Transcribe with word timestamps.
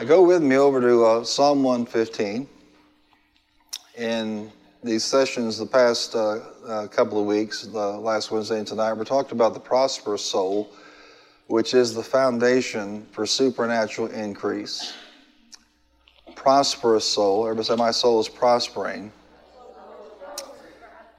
I 0.00 0.04
go 0.04 0.22
with 0.22 0.42
me 0.42 0.56
over 0.56 0.80
to 0.80 1.04
uh, 1.04 1.24
Psalm 1.24 1.62
115. 1.62 2.48
In 3.98 4.50
these 4.82 5.04
sessions, 5.04 5.58
the 5.58 5.66
past 5.66 6.14
uh, 6.14 6.38
uh, 6.66 6.86
couple 6.86 7.20
of 7.20 7.26
weeks, 7.26 7.64
the 7.64 7.98
last 7.98 8.30
Wednesday 8.30 8.56
and 8.56 8.66
tonight, 8.66 8.94
we 8.94 9.04
talked 9.04 9.30
about 9.30 9.52
the 9.52 9.60
prosperous 9.60 10.24
soul, 10.24 10.72
which 11.48 11.74
is 11.74 11.92
the 11.92 12.02
foundation 12.02 13.06
for 13.12 13.26
supernatural 13.26 14.08
increase. 14.08 14.94
Prosperous 16.34 17.04
soul, 17.04 17.44
everybody 17.44 17.66
say, 17.66 17.76
My 17.76 17.90
soul 17.90 18.20
is 18.20 18.28
prospering. 18.30 19.12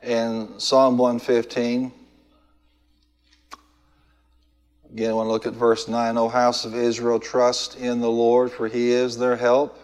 In 0.02 0.57
Psalm 0.57 0.98
115, 0.98 1.91
Again, 4.93 5.11
I 5.11 5.13
want 5.13 5.27
to 5.27 5.31
look 5.31 5.45
at 5.45 5.53
verse 5.53 5.87
9. 5.87 6.17
O 6.17 6.27
house 6.27 6.65
of 6.65 6.75
Israel, 6.75 7.17
trust 7.17 7.77
in 7.77 8.01
the 8.01 8.09
Lord, 8.09 8.51
for 8.51 8.67
he 8.67 8.91
is 8.91 9.17
their 9.17 9.37
help 9.37 9.79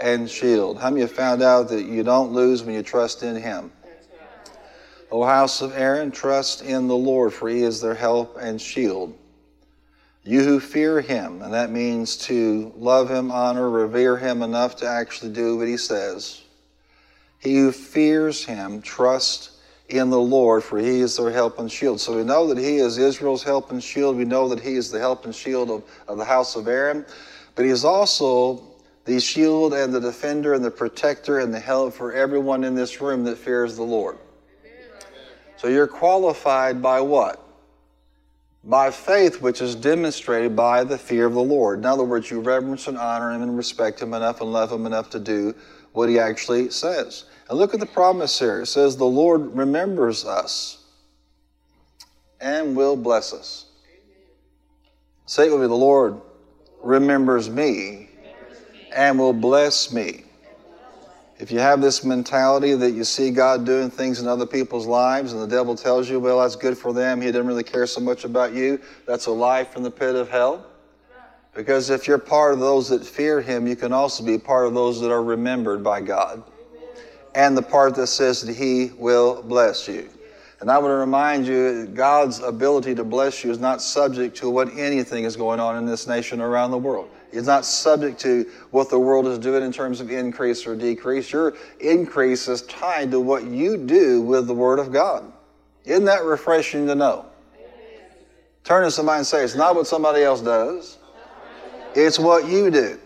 and 0.00 0.30
shield. 0.30 0.78
How 0.78 0.88
many 0.88 1.02
have 1.02 1.12
found 1.12 1.42
out 1.42 1.68
that 1.68 1.84
you 1.84 2.02
don't 2.02 2.32
lose 2.32 2.62
when 2.62 2.74
you 2.74 2.82
trust 2.82 3.22
in 3.22 3.36
him? 3.36 3.70
O 5.10 5.22
house 5.24 5.60
of 5.60 5.76
Aaron, 5.76 6.10
trust 6.10 6.62
in 6.62 6.88
the 6.88 6.96
Lord, 6.96 7.34
for 7.34 7.50
he 7.50 7.62
is 7.62 7.82
their 7.82 7.94
help 7.94 8.38
and 8.40 8.58
shield. 8.58 9.14
You 10.24 10.42
who 10.42 10.58
fear 10.58 11.02
him, 11.02 11.42
and 11.42 11.52
that 11.52 11.70
means 11.70 12.16
to 12.18 12.72
love 12.76 13.10
him, 13.10 13.30
honor, 13.30 13.68
revere 13.68 14.16
him 14.16 14.42
enough 14.42 14.76
to 14.76 14.86
actually 14.86 15.32
do 15.32 15.58
what 15.58 15.68
he 15.68 15.76
says. 15.76 16.40
He 17.40 17.56
who 17.56 17.72
fears 17.72 18.44
him, 18.44 18.80
trust 18.80 19.50
in 19.92 20.10
the 20.10 20.20
Lord, 20.20 20.62
for 20.64 20.78
he 20.78 21.00
is 21.00 21.16
their 21.16 21.30
help 21.30 21.58
and 21.58 21.70
shield. 21.70 22.00
So 22.00 22.16
we 22.16 22.24
know 22.24 22.46
that 22.48 22.58
he 22.58 22.76
is 22.76 22.98
Israel's 22.98 23.42
help 23.42 23.70
and 23.70 23.82
shield. 23.82 24.16
We 24.16 24.24
know 24.24 24.48
that 24.48 24.60
he 24.60 24.74
is 24.74 24.90
the 24.90 24.98
help 24.98 25.24
and 25.24 25.34
shield 25.34 25.70
of, 25.70 25.84
of 26.08 26.18
the 26.18 26.24
house 26.24 26.56
of 26.56 26.68
Aaron. 26.68 27.04
But 27.54 27.64
he 27.64 27.70
is 27.70 27.84
also 27.84 28.62
the 29.04 29.20
shield 29.20 29.74
and 29.74 29.92
the 29.92 30.00
defender 30.00 30.54
and 30.54 30.64
the 30.64 30.70
protector 30.70 31.40
and 31.40 31.52
the 31.52 31.60
help 31.60 31.94
for 31.94 32.12
everyone 32.12 32.64
in 32.64 32.74
this 32.74 33.00
room 33.00 33.24
that 33.24 33.38
fears 33.38 33.76
the 33.76 33.82
Lord. 33.82 34.18
So 35.56 35.68
you're 35.68 35.86
qualified 35.86 36.80
by 36.80 37.00
what? 37.00 37.46
By 38.64 38.90
faith, 38.90 39.42
which 39.42 39.60
is 39.60 39.74
demonstrated 39.74 40.54
by 40.54 40.84
the 40.84 40.96
fear 40.96 41.26
of 41.26 41.34
the 41.34 41.42
Lord. 41.42 41.80
In 41.80 41.86
other 41.86 42.04
words, 42.04 42.30
you 42.30 42.40
reverence 42.40 42.86
and 42.86 42.96
honor 42.96 43.32
him 43.32 43.42
and 43.42 43.56
respect 43.56 44.00
him 44.00 44.14
enough 44.14 44.40
and 44.40 44.52
love 44.52 44.70
him 44.70 44.86
enough 44.86 45.10
to 45.10 45.18
do 45.18 45.54
what 45.92 46.08
he 46.08 46.18
actually 46.18 46.70
says. 46.70 47.24
And 47.50 47.58
look 47.58 47.74
at 47.74 47.80
the 47.80 47.86
promise 47.86 48.38
here. 48.38 48.60
It 48.60 48.66
says, 48.66 48.96
The 48.96 49.04
Lord 49.04 49.56
remembers 49.56 50.24
us 50.24 50.84
and 52.40 52.76
will 52.76 52.96
bless 52.96 53.32
us. 53.32 53.66
Say 55.26 55.48
it 55.48 55.50
with 55.50 55.60
me 55.60 55.66
the 55.66 55.74
Lord 55.74 56.20
remembers 56.80 57.50
me 57.50 58.08
and 58.94 59.18
will 59.18 59.32
bless 59.32 59.92
me. 59.92 60.22
If 61.40 61.50
you 61.50 61.58
have 61.58 61.80
this 61.80 62.04
mentality 62.04 62.74
that 62.74 62.92
you 62.92 63.02
see 63.02 63.30
God 63.30 63.66
doing 63.66 63.90
things 63.90 64.20
in 64.20 64.28
other 64.28 64.46
people's 64.46 64.86
lives 64.86 65.32
and 65.32 65.42
the 65.42 65.46
devil 65.46 65.74
tells 65.74 66.08
you, 66.08 66.20
well, 66.20 66.40
that's 66.40 66.54
good 66.54 66.78
for 66.78 66.92
them, 66.92 67.20
he 67.20 67.28
doesn't 67.28 67.46
really 67.46 67.64
care 67.64 67.86
so 67.86 68.00
much 68.00 68.24
about 68.24 68.52
you, 68.52 68.80
that's 69.06 69.26
a 69.26 69.30
lie 69.30 69.64
from 69.64 69.82
the 69.82 69.90
pit 69.90 70.14
of 70.14 70.30
hell. 70.30 70.66
Because 71.54 71.90
if 71.90 72.06
you're 72.06 72.18
part 72.18 72.52
of 72.54 72.60
those 72.60 72.90
that 72.90 73.04
fear 73.04 73.40
him, 73.40 73.66
you 73.66 73.74
can 73.74 73.92
also 73.92 74.24
be 74.24 74.38
part 74.38 74.66
of 74.66 74.74
those 74.74 75.00
that 75.00 75.10
are 75.10 75.22
remembered 75.22 75.82
by 75.82 76.00
God 76.00 76.44
and 77.34 77.56
the 77.56 77.62
part 77.62 77.94
that 77.96 78.08
says 78.08 78.42
that 78.42 78.54
He 78.54 78.92
will 78.98 79.42
bless 79.42 79.88
you. 79.88 80.08
And 80.60 80.70
I 80.70 80.76
want 80.76 80.90
to 80.90 80.96
remind 80.96 81.46
you, 81.46 81.86
God's 81.86 82.40
ability 82.40 82.94
to 82.96 83.04
bless 83.04 83.42
you 83.42 83.50
is 83.50 83.58
not 83.58 83.80
subject 83.80 84.36
to 84.38 84.50
what 84.50 84.76
anything 84.76 85.24
is 85.24 85.34
going 85.34 85.58
on 85.58 85.78
in 85.78 85.86
this 85.86 86.06
nation 86.06 86.40
or 86.40 86.48
around 86.48 86.70
the 86.70 86.78
world. 86.78 87.08
It's 87.32 87.46
not 87.46 87.64
subject 87.64 88.20
to 88.20 88.50
what 88.70 88.90
the 88.90 88.98
world 88.98 89.26
is 89.26 89.38
doing 89.38 89.62
in 89.62 89.72
terms 89.72 90.00
of 90.00 90.10
increase 90.10 90.66
or 90.66 90.76
decrease. 90.76 91.32
Your 91.32 91.54
increase 91.80 92.46
is 92.48 92.62
tied 92.62 93.10
to 93.12 93.20
what 93.20 93.44
you 93.44 93.78
do 93.78 94.20
with 94.20 94.46
the 94.46 94.54
Word 94.54 94.78
of 94.78 94.92
God. 94.92 95.32
Isn't 95.84 96.04
that 96.04 96.24
refreshing 96.24 96.86
to 96.88 96.94
know? 96.94 97.26
Turn 98.64 98.84
to 98.84 98.90
somebody 98.90 99.18
and 99.18 99.26
say, 99.26 99.42
it's 99.42 99.54
not 99.54 99.74
what 99.74 99.86
somebody 99.86 100.22
else 100.22 100.42
does, 100.42 100.98
it's 101.94 102.18
what 102.18 102.46
you 102.48 102.70
do. 102.70 102.98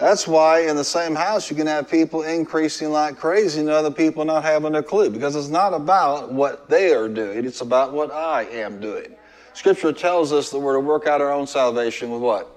That's 0.00 0.26
why 0.26 0.60
in 0.60 0.76
the 0.76 0.84
same 0.84 1.14
house 1.14 1.50
you 1.50 1.56
can 1.56 1.66
have 1.66 1.90
people 1.90 2.22
increasing 2.22 2.90
like 2.90 3.18
crazy 3.18 3.60
and 3.60 3.68
other 3.68 3.90
people 3.90 4.24
not 4.24 4.42
having 4.42 4.74
a 4.74 4.82
clue 4.82 5.10
because 5.10 5.36
it's 5.36 5.48
not 5.48 5.74
about 5.74 6.32
what 6.32 6.70
they 6.70 6.94
are 6.94 7.06
doing, 7.06 7.44
it's 7.44 7.60
about 7.60 7.92
what 7.92 8.10
I 8.10 8.44
am 8.44 8.80
doing. 8.80 9.14
Scripture 9.52 9.92
tells 9.92 10.32
us 10.32 10.48
that 10.50 10.58
we're 10.58 10.72
to 10.72 10.80
work 10.80 11.06
out 11.06 11.20
our 11.20 11.30
own 11.30 11.46
salvation 11.46 12.10
with 12.10 12.22
what? 12.22 12.50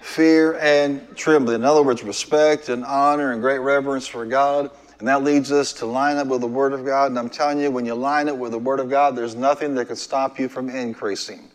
Fear 0.00 0.58
and 0.60 1.14
trembling. 1.14 1.56
In 1.56 1.64
other 1.66 1.82
words, 1.82 2.02
respect 2.02 2.70
and 2.70 2.86
honor 2.86 3.32
and 3.32 3.42
great 3.42 3.58
reverence 3.58 4.06
for 4.06 4.24
God. 4.24 4.70
And 4.98 5.08
that 5.08 5.22
leads 5.24 5.52
us 5.52 5.74
to 5.74 5.86
line 5.86 6.16
up 6.16 6.28
with 6.28 6.40
the 6.40 6.46
Word 6.46 6.72
of 6.72 6.86
God. 6.86 7.10
And 7.10 7.18
I'm 7.18 7.28
telling 7.28 7.60
you, 7.60 7.70
when 7.70 7.84
you 7.84 7.94
line 7.94 8.28
it 8.28 8.36
with 8.36 8.52
the 8.52 8.58
Word 8.58 8.80
of 8.80 8.88
God, 8.88 9.14
there's 9.14 9.34
nothing 9.34 9.74
that 9.74 9.86
can 9.86 9.96
stop 9.96 10.38
you 10.38 10.48
from 10.48 10.70
increasing, 10.70 11.50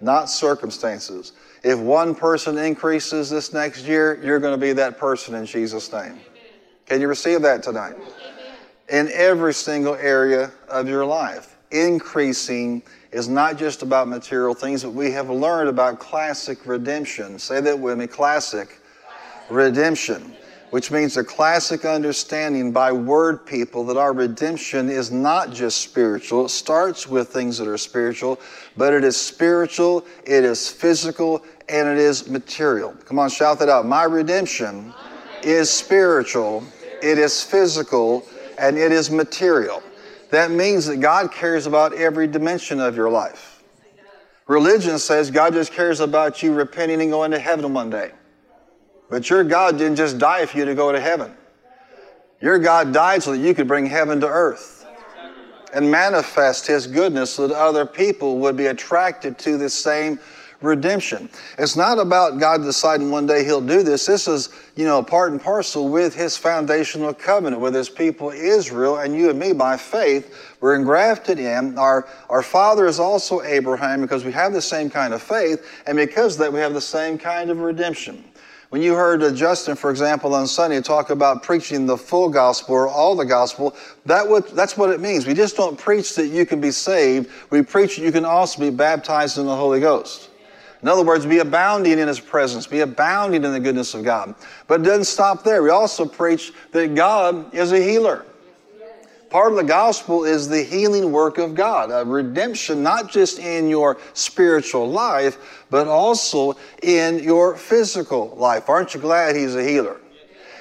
not 0.00 0.30
circumstances. 0.30 1.32
If 1.62 1.78
one 1.78 2.14
person 2.14 2.58
increases 2.58 3.30
this 3.30 3.52
next 3.52 3.84
year, 3.84 4.20
you're 4.22 4.40
going 4.40 4.58
to 4.58 4.60
be 4.60 4.72
that 4.72 4.98
person 4.98 5.34
in 5.34 5.46
Jesus' 5.46 5.92
name. 5.92 6.18
Can 6.86 7.00
you 7.00 7.08
receive 7.08 7.42
that 7.42 7.62
tonight? 7.62 7.94
In 8.88 9.08
every 9.12 9.54
single 9.54 9.94
area 9.94 10.50
of 10.68 10.88
your 10.88 11.04
life, 11.04 11.56
increasing 11.70 12.82
is 13.12 13.28
not 13.28 13.56
just 13.56 13.82
about 13.82 14.08
material 14.08 14.54
things, 14.54 14.82
but 14.82 14.90
we 14.90 15.12
have 15.12 15.30
learned 15.30 15.68
about 15.68 16.00
classic 16.00 16.66
redemption. 16.66 17.38
Say 17.38 17.60
that 17.60 17.78
with 17.78 17.98
me 17.98 18.06
classic 18.06 18.80
redemption 19.48 20.34
which 20.72 20.90
means 20.90 21.18
a 21.18 21.22
classic 21.22 21.84
understanding 21.84 22.72
by 22.72 22.90
word 22.90 23.44
people 23.44 23.84
that 23.84 23.98
our 23.98 24.14
redemption 24.14 24.88
is 24.88 25.10
not 25.10 25.52
just 25.52 25.82
spiritual. 25.82 26.46
It 26.46 26.48
starts 26.48 27.06
with 27.06 27.28
things 27.28 27.58
that 27.58 27.68
are 27.68 27.76
spiritual, 27.76 28.40
but 28.74 28.94
it 28.94 29.04
is 29.04 29.14
spiritual, 29.14 30.06
it 30.24 30.44
is 30.44 30.70
physical, 30.70 31.44
and 31.68 31.86
it 31.86 31.98
is 31.98 32.26
material. 32.26 32.94
Come 33.04 33.18
on, 33.18 33.28
shout 33.28 33.58
that 33.58 33.68
out. 33.68 33.84
My 33.84 34.04
redemption 34.04 34.94
is 35.42 35.68
spiritual, 35.68 36.64
it 37.02 37.18
is 37.18 37.42
physical, 37.42 38.26
and 38.56 38.78
it 38.78 38.92
is 38.92 39.10
material. 39.10 39.82
That 40.30 40.50
means 40.50 40.86
that 40.86 41.00
God 41.00 41.32
cares 41.32 41.66
about 41.66 41.92
every 41.92 42.26
dimension 42.26 42.80
of 42.80 42.96
your 42.96 43.10
life. 43.10 43.62
Religion 44.46 44.98
says 44.98 45.30
God 45.30 45.52
just 45.52 45.70
cares 45.70 46.00
about 46.00 46.42
you 46.42 46.54
repenting 46.54 47.02
and 47.02 47.10
going 47.10 47.30
to 47.32 47.38
heaven 47.38 47.74
one 47.74 47.90
day. 47.90 48.12
But 49.12 49.28
your 49.28 49.44
God 49.44 49.76
didn't 49.76 49.96
just 49.96 50.16
die 50.16 50.46
for 50.46 50.56
you 50.56 50.64
to 50.64 50.74
go 50.74 50.90
to 50.90 50.98
heaven. 50.98 51.34
Your 52.40 52.58
God 52.58 52.94
died 52.94 53.22
so 53.22 53.32
that 53.32 53.40
you 53.40 53.52
could 53.52 53.68
bring 53.68 53.84
heaven 53.84 54.18
to 54.20 54.26
earth 54.26 54.86
and 55.74 55.90
manifest 55.90 56.66
His 56.66 56.86
goodness 56.86 57.30
so 57.30 57.46
that 57.46 57.54
other 57.54 57.84
people 57.84 58.38
would 58.38 58.56
be 58.56 58.68
attracted 58.68 59.38
to 59.40 59.58
this 59.58 59.74
same 59.74 60.18
redemption. 60.62 61.28
It's 61.58 61.76
not 61.76 61.98
about 61.98 62.40
God 62.40 62.62
deciding 62.62 63.10
one 63.10 63.26
day 63.26 63.44
He'll 63.44 63.60
do 63.60 63.82
this. 63.82 64.06
This 64.06 64.26
is, 64.26 64.48
you 64.76 64.86
know, 64.86 65.02
part 65.02 65.32
and 65.32 65.42
parcel 65.42 65.90
with 65.90 66.14
His 66.14 66.38
foundational 66.38 67.12
covenant 67.12 67.60
with 67.60 67.74
His 67.74 67.90
people 67.90 68.30
Israel 68.30 68.96
and 68.96 69.14
you 69.14 69.28
and 69.28 69.38
me 69.38 69.52
by 69.52 69.76
faith. 69.76 70.54
We're 70.62 70.74
engrafted 70.74 71.38
in. 71.38 71.76
Our, 71.76 72.08
our 72.30 72.42
father 72.42 72.86
is 72.86 72.98
also 72.98 73.42
Abraham 73.42 74.00
because 74.00 74.24
we 74.24 74.32
have 74.32 74.54
the 74.54 74.62
same 74.62 74.88
kind 74.88 75.12
of 75.12 75.20
faith, 75.20 75.68
and 75.86 75.98
because 75.98 76.38
that, 76.38 76.50
we 76.50 76.60
have 76.60 76.72
the 76.72 76.80
same 76.80 77.18
kind 77.18 77.50
of 77.50 77.58
redemption. 77.58 78.24
When 78.72 78.80
you 78.80 78.94
heard 78.94 79.36
Justin, 79.36 79.76
for 79.76 79.90
example, 79.90 80.34
on 80.34 80.46
Sunday 80.46 80.80
talk 80.80 81.10
about 81.10 81.42
preaching 81.42 81.84
the 81.84 81.98
full 81.98 82.30
gospel 82.30 82.74
or 82.74 82.88
all 82.88 83.14
the 83.14 83.26
gospel, 83.26 83.76
that 84.06 84.26
would, 84.26 84.46
that's 84.46 84.78
what 84.78 84.88
it 84.88 84.98
means. 84.98 85.26
We 85.26 85.34
just 85.34 85.58
don't 85.58 85.78
preach 85.78 86.14
that 86.14 86.28
you 86.28 86.46
can 86.46 86.58
be 86.58 86.70
saved. 86.70 87.28
We 87.50 87.60
preach 87.60 87.96
that 87.96 88.02
you 88.02 88.10
can 88.10 88.24
also 88.24 88.60
be 88.60 88.70
baptized 88.70 89.36
in 89.36 89.44
the 89.44 89.54
Holy 89.54 89.78
Ghost. 89.78 90.30
In 90.80 90.88
other 90.88 91.04
words, 91.04 91.26
be 91.26 91.40
abounding 91.40 91.98
in 91.98 92.08
His 92.08 92.18
presence, 92.18 92.66
be 92.66 92.80
abounding 92.80 93.44
in 93.44 93.52
the 93.52 93.60
goodness 93.60 93.92
of 93.92 94.04
God. 94.04 94.34
But 94.68 94.80
it 94.80 94.84
doesn't 94.84 95.04
stop 95.04 95.44
there. 95.44 95.62
We 95.62 95.68
also 95.68 96.06
preach 96.06 96.54
that 96.70 96.94
God 96.94 97.54
is 97.54 97.72
a 97.72 97.78
healer. 97.78 98.24
Part 99.32 99.52
of 99.52 99.56
the 99.56 99.64
gospel 99.64 100.24
is 100.24 100.46
the 100.46 100.62
healing 100.62 101.10
work 101.10 101.38
of 101.38 101.54
God, 101.54 101.90
a 101.90 102.04
redemption 102.04 102.82
not 102.82 103.10
just 103.10 103.38
in 103.38 103.66
your 103.66 103.96
spiritual 104.12 104.90
life, 104.90 105.64
but 105.70 105.88
also 105.88 106.58
in 106.82 107.18
your 107.18 107.56
physical 107.56 108.36
life. 108.36 108.68
Aren't 108.68 108.92
you 108.92 109.00
glad 109.00 109.34
He's 109.34 109.56
a 109.56 109.64
healer? 109.64 109.98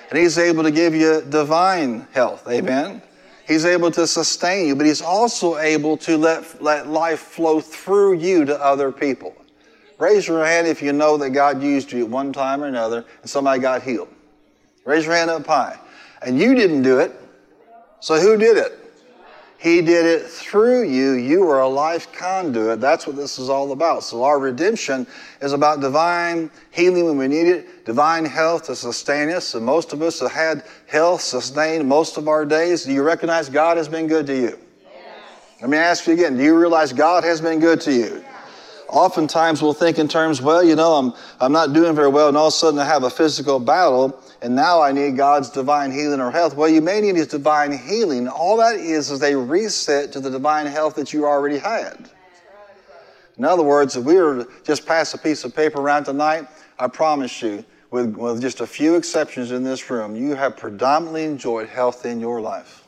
And 0.09 0.17
He's 0.17 0.37
able 0.37 0.63
to 0.63 0.71
give 0.71 0.95
you 0.95 1.21
divine 1.27 2.07
health. 2.13 2.47
Amen? 2.47 3.01
He's 3.45 3.65
able 3.65 3.91
to 3.91 4.07
sustain 4.07 4.69
you, 4.69 4.75
but 4.77 4.85
He's 4.85 5.01
also 5.01 5.57
able 5.57 5.97
to 5.97 6.17
let, 6.17 6.63
let 6.63 6.87
life 6.87 7.19
flow 7.19 7.59
through 7.59 8.19
you 8.19 8.45
to 8.45 8.57
other 8.57 8.89
people. 8.89 9.35
Raise 9.99 10.29
your 10.29 10.45
hand 10.45 10.65
if 10.65 10.81
you 10.81 10.93
know 10.93 11.17
that 11.17 11.31
God 11.31 11.61
used 11.61 11.91
you 11.91 12.05
at 12.05 12.09
one 12.09 12.31
time 12.31 12.63
or 12.63 12.67
another 12.67 13.03
and 13.21 13.29
somebody 13.29 13.59
got 13.59 13.83
healed. 13.83 14.07
Raise 14.85 15.03
your 15.03 15.15
hand 15.15 15.29
up 15.29 15.45
high. 15.45 15.77
And 16.25 16.39
you 16.39 16.55
didn't 16.55 16.83
do 16.83 16.99
it, 16.99 17.20
so 18.01 18.19
who 18.19 18.35
did 18.35 18.57
it? 18.57 18.81
He 19.61 19.83
did 19.83 20.07
it 20.07 20.27
through 20.27 20.89
you. 20.89 21.11
You 21.11 21.47
are 21.47 21.59
a 21.59 21.67
life 21.67 22.11
conduit. 22.11 22.81
That's 22.81 23.05
what 23.05 23.15
this 23.15 23.37
is 23.37 23.47
all 23.47 23.73
about. 23.73 24.03
So 24.03 24.23
our 24.23 24.39
redemption 24.39 25.05
is 25.39 25.53
about 25.53 25.81
divine 25.81 26.49
healing 26.71 27.05
when 27.05 27.17
we 27.17 27.27
need 27.27 27.45
it, 27.45 27.85
divine 27.85 28.25
health 28.25 28.63
to 28.65 28.75
sustain 28.75 29.29
us. 29.29 29.53
And 29.53 29.63
most 29.63 29.93
of 29.93 30.01
us 30.01 30.19
have 30.19 30.31
had 30.31 30.63
health 30.87 31.21
sustained 31.21 31.87
most 31.87 32.17
of 32.17 32.27
our 32.27 32.43
days. 32.43 32.85
Do 32.85 32.91
you 32.91 33.03
recognize 33.03 33.49
God 33.49 33.77
has 33.77 33.87
been 33.87 34.07
good 34.07 34.25
to 34.25 34.35
you? 34.35 34.57
Yes. 34.81 34.97
Let 35.61 35.69
me 35.69 35.77
ask 35.77 36.07
you 36.07 36.13
again. 36.13 36.37
Do 36.37 36.43
you 36.43 36.57
realize 36.57 36.91
God 36.91 37.23
has 37.23 37.39
been 37.39 37.59
good 37.59 37.79
to 37.81 37.93
you? 37.93 38.25
Oftentimes 38.89 39.61
we'll 39.61 39.73
think 39.73 39.99
in 39.99 40.07
terms, 40.07 40.41
well, 40.41 40.63
you 40.63 40.75
know, 40.75 40.93
I'm, 40.93 41.13
I'm 41.39 41.51
not 41.51 41.71
doing 41.71 41.95
very 41.95 42.09
well, 42.09 42.29
and 42.29 42.35
all 42.35 42.47
of 42.47 42.53
a 42.53 42.57
sudden 42.57 42.79
I 42.79 42.85
have 42.85 43.03
a 43.03 43.11
physical 43.11 43.59
battle 43.59 44.19
and 44.41 44.55
now 44.55 44.81
I 44.81 44.91
need 44.91 45.17
God's 45.17 45.49
divine 45.49 45.91
healing 45.91 46.19
or 46.19 46.31
health. 46.31 46.55
Well, 46.55 46.67
you 46.67 46.81
may 46.81 46.99
need 46.99 47.15
His 47.15 47.27
divine 47.27 47.77
healing. 47.77 48.27
All 48.27 48.57
that 48.57 48.75
is 48.75 49.11
is 49.11 49.21
a 49.21 49.37
reset 49.37 50.11
to 50.13 50.19
the 50.19 50.31
divine 50.31 50.65
health 50.65 50.95
that 50.95 51.13
you 51.13 51.25
already 51.25 51.59
had. 51.59 52.09
In 53.37 53.45
other 53.45 53.63
words, 53.63 53.95
if 53.95 54.03
we 54.03 54.15
were 54.15 54.43
to 54.43 54.49
just 54.63 54.85
pass 54.85 55.13
a 55.13 55.17
piece 55.17 55.43
of 55.43 55.55
paper 55.55 55.79
around 55.79 56.05
tonight, 56.05 56.47
I 56.79 56.87
promise 56.87 57.41
you, 57.41 57.63
with, 57.91 58.15
with 58.15 58.41
just 58.41 58.61
a 58.61 58.67
few 58.67 58.95
exceptions 58.95 59.51
in 59.51 59.63
this 59.63 59.89
room, 59.89 60.15
you 60.15 60.33
have 60.35 60.57
predominantly 60.57 61.25
enjoyed 61.25 61.69
health 61.69 62.05
in 62.05 62.19
your 62.19 62.41
life. 62.41 62.87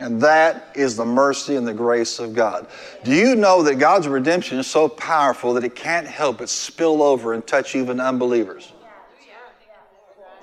And 0.00 0.20
that 0.20 0.70
is 0.76 0.96
the 0.96 1.04
mercy 1.04 1.56
and 1.56 1.66
the 1.66 1.74
grace 1.74 2.20
of 2.20 2.32
God. 2.32 2.68
Do 3.02 3.12
you 3.12 3.34
know 3.34 3.62
that 3.64 3.76
God's 3.76 4.06
redemption 4.06 4.58
is 4.58 4.66
so 4.68 4.88
powerful 4.88 5.54
that 5.54 5.64
it 5.64 5.74
can't 5.74 6.06
help 6.06 6.38
but 6.38 6.48
spill 6.48 7.02
over 7.02 7.34
and 7.34 7.44
touch 7.44 7.74
even 7.74 7.98
unbelievers? 7.98 8.72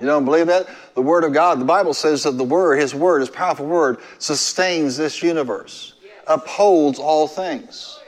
You 0.00 0.06
don't 0.06 0.24
believe 0.24 0.46
that? 0.48 0.68
The 0.94 1.02
Word 1.02 1.24
of 1.24 1.32
God, 1.32 1.60
the 1.60 1.64
Bible 1.64 1.94
says 1.94 2.22
that 2.24 2.32
the 2.32 2.44
Word, 2.44 2.76
His 2.76 2.94
Word, 2.94 3.20
His 3.20 3.30
powerful 3.30 3.66
Word, 3.66 3.98
sustains 4.18 4.96
this 4.96 5.22
universe, 5.22 5.94
upholds 6.26 6.98
all 6.98 7.26
things. 7.26 7.98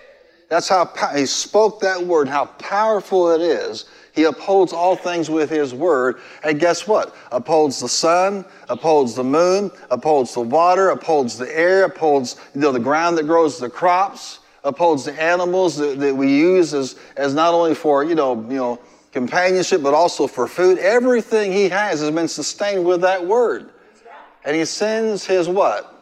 That's 0.48 0.68
how 0.68 0.86
He 1.14 1.26
spoke 1.26 1.80
that 1.80 2.02
Word, 2.02 2.28
how 2.28 2.46
powerful 2.46 3.30
it 3.30 3.40
is. 3.40 3.86
He 4.12 4.24
upholds 4.24 4.72
all 4.72 4.96
things 4.96 5.30
with 5.30 5.48
His 5.48 5.72
Word. 5.72 6.20
And 6.42 6.58
guess 6.58 6.88
what? 6.88 7.14
Upholds 7.30 7.80
the 7.80 7.88
sun, 7.88 8.44
upholds 8.68 9.14
the 9.14 9.24
moon, 9.24 9.70
upholds 9.90 10.34
the 10.34 10.40
water, 10.40 10.90
upholds 10.90 11.38
the 11.38 11.56
air, 11.56 11.84
upholds 11.84 12.36
you 12.54 12.60
know, 12.60 12.72
the 12.72 12.80
ground 12.80 13.16
that 13.18 13.26
grows 13.26 13.58
the 13.58 13.70
crops, 13.70 14.40
upholds 14.64 15.04
the 15.04 15.22
animals 15.22 15.76
that, 15.76 16.00
that 16.00 16.16
we 16.16 16.36
use 16.36 16.74
as, 16.74 16.96
as 17.16 17.32
not 17.32 17.54
only 17.54 17.74
for, 17.74 18.02
you 18.02 18.14
know, 18.14 18.34
you 18.48 18.56
know, 18.56 18.80
companionship, 19.12 19.82
but 19.82 19.94
also 19.94 20.26
for 20.26 20.46
food. 20.46 20.78
Everything 20.78 21.52
he 21.52 21.68
has 21.68 22.00
has 22.00 22.10
been 22.10 22.28
sustained 22.28 22.84
with 22.84 23.00
that 23.02 23.26
word. 23.26 23.70
And 24.44 24.56
he 24.56 24.64
sends 24.64 25.24
his 25.24 25.48
what? 25.48 25.94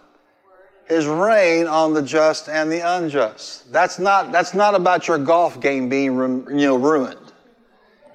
His 0.88 1.06
rain 1.06 1.66
on 1.66 1.94
the 1.94 2.02
just 2.02 2.48
and 2.48 2.70
the 2.70 2.80
unjust. 2.80 3.72
That's 3.72 3.98
not, 3.98 4.30
that's 4.30 4.54
not 4.54 4.74
about 4.74 5.08
your 5.08 5.18
golf 5.18 5.60
game 5.60 5.88
being 5.88 6.14
you 6.14 6.46
know, 6.48 6.76
ruined. 6.76 7.18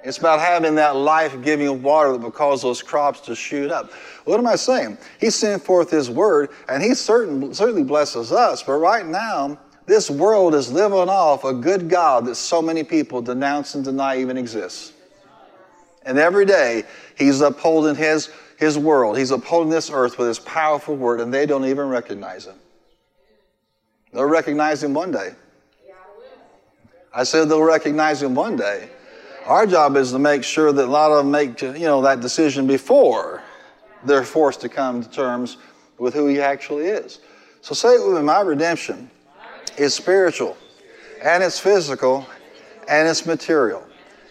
It's 0.03 0.17
about 0.17 0.39
having 0.39 0.75
that 0.75 0.95
life-giving 0.95 1.83
water 1.83 2.13
that 2.13 2.21
will 2.21 2.31
cause 2.31 2.61
those 2.63 2.81
crops 2.81 3.19
to 3.21 3.35
shoot 3.35 3.71
up. 3.71 3.91
What 4.25 4.39
am 4.39 4.47
I 4.47 4.55
saying? 4.55 4.97
He 5.19 5.29
sent 5.29 5.63
forth 5.63 5.91
his 5.91 6.09
word, 6.09 6.49
and 6.69 6.81
he 6.81 6.95
certain, 6.95 7.53
certainly 7.53 7.83
blesses 7.83 8.31
us. 8.31 8.63
But 8.63 8.73
right 8.73 9.05
now, 9.05 9.59
this 9.91 10.09
world 10.09 10.55
is 10.55 10.71
living 10.71 11.09
off 11.09 11.43
a 11.43 11.53
good 11.53 11.89
God 11.89 12.25
that 12.25 12.35
so 12.35 12.61
many 12.61 12.81
people 12.81 13.21
denounce 13.21 13.75
and 13.75 13.83
deny 13.83 14.21
even 14.21 14.37
exists. 14.37 14.93
And 16.03 16.17
every 16.17 16.45
day, 16.45 16.83
He's 17.17 17.41
upholding 17.41 17.95
His, 17.95 18.29
his 18.57 18.77
world. 18.77 19.17
He's 19.17 19.31
upholding 19.31 19.69
this 19.69 19.89
earth 19.89 20.17
with 20.17 20.29
His 20.29 20.39
powerful 20.39 20.95
word, 20.95 21.19
and 21.19 21.33
they 21.33 21.45
don't 21.45 21.65
even 21.65 21.89
recognize 21.89 22.45
Him. 22.45 22.55
They'll 24.13 24.23
recognize 24.23 24.81
Him 24.81 24.93
one 24.93 25.11
day. 25.11 25.35
I 27.13 27.25
said 27.25 27.49
they'll 27.49 27.61
recognize 27.61 28.23
Him 28.23 28.33
one 28.33 28.55
day. 28.55 28.87
Our 29.45 29.67
job 29.67 29.97
is 29.97 30.13
to 30.13 30.19
make 30.19 30.45
sure 30.45 30.71
that 30.71 30.85
a 30.85 30.89
lot 30.89 31.11
of 31.11 31.17
them 31.17 31.31
make 31.31 31.61
you 31.61 31.73
know 31.79 32.01
that 32.03 32.21
decision 32.21 32.65
before 32.65 33.43
they're 34.05 34.23
forced 34.23 34.61
to 34.61 34.69
come 34.69 35.03
to 35.03 35.09
terms 35.09 35.57
with 35.97 36.13
who 36.13 36.27
He 36.27 36.39
actually 36.39 36.85
is. 36.85 37.19
So 37.59 37.75
say 37.75 37.89
it 37.89 38.07
with 38.07 38.15
me, 38.15 38.23
my 38.23 38.39
redemption 38.39 39.11
is 39.77 39.93
spiritual 39.93 40.57
and 41.23 41.43
it's 41.43 41.59
physical 41.59 42.25
and 42.87 43.07
it's 43.07 43.25
material. 43.25 43.83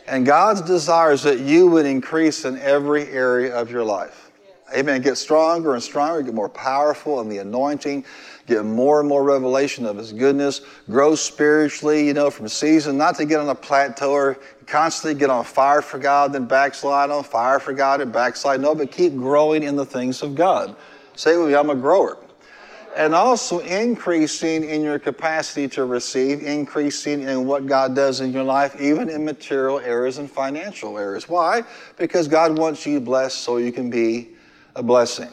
And 0.06 0.26
God's 0.26 0.60
desire 0.62 1.12
is 1.12 1.22
that 1.22 1.40
you 1.40 1.68
would 1.68 1.86
increase 1.86 2.44
in 2.44 2.58
every 2.58 3.06
area 3.08 3.54
of 3.54 3.70
your 3.70 3.84
life. 3.84 4.30
Amen. 4.74 5.02
Get 5.02 5.16
stronger 5.18 5.74
and 5.74 5.82
stronger, 5.82 6.22
get 6.22 6.34
more 6.34 6.48
powerful 6.48 7.20
in 7.20 7.28
the 7.28 7.38
anointing, 7.38 8.04
get 8.46 8.64
more 8.64 9.00
and 9.00 9.08
more 9.08 9.24
revelation 9.24 9.84
of 9.84 9.96
His 9.96 10.12
goodness, 10.12 10.60
grow 10.88 11.16
spiritually, 11.16 12.06
you 12.06 12.14
know, 12.14 12.30
from 12.30 12.46
season, 12.48 12.96
not 12.96 13.16
to 13.16 13.24
get 13.24 13.40
on 13.40 13.48
a 13.48 13.54
plateau 13.54 14.12
or 14.12 14.38
constantly 14.66 15.18
get 15.18 15.28
on 15.28 15.44
fire 15.44 15.82
for 15.82 15.98
God, 15.98 16.32
then 16.32 16.44
backslide 16.44 17.10
on 17.10 17.24
fire 17.24 17.58
for 17.58 17.72
God 17.72 18.00
and 18.00 18.12
backslide. 18.12 18.60
No, 18.60 18.74
but 18.74 18.92
keep 18.92 19.16
growing 19.16 19.64
in 19.64 19.74
the 19.74 19.86
things 19.86 20.22
of 20.22 20.36
God. 20.36 20.76
Say 21.16 21.36
with 21.36 21.48
me, 21.48 21.54
I'm 21.54 21.70
a 21.70 21.74
grower 21.74 22.16
and 22.96 23.14
also 23.14 23.60
increasing 23.60 24.64
in 24.64 24.82
your 24.82 24.98
capacity 24.98 25.68
to 25.68 25.84
receive, 25.84 26.42
increasing 26.42 27.22
in 27.22 27.46
what 27.46 27.66
God 27.66 27.94
does 27.94 28.20
in 28.20 28.32
your 28.32 28.42
life, 28.42 28.80
even 28.80 29.08
in 29.08 29.24
material 29.24 29.80
areas 29.80 30.18
and 30.18 30.30
financial 30.30 30.98
areas. 30.98 31.28
Why? 31.28 31.62
Because 31.96 32.28
God 32.28 32.58
wants 32.58 32.86
you 32.86 33.00
blessed 33.00 33.38
so 33.38 33.58
you 33.58 33.72
can 33.72 33.90
be 33.90 34.30
a 34.74 34.82
blessing. 34.82 35.28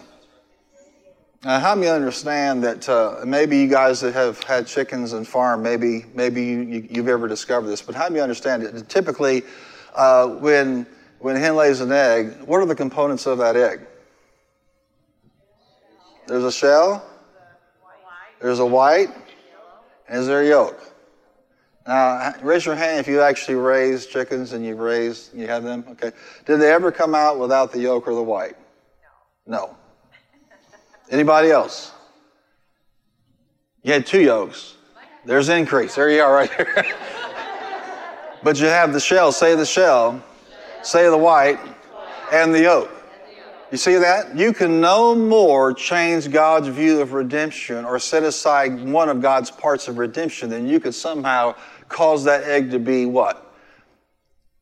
Now, 1.43 1.59
how 1.59 1.75
many 1.75 1.89
understand 1.89 2.63
that 2.63 2.89
uh, 2.89 3.21
maybe 3.25 3.57
you 3.59 3.67
guys 3.67 4.01
that 4.01 4.13
have 4.13 4.41
had 4.43 4.65
chickens 4.65 5.13
and 5.13 5.27
farm, 5.27 5.61
maybe 5.61 6.05
maybe 6.13 6.43
you, 6.43 6.87
have 6.95 7.07
ever 7.07 7.27
discovered 7.27 7.67
this, 7.67 7.81
but 7.81 7.95
how 7.95 8.09
many 8.09 8.19
understand 8.19 8.63
it? 8.63 8.89
Typically, 8.89 9.43
uh, 9.93 10.27
when 10.27 10.87
when 11.19 11.35
hen 11.35 11.55
lays 11.55 11.79
an 11.79 11.91
egg, 11.91 12.33
what 12.45 12.57
are 12.57 12.65
the 12.65 12.75
components 12.75 13.27
of 13.27 13.37
that 13.37 13.55
egg? 13.55 13.81
There's 16.27 16.43
a 16.43 16.51
shell, 16.51 17.05
there's 18.41 18.59
a 18.59 18.65
white, 18.65 19.09
and 20.07 20.19
is 20.19 20.27
there 20.27 20.41
a 20.41 20.47
yolk? 20.47 20.79
Now, 21.87 22.33
raise 22.41 22.65
your 22.65 22.75
hand 22.75 22.99
if 22.99 23.07
you 23.07 23.21
actually 23.21 23.55
raise 23.55 24.05
chickens 24.05 24.51
and 24.51 24.65
you've 24.65 24.79
raised, 24.79 25.33
you 25.33 25.47
have 25.47 25.63
them. 25.63 25.85
Okay. 25.91 26.11
Did 26.45 26.57
they 26.57 26.71
ever 26.71 26.91
come 26.91 27.15
out 27.15 27.39
without 27.39 27.71
the 27.71 27.79
yolk 27.79 28.07
or 28.07 28.13
the 28.13 28.23
white? 28.23 28.55
No. 29.47 29.59
No. 29.59 29.77
Anybody 31.09 31.49
else? 31.49 31.93
You 33.83 33.93
had 33.93 34.05
two 34.05 34.21
yolks. 34.21 34.75
There's 35.25 35.47
increase. 35.47 35.95
There 35.95 36.09
you 36.09 36.21
are, 36.21 36.33
right 36.33 36.49
there. 36.57 36.85
but 38.43 38.59
you 38.59 38.65
have 38.65 38.91
the 38.91 38.99
shell. 38.99 39.31
Say 39.31 39.55
the 39.55 39.65
shell. 39.65 40.21
Say 40.83 41.09
the 41.09 41.17
white 41.17 41.59
and 42.33 42.53
the 42.53 42.63
yolk. 42.63 42.96
You 43.69 43.77
see 43.77 43.95
that? 43.97 44.37
You 44.37 44.53
can 44.53 44.79
no 44.79 45.13
more 45.13 45.73
change 45.73 46.31
God's 46.31 46.69
view 46.69 47.01
of 47.01 47.11
redemption 47.11 47.83
or 47.83 47.99
set 47.99 48.23
aside 48.23 48.81
one 48.81 49.09
of 49.09 49.21
God's 49.21 49.51
parts 49.51 49.89
of 49.89 49.97
redemption 49.97 50.49
than 50.49 50.67
you 50.67 50.79
could 50.79 50.95
somehow 50.95 51.53
cause 51.89 52.23
that 52.23 52.43
egg 52.43 52.71
to 52.71 52.79
be 52.79 53.05
what? 53.05 53.53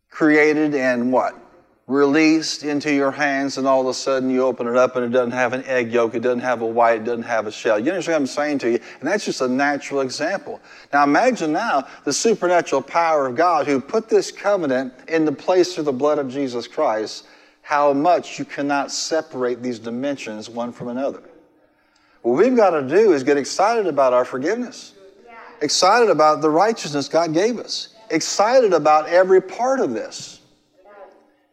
Created 0.09 0.73
and 0.73 1.11
what? 1.11 1.39
Released 1.85 2.63
into 2.63 2.91
your 2.91 3.11
hands, 3.11 3.59
and 3.59 3.67
all 3.67 3.81
of 3.81 3.87
a 3.87 3.93
sudden 3.93 4.31
you 4.31 4.43
open 4.43 4.65
it 4.65 4.75
up 4.75 4.95
and 4.95 5.05
it 5.05 5.09
doesn't 5.09 5.33
have 5.33 5.53
an 5.53 5.63
egg 5.65 5.91
yolk, 5.91 6.15
it 6.15 6.21
doesn't 6.21 6.39
have 6.39 6.61
a 6.61 6.65
white, 6.65 7.01
it 7.01 7.03
doesn't 7.03 7.23
have 7.23 7.45
a 7.45 7.51
shell. 7.51 7.77
You 7.77 7.91
understand 7.91 8.15
what 8.15 8.21
I'm 8.21 8.27
saying 8.27 8.57
to 8.59 8.71
you? 8.71 8.79
And 8.99 9.07
that's 9.07 9.23
just 9.23 9.41
a 9.41 9.47
natural 9.47 10.01
example. 10.01 10.59
Now 10.91 11.03
imagine 11.03 11.51
now 11.51 11.87
the 12.05 12.13
supernatural 12.13 12.81
power 12.81 13.27
of 13.27 13.35
God 13.35 13.67
who 13.67 13.79
put 13.79 14.09
this 14.09 14.31
covenant 14.31 14.93
in 15.07 15.25
the 15.25 15.31
place 15.31 15.75
through 15.75 15.83
the 15.83 15.93
blood 15.93 16.17
of 16.17 16.27
Jesus 16.27 16.67
Christ 16.67 17.27
how 17.65 17.91
much 17.91 18.37
you 18.37 18.45
cannot 18.45 18.91
separate 18.91 19.63
these 19.63 19.79
dimensions 19.79 20.47
one 20.47 20.71
from 20.71 20.87
another. 20.89 21.23
What 22.21 22.37
we've 22.37 22.55
got 22.55 22.79
to 22.79 22.87
do 22.87 23.11
is 23.11 23.23
get 23.23 23.37
excited 23.37 23.87
about 23.87 24.13
our 24.13 24.23
forgiveness, 24.23 24.93
excited 25.61 26.11
about 26.11 26.41
the 26.41 26.49
righteousness 26.51 27.09
God 27.09 27.33
gave 27.33 27.57
us, 27.57 27.95
excited 28.11 28.71
about 28.71 29.09
every 29.09 29.41
part 29.41 29.79
of 29.79 29.95
this. 29.95 30.41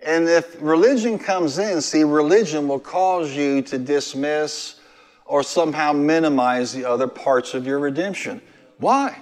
And 0.05 0.29
if 0.29 0.55
religion 0.61 1.19
comes 1.19 1.59
in, 1.59 1.81
see, 1.81 2.05
religion 2.05 2.69
will 2.69 2.81
cause 2.81 3.35
you 3.35 3.63
to 3.63 3.79
dismiss 3.79 4.81
or 5.25 5.43
somehow 5.43 5.95
minimize 5.95 6.75
the 6.75 6.85
other 6.85 7.09
parts 7.09 7.55
of 7.55 7.67
your 7.67 7.79
redemption. 7.79 8.43
Why? 8.77 9.19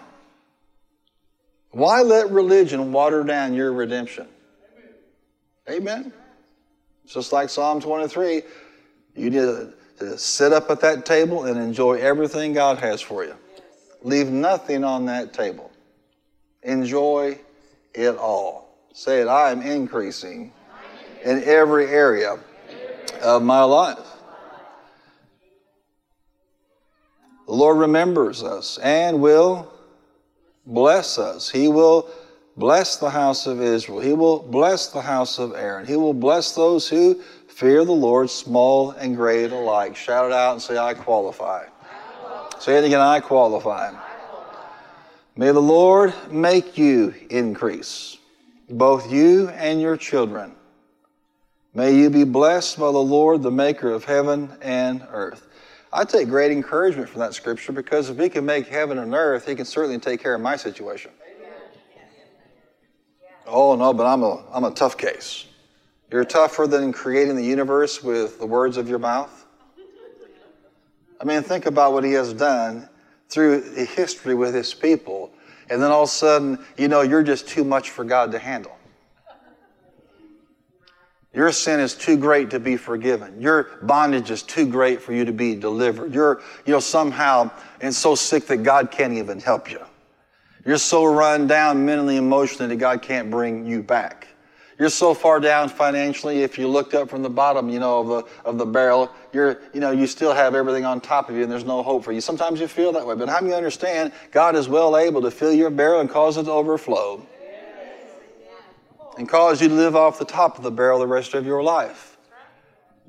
Why 1.71 2.03
let 2.03 2.33
religion 2.33 2.91
water 2.91 3.23
down 3.23 3.55
your 3.55 3.73
redemption? 3.73 4.27
Amen. 5.71 6.13
Just 7.11 7.33
like 7.33 7.49
Psalm 7.49 7.81
23, 7.81 8.43
you 9.17 9.31
need 9.31 9.33
to, 9.33 9.75
sit 10.17 10.51
up 10.55 10.71
at 10.71 10.81
that 10.81 11.05
table 11.05 11.45
and 11.45 11.59
enjoy 11.59 11.95
everything 11.99 12.55
God 12.55 12.79
has 12.79 13.03
for 13.03 13.23
you. 13.23 13.35
Leave 14.03 14.29
nothing 14.29 14.83
on 14.83 15.05
that 15.07 15.35
table. 15.35 15.71
Enjoy 16.63 17.39
it 17.93 18.17
all. 18.17 18.79
Say 18.95 19.21
it, 19.21 19.29
I 19.29 19.51
am 19.51 19.61
increasing 19.61 20.55
in 21.23 21.45
every 21.45 21.87
area 21.89 22.39
of 23.21 23.43
my 23.43 23.63
life. 23.63 23.99
The 27.47 27.53
Lord 27.53 27.77
remembers 27.77 28.43
us 28.43 28.79
and 28.79 29.21
will 29.21 29.71
bless 30.65 31.19
us. 31.19 31.51
He 31.51 31.69
will 31.69 32.09
bless 32.61 32.99
the 32.99 33.11
house 33.11 33.47
of 33.47 33.61
Israel. 33.61 34.01
He 34.01 34.13
will 34.13 34.39
bless 34.39 34.89
the 34.89 35.01
house 35.01 35.39
of 35.39 35.55
Aaron. 35.55 35.87
He 35.87 35.97
will 35.97 36.15
bless 36.15 36.55
those 36.55 36.87
who 36.87 37.21
fear 37.49 37.85
the 37.85 37.93
Lord, 37.93 38.31
small 38.31 38.91
and 38.91 39.17
great 39.17 39.51
alike. 39.51 39.97
Shout 39.97 40.27
it 40.27 40.33
out 40.33 40.53
and 40.53 40.63
say, 40.63 40.77
I 40.77 40.95
qualify. 40.95 41.65
I 41.65 41.69
qualify. 42.21 42.59
Say 42.59 42.77
it 42.77 42.85
again, 42.85 43.01
I 43.01 43.19
qualify. 43.21 43.93
May 45.37 45.53
the 45.53 45.61
Lord 45.61 46.13
make 46.31 46.77
you 46.77 47.15
increase, 47.31 48.19
both 48.69 49.11
you 49.11 49.49
and 49.49 49.81
your 49.81 49.97
children. 49.97 50.55
May 51.73 51.97
you 51.97 52.11
be 52.11 52.25
blessed 52.25 52.79
by 52.79 52.93
the 52.93 52.99
Lord, 52.99 53.43
the 53.43 53.51
maker 53.51 53.91
of 53.91 54.05
heaven 54.05 54.51
and 54.61 55.07
earth. 55.11 55.47
I 55.93 56.05
take 56.05 56.29
great 56.29 56.53
encouragement 56.53 57.09
from 57.09 57.21
that 57.21 57.33
scripture 57.33 57.73
because 57.73 58.11
if 58.11 58.19
He 58.19 58.29
can 58.29 58.45
make 58.45 58.67
heaven 58.67 58.99
and 58.99 59.15
earth, 59.15 59.47
He 59.49 59.55
can 59.55 59.65
certainly 59.65 59.99
take 59.99 60.21
care 60.21 60.35
of 60.35 60.41
my 60.43 60.57
situation. 60.57 61.11
Oh, 63.51 63.75
no, 63.75 63.93
but 63.93 64.07
I'm 64.07 64.23
a, 64.23 64.43
I'm 64.53 64.65
a 64.65 64.71
tough 64.71 64.97
case. 64.97 65.47
You're 66.11 66.25
tougher 66.25 66.67
than 66.67 66.93
creating 66.93 67.37
the 67.37 67.45
universe 67.45 68.03
with 68.03 68.39
the 68.39 68.47
words 68.47 68.77
of 68.77 68.89
your 68.89 68.99
mouth? 68.99 69.47
I 71.21 71.25
mean, 71.25 71.43
think 71.43 71.67
about 71.67 71.93
what 71.93 72.05
He 72.05 72.13
has 72.13 72.33
done 72.33 72.89
through 73.29 73.63
history 73.75 74.35
with 74.35 74.55
His 74.55 74.73
people, 74.73 75.31
and 75.69 75.81
then 75.83 75.91
all 75.91 76.05
of 76.05 76.09
a 76.09 76.13
sudden, 76.13 76.65
you 76.77 76.89
know, 76.89 77.03
you're 77.03 77.23
just 77.23 77.47
too 77.47 77.63
much 77.63 77.91
for 77.91 78.05
God 78.05 78.33
to 78.33 78.39
handle. 78.39 78.77
Your 81.33 81.53
sin 81.53 81.79
is 81.79 81.95
too 81.95 82.17
great 82.17 82.51
to 82.51 82.59
be 82.59 82.77
forgiven. 82.77 83.41
Your 83.41 83.65
bondage 83.83 84.33
is 84.33 84.43
too 84.43 84.67
great 84.67 85.01
for 85.01 85.13
you 85.13 85.25
to 85.25 85.33
be 85.33 85.55
delivered. 85.55 86.13
You're, 86.13 86.43
you 86.67 86.73
know, 86.73 86.81
somehow 86.81 87.51
and 87.81 87.95
so 87.95 88.17
sick 88.17 88.47
that 88.47 88.65
God 88.65 88.91
can't 88.91 89.13
even 89.13 89.39
help 89.39 89.71
you. 89.71 89.81
You're 90.65 90.79
so 90.79 91.05
run 91.05 91.47
down 91.47 91.85
mentally, 91.87 92.17
and 92.17 92.27
emotionally 92.27 92.69
that 92.69 92.77
God 92.77 93.03
can't 93.03 93.31
bring 93.31 93.67
you 93.67 93.83
back. 93.83 94.29
You're 94.81 94.89
so 94.89 95.13
far 95.13 95.41
down 95.41 95.69
financially, 95.69 96.43
if 96.43 96.57
you 96.57 96.67
looked 96.67 96.95
up 96.95 97.11
from 97.11 97.23
the 97.23 97.29
bottom, 97.29 97.69
you 97.69 97.79
know, 97.79 98.01
of 98.01 98.09
the, 98.09 98.49
of 98.49 98.57
the 98.57 98.65
barrel, 98.65 99.13
you're, 99.31 99.61
you 99.75 99.81
know, 99.81 99.91
you 99.91 100.07
still 100.07 100.33
have 100.33 100.55
everything 100.55 100.87
on 100.87 101.03
top 101.03 101.29
of 101.29 101.37
you 101.37 101.43
and 101.43 101.53
there's 101.53 101.67
no 101.67 101.83
hope 101.83 102.03
for 102.03 102.13
you. 102.13 102.21
Sometimes 102.23 102.61
you 102.61 102.67
feel 102.67 102.91
that 102.93 103.07
way, 103.07 103.15
but 103.15 103.29
how 103.29 103.41
do 103.41 103.47
you 103.47 103.55
understand 103.55 104.11
God 104.31 104.57
is 104.57 104.71
well 104.71 104.97
able 104.97 105.21
to 105.21 105.31
fill 105.31 105.53
your 105.53 105.69
barrel 105.69 106.01
and 106.01 106.09
cause 106.09 106.39
it 106.39 106.45
to 106.45 106.51
overflow 106.51 107.27
and 109.19 109.29
cause 109.29 109.61
you 109.61 109.69
to 109.69 109.75
live 109.75 109.97
off 109.97 110.19
the 110.19 110.25
top 110.25 110.57
of 110.57 110.65
the 110.65 110.71
barrel 110.71 110.99
the 110.99 111.07
rest 111.07 111.35
of 111.35 111.45
your 111.45 111.63
life? 111.63 112.17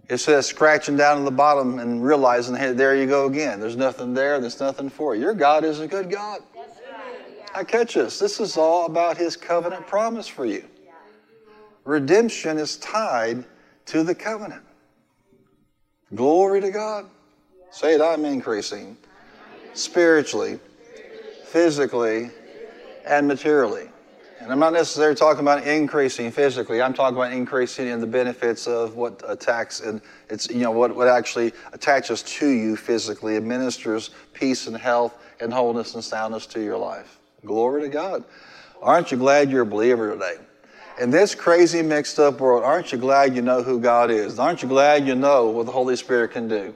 It 0.09 0.17
says 0.17 0.45
scratching 0.45 0.97
down 0.97 1.19
to 1.19 1.23
the 1.23 1.31
bottom 1.31 1.79
and 1.79 2.03
realizing, 2.03 2.53
hey, 2.53 2.73
there 2.73 2.97
you 2.97 3.07
go 3.07 3.27
again. 3.27 3.61
There's 3.61 3.77
nothing 3.77 4.13
there. 4.13 4.41
There's 4.41 4.59
nothing 4.59 4.89
for 4.89 5.15
you. 5.15 5.21
Your 5.21 5.33
God 5.33 5.63
is 5.63 5.79
a 5.79 5.87
good 5.87 6.11
God. 6.11 6.41
I 7.53 7.63
catch 7.63 7.95
this. 7.95 8.19
This 8.19 8.39
is 8.39 8.57
all 8.57 8.85
about 8.85 9.17
His 9.17 9.35
covenant 9.35 9.87
promise 9.87 10.27
for 10.27 10.45
you. 10.45 10.63
Redemption 11.83 12.57
is 12.57 12.77
tied 12.77 13.43
to 13.87 14.03
the 14.03 14.15
covenant. 14.15 14.63
Glory 16.13 16.61
to 16.61 16.71
God. 16.71 17.05
Say 17.71 17.95
it, 17.95 18.01
I'm 18.01 18.25
increasing 18.25 18.97
spiritually, 19.73 20.59
physically, 21.45 22.29
and 23.05 23.27
materially. 23.27 23.87
And 24.39 24.51
I'm 24.51 24.59
not 24.59 24.73
necessarily 24.73 25.15
talking 25.15 25.41
about 25.41 25.65
increasing 25.67 26.31
physically. 26.31 26.81
I'm 26.81 26.93
talking 26.93 27.15
about 27.15 27.31
increasing 27.31 27.87
in 27.87 28.01
the 28.01 28.07
benefits 28.07 28.67
of 28.67 28.95
what 28.95 29.23
attacks 29.27 29.81
and 29.81 30.01
it's 30.29 30.49
you 30.49 30.61
know 30.61 30.71
what, 30.71 30.95
what 30.95 31.07
actually 31.07 31.53
attaches 31.73 32.23
to 32.23 32.49
you 32.49 32.75
physically. 32.75 33.35
It 33.35 33.43
ministers 33.43 34.09
peace 34.33 34.67
and 34.67 34.75
health 34.75 35.15
and 35.39 35.53
wholeness 35.53 35.93
and 35.93 36.03
soundness 36.03 36.47
to 36.47 36.61
your 36.61 36.77
life. 36.77 37.20
Glory 37.45 37.81
to 37.81 37.89
God. 37.89 38.23
Aren't 38.81 39.11
you 39.11 39.17
glad 39.17 39.49
you're 39.49 39.61
a 39.61 39.65
believer 39.65 40.11
today? 40.11 40.35
In 40.99 41.09
this 41.09 41.33
crazy, 41.33 41.81
mixed 41.81 42.19
up 42.19 42.39
world, 42.39 42.63
aren't 42.63 42.91
you 42.91 42.97
glad 42.97 43.35
you 43.35 43.41
know 43.41 43.63
who 43.63 43.79
God 43.79 44.11
is? 44.11 44.37
Aren't 44.37 44.61
you 44.61 44.67
glad 44.67 45.07
you 45.07 45.15
know 45.15 45.47
what 45.47 45.65
the 45.65 45.71
Holy 45.71 45.95
Spirit 45.95 46.31
can 46.31 46.47
do? 46.47 46.75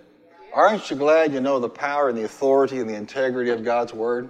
Aren't 0.53 0.89
you 0.89 0.95
glad 0.95 1.33
you 1.33 1.41
know 1.41 1.59
the 1.59 1.69
power 1.69 2.09
and 2.09 2.17
the 2.17 2.23
authority 2.23 2.79
and 2.79 2.89
the 2.89 2.95
integrity 2.95 3.51
of 3.51 3.63
God's 3.63 3.93
Word? 3.93 4.29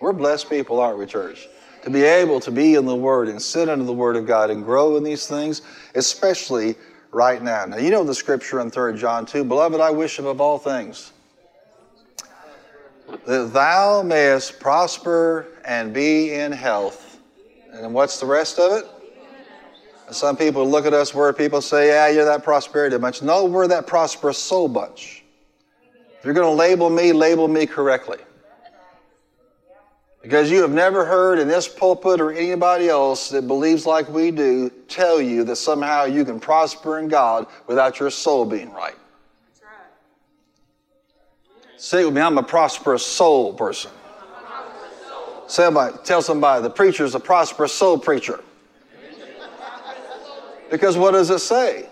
We're 0.00 0.12
blessed 0.12 0.50
people, 0.50 0.80
aren't 0.80 0.98
we, 0.98 1.06
church? 1.06 1.48
To 1.84 1.90
be 1.90 2.02
able 2.02 2.40
to 2.40 2.50
be 2.50 2.74
in 2.74 2.84
the 2.84 2.96
Word 2.96 3.28
and 3.28 3.40
sit 3.40 3.68
under 3.68 3.84
the 3.84 3.92
Word 3.92 4.16
of 4.16 4.26
God 4.26 4.50
and 4.50 4.64
grow 4.64 4.96
in 4.96 5.04
these 5.04 5.26
things, 5.26 5.62
especially 5.94 6.74
right 7.12 7.40
now. 7.42 7.64
Now, 7.66 7.76
you 7.78 7.90
know 7.90 8.04
the 8.04 8.14
scripture 8.14 8.60
in 8.60 8.70
3 8.70 8.98
John 8.98 9.24
2 9.24 9.44
Beloved, 9.44 9.80
I 9.80 9.90
wish 9.90 10.18
above 10.18 10.40
all 10.40 10.58
things 10.58 11.12
that 13.26 13.52
thou 13.52 14.02
mayest 14.02 14.60
prosper 14.60 15.46
and 15.64 15.92
be 15.92 16.32
in 16.32 16.52
health 16.52 17.12
and 17.72 17.94
what's 17.94 18.20
the 18.20 18.26
rest 18.26 18.58
of 18.58 18.72
it? 18.72 18.86
Some 20.10 20.36
people 20.36 20.68
look 20.68 20.84
at 20.84 20.92
us 20.92 21.14
where 21.14 21.32
people 21.32 21.62
say, 21.62 21.88
yeah, 21.88 22.08
you're 22.08 22.26
that 22.26 22.44
prosperity 22.44 22.98
bunch. 22.98 23.22
No, 23.22 23.46
we're 23.46 23.66
that 23.68 23.86
prosperous 23.86 24.36
soul 24.36 24.68
bunch. 24.68 25.24
If 26.18 26.24
you're 26.24 26.34
going 26.34 26.46
to 26.46 26.52
label 26.52 26.90
me, 26.90 27.12
label 27.12 27.48
me 27.48 27.66
correctly. 27.66 28.18
Because 30.20 30.50
you 30.50 30.60
have 30.60 30.70
never 30.70 31.04
heard 31.04 31.38
in 31.38 31.48
this 31.48 31.66
pulpit 31.66 32.20
or 32.20 32.30
anybody 32.30 32.88
else 32.88 33.30
that 33.30 33.48
believes 33.48 33.86
like 33.86 34.08
we 34.08 34.30
do 34.30 34.70
tell 34.86 35.20
you 35.20 35.42
that 35.44 35.56
somehow 35.56 36.04
you 36.04 36.24
can 36.24 36.38
prosper 36.38 36.98
in 36.98 37.08
God 37.08 37.46
without 37.66 37.98
your 37.98 38.10
soul 38.10 38.44
being 38.44 38.70
right. 38.70 38.94
Say 41.82 42.02
it 42.02 42.04
with 42.04 42.14
me, 42.14 42.20
I'm 42.20 42.38
a 42.38 42.44
prosperous 42.44 43.04
soul 43.04 43.54
person. 43.54 43.90
Somebody, 45.48 45.96
tell 46.04 46.22
somebody, 46.22 46.62
the 46.62 46.70
preacher 46.70 47.04
is 47.04 47.16
a 47.16 47.20
prosperous 47.20 47.72
soul 47.72 47.98
preacher. 47.98 48.38
Because 50.70 50.96
what 50.96 51.10
does 51.10 51.28
it 51.30 51.40
say? 51.40 51.88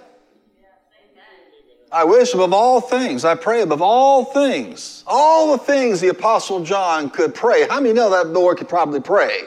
I 1.91 2.05
wish 2.05 2.33
above 2.35 2.53
all 2.53 2.81
things, 2.81 3.25
I 3.25 3.35
pray 3.35 3.63
above 3.63 3.83
all 3.83 4.27
things, 4.27 5.03
all 5.09 5.51
the 5.51 5.59
things 5.59 6.01
the 6.01 6.11
Apostle 6.11 6.63
John 6.63 7.11
could 7.11 7.35
pray. 7.35 7.67
How 7.67 7.81
many 7.81 7.93
know 7.93 8.11
that 8.11 8.33
boy 8.33 8.55
could 8.55 8.69
probably 8.69 9.01
pray? 9.01 9.41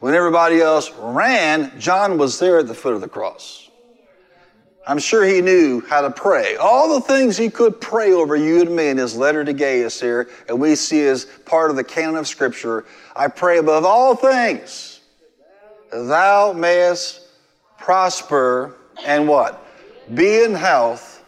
When 0.00 0.12
everybody 0.12 0.60
else 0.60 0.92
ran, 0.98 1.72
John 1.80 2.18
was 2.18 2.38
there 2.38 2.58
at 2.58 2.68
the 2.68 2.74
foot 2.74 2.92
of 2.92 3.00
the 3.00 3.08
cross. 3.08 3.67
I'm 4.88 4.98
sure 4.98 5.22
he 5.22 5.42
knew 5.42 5.82
how 5.82 6.00
to 6.00 6.10
pray. 6.10 6.56
All 6.56 6.94
the 6.94 7.02
things 7.02 7.36
he 7.36 7.50
could 7.50 7.78
pray 7.78 8.12
over 8.12 8.36
you 8.36 8.62
and 8.62 8.74
me 8.74 8.88
in 8.88 8.96
his 8.96 9.14
letter 9.14 9.44
to 9.44 9.52
Gaius 9.52 10.00
here, 10.00 10.30
and 10.48 10.58
we 10.58 10.74
see 10.76 11.04
as 11.04 11.26
part 11.26 11.68
of 11.68 11.76
the 11.76 11.84
canon 11.84 12.16
of 12.16 12.26
Scripture. 12.26 12.86
I 13.14 13.28
pray 13.28 13.58
above 13.58 13.84
all 13.84 14.16
things, 14.16 15.00
thou 15.92 16.54
mayest 16.54 17.20
prosper 17.76 18.76
and 19.04 19.28
what? 19.28 19.62
Be 20.14 20.42
in 20.42 20.54
health, 20.54 21.22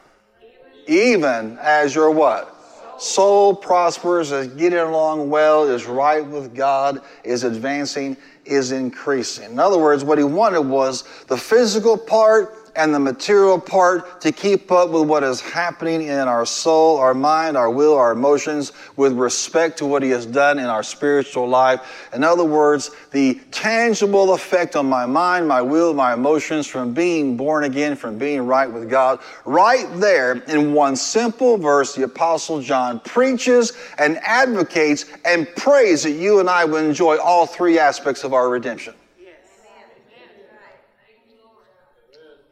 even 0.87 1.59
as 1.61 1.95
your 1.95 2.11
what? 2.11 2.57
Soul 2.99 3.55
prospers, 3.55 4.33
is 4.33 4.47
getting 4.49 4.79
along 4.79 5.29
well, 5.29 5.69
is 5.69 5.85
right 5.85 6.25
with 6.25 6.55
God, 6.55 7.03
is 7.25 7.45
advancing, 7.45 8.17
is 8.47 8.73
increasing. 8.73 9.53
In 9.53 9.59
other 9.59 9.79
words, 9.79 10.03
what 10.03 10.17
he 10.17 10.25
wanted 10.25 10.63
was 10.63 11.05
the 11.27 11.37
physical 11.37 11.99
part 11.99 12.60
and 12.77 12.95
the 12.95 13.01
material 13.01 13.59
part 13.59 14.21
to 14.21 14.33
keep 14.33 14.71
up 14.71 14.91
with 14.91 15.09
what 15.09 15.23
is 15.23 15.41
happening 15.41 16.03
in 16.03 16.29
our 16.29 16.47
soul, 16.47 16.99
our 16.99 17.15
mind, 17.15 17.57
our 17.57 17.71
will, 17.71 17.97
our 17.97 18.13
emotions 18.13 18.73
with 18.97 19.13
respect 19.15 19.79
to 19.79 19.87
what 19.87 20.03
He 20.03 20.11
has 20.11 20.27
done 20.27 20.59
in 20.59 20.67
our 20.67 20.83
spiritual 20.83 21.49
life. 21.49 22.09
In 22.13 22.25
other 22.25 22.45
words, 22.45 22.91
the 23.11 23.41
tangible 23.51 24.35
effect 24.35 24.77
on 24.77 24.87
my 24.87 25.07
mind, 25.07 25.49
my 25.49 25.63
will, 25.63 25.95
my 25.95 26.15
emotions 26.15 26.67
from 26.67 26.95
being 26.95 27.37
born 27.37 27.65
again, 27.65 27.97
from 27.97 28.19
being 28.19 28.47
right 28.47 28.71
with 28.71 28.89
God. 28.89 29.21
Right 29.45 29.87
there 29.95 30.33
in 30.33 30.73
one 30.73 30.97
simple 30.97 31.57
verse, 31.57 31.95
the 31.95 32.05
Apostle 32.05 32.61
John 32.61 33.01
preaches 33.01 33.73
and 33.99 34.19
advocates 34.25 35.07
and 35.25 35.49
prays 35.57 36.03
that 36.03 36.13
you 36.13 36.41
and 36.41 36.49
I 36.49 36.65
will 36.65 36.77
enjoy 36.77 37.17
all 37.19 37.47
three 37.47 37.79
aspects 37.79 38.25
of 38.25 38.35
our 38.35 38.49
redemption. 38.49 38.95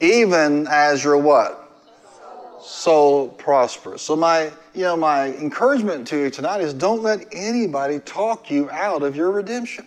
Even 0.00 0.66
as 0.68 1.02
your 1.04 1.18
what? 1.18 1.64
Soul 2.60 3.28
prospers. 3.28 4.02
So 4.02 4.14
my, 4.16 4.50
you 4.74 4.82
know, 4.82 4.96
my 4.96 5.28
encouragement 5.34 6.06
to 6.08 6.18
you 6.18 6.30
tonight 6.30 6.60
is 6.60 6.74
don't 6.74 7.02
let 7.02 7.26
anybody 7.32 7.98
talk 8.00 8.50
you 8.50 8.70
out 8.70 9.02
of 9.02 9.16
your 9.16 9.30
redemption. 9.30 9.86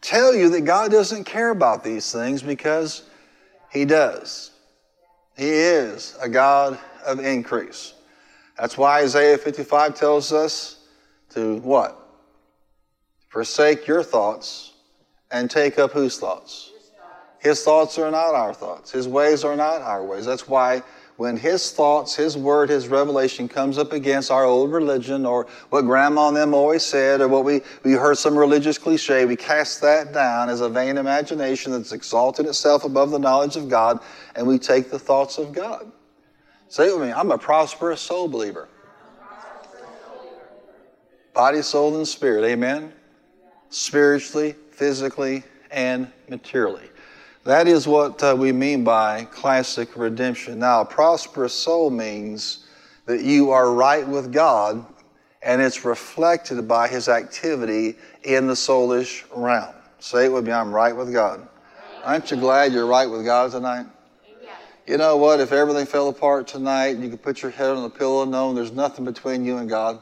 Tell 0.00 0.34
you 0.34 0.48
that 0.50 0.62
God 0.62 0.90
doesn't 0.90 1.24
care 1.24 1.50
about 1.50 1.82
these 1.82 2.12
things 2.12 2.42
because 2.42 3.02
He 3.72 3.84
does. 3.84 4.52
He 5.36 5.48
is 5.48 6.16
a 6.20 6.28
God 6.28 6.78
of 7.06 7.20
increase. 7.20 7.94
That's 8.58 8.76
why 8.76 9.02
Isaiah 9.02 9.38
55 9.38 9.94
tells 9.94 10.32
us 10.32 10.84
to 11.30 11.56
what? 11.58 11.96
Forsake 13.28 13.86
your 13.86 14.02
thoughts 14.02 14.72
and 15.30 15.50
take 15.50 15.78
up 15.78 15.92
whose 15.92 16.18
thoughts? 16.18 16.72
His 17.48 17.62
thoughts 17.62 17.96
are 17.96 18.10
not 18.10 18.34
our 18.34 18.52
thoughts. 18.52 18.92
His 18.92 19.08
ways 19.08 19.42
are 19.42 19.56
not 19.56 19.80
our 19.80 20.04
ways. 20.04 20.26
That's 20.26 20.46
why 20.46 20.82
when 21.16 21.38
his 21.38 21.72
thoughts, 21.72 22.14
his 22.14 22.36
word, 22.36 22.68
his 22.68 22.88
revelation 22.88 23.48
comes 23.48 23.78
up 23.78 23.94
against 23.94 24.30
our 24.30 24.44
old 24.44 24.70
religion 24.70 25.24
or 25.24 25.46
what 25.70 25.86
grandma 25.86 26.28
and 26.28 26.36
them 26.36 26.52
always 26.52 26.82
said 26.82 27.22
or 27.22 27.28
what 27.28 27.46
we, 27.46 27.62
we 27.84 27.92
heard 27.92 28.18
some 28.18 28.36
religious 28.36 28.76
cliche, 28.76 29.24
we 29.24 29.34
cast 29.34 29.80
that 29.80 30.12
down 30.12 30.50
as 30.50 30.60
a 30.60 30.68
vain 30.68 30.98
imagination 30.98 31.72
that's 31.72 31.92
exalted 31.92 32.44
itself 32.44 32.84
above 32.84 33.10
the 33.10 33.18
knowledge 33.18 33.56
of 33.56 33.70
God 33.70 33.98
and 34.36 34.46
we 34.46 34.58
take 34.58 34.90
the 34.90 34.98
thoughts 34.98 35.38
of 35.38 35.54
God. 35.54 35.90
Say 36.68 36.88
it 36.88 36.98
with 36.98 37.08
me. 37.08 37.14
I'm 37.14 37.30
a 37.30 37.38
prosperous 37.38 38.02
soul 38.02 38.28
believer. 38.28 38.68
Body, 41.32 41.62
soul, 41.62 41.96
and 41.96 42.06
spirit. 42.06 42.44
Amen. 42.44 42.92
Spiritually, 43.70 44.54
physically, 44.70 45.44
and 45.70 46.12
materially. 46.28 46.90
That 47.48 47.66
is 47.66 47.88
what 47.88 48.22
uh, 48.22 48.36
we 48.38 48.52
mean 48.52 48.84
by 48.84 49.24
classic 49.24 49.96
redemption. 49.96 50.58
Now, 50.58 50.82
a 50.82 50.84
prosperous 50.84 51.54
soul 51.54 51.88
means 51.88 52.66
that 53.06 53.22
you 53.22 53.52
are 53.52 53.72
right 53.72 54.06
with 54.06 54.30
God 54.30 54.84
and 55.42 55.62
it's 55.62 55.82
reflected 55.82 56.68
by 56.68 56.88
his 56.88 57.08
activity 57.08 57.96
in 58.22 58.48
the 58.48 58.52
soulish 58.52 59.24
realm. 59.34 59.74
Say 59.98 60.26
it 60.26 60.28
with 60.28 60.46
me 60.46 60.52
I'm 60.52 60.70
right 60.70 60.94
with 60.94 61.10
God. 61.10 61.48
Aren't 62.04 62.30
you 62.30 62.36
glad 62.36 62.74
you're 62.74 62.84
right 62.84 63.06
with 63.08 63.24
God 63.24 63.50
tonight? 63.50 63.86
You 64.86 64.98
know 64.98 65.16
what? 65.16 65.40
If 65.40 65.50
everything 65.50 65.86
fell 65.86 66.10
apart 66.10 66.48
tonight, 66.48 66.98
you 66.98 67.08
could 67.08 67.22
put 67.22 67.40
your 67.40 67.50
head 67.50 67.70
on 67.70 67.82
the 67.82 67.88
pillow 67.88 68.24
and 68.24 68.30
know 68.30 68.52
there's 68.52 68.72
nothing 68.72 69.06
between 69.06 69.46
you 69.46 69.56
and 69.56 69.70
God. 69.70 70.00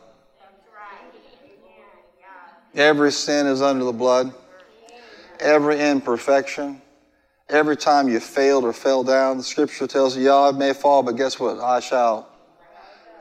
Every 2.75 3.13
sin 3.13 3.47
is 3.47 3.63
under 3.63 3.85
the 3.85 3.93
blood, 3.93 4.35
every 5.39 5.81
imperfection. 5.81 6.83
Every 7.49 7.77
time 7.77 8.09
you 8.09 8.19
failed 8.19 8.65
or 8.65 8.73
fell 8.73 9.05
down, 9.05 9.37
the 9.37 9.45
scripture 9.45 9.87
tells 9.87 10.17
you, 10.17 10.25
yeah, 10.25 10.37
I 10.37 10.51
may 10.51 10.73
fall, 10.73 11.05
but 11.05 11.13
guess 11.13 11.39
what? 11.39 11.61
I 11.61 11.79
shall. 11.79 12.29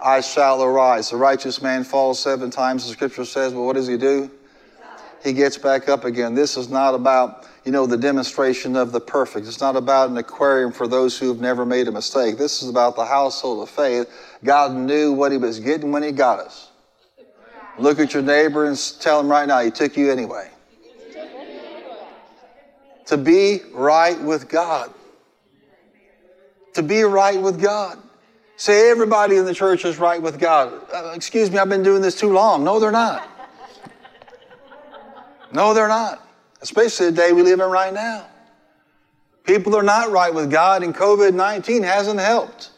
I 0.02 0.22
shall 0.22 0.64
arise. 0.64 1.12
The 1.12 1.18
righteous 1.18 1.62
man 1.62 1.84
falls 1.84 2.20
seven 2.20 2.50
times, 2.50 2.86
the 2.86 2.92
scripture 2.92 3.24
says, 3.24 3.54
but 3.54 3.62
what 3.62 3.76
does 3.76 3.88
he 3.88 3.98
do? 3.98 4.32
He 5.24 5.32
gets 5.32 5.58
back 5.58 5.88
up 5.90 6.06
again. 6.06 6.34
This 6.34 6.58
is 6.58 6.70
not 6.70 6.96
about, 6.96 7.48
you 7.66 7.72
know, 7.72 7.86
the 7.86 7.98
demonstration 7.98 8.76
of 8.76 8.92
the 8.92 9.00
perfect. 9.00 9.48
It's 9.48 9.62
not 9.62 9.76
about 9.76 10.10
an 10.10 10.18
aquarium 10.18 10.72
for 10.72 10.88
those 10.88 11.18
who 11.18 11.28
have 11.30 11.40
never 11.40 11.66
made 11.66 11.88
a 11.88 11.92
mistake. 11.92 12.38
This 12.38 12.64
is 12.64 12.70
about 12.70 12.96
the 12.96 13.06
household 13.06 13.62
of 13.62 13.70
faith. 13.70 14.12
God 14.44 14.74
knew 14.74 15.14
what 15.14 15.32
he 15.32 15.38
was 15.38 15.60
getting 15.60 15.92
when 15.92 16.04
he 16.04 16.12
got 16.12 16.40
us. 16.40 16.70
Look 17.78 18.00
at 18.00 18.14
your 18.14 18.24
neighbor 18.24 18.66
and 18.66 18.78
tell 19.00 19.20
him 19.20 19.28
right 19.28 19.48
now, 19.48 19.60
he 19.62 19.70
took 19.70 19.96
you 19.96 20.12
anyway 20.12 20.50
to 23.06 23.18
be 23.18 23.60
right 23.74 24.20
with 24.22 24.50
God. 24.50 24.94
To 26.74 26.84
be 26.84 27.04
right 27.04 27.42
with 27.42 27.62
God. 27.62 28.00
Say 28.58 28.90
everybody 28.90 29.36
in 29.36 29.46
the 29.46 29.54
church 29.54 29.86
is 29.86 29.98
right 29.98 30.22
with 30.22 30.40
God. 30.40 30.74
Uh, 30.94 31.12
excuse 31.14 31.52
me, 31.52 31.58
I've 31.58 31.70
been 31.70 31.84
doing 31.84 32.02
this 32.02 32.18
too 32.18 32.32
long. 32.32 32.64
No, 32.64 32.80
they're 32.80 32.92
not. 32.92 33.28
No, 35.52 35.74
they're 35.74 35.88
not. 35.88 36.26
Especially 36.62 37.08
the 37.08 37.12
day 37.12 37.32
we 37.32 37.44
live 37.44 37.60
in 37.60 37.70
right 37.70 37.94
now. 37.94 38.26
People 39.44 39.76
are 39.76 39.84
not 39.84 40.10
right 40.10 40.34
with 40.34 40.50
God, 40.50 40.84
and 40.84 40.96
COVID 40.96 41.34
19 41.34 41.84
hasn't 41.84 42.20
helped. 42.20 42.72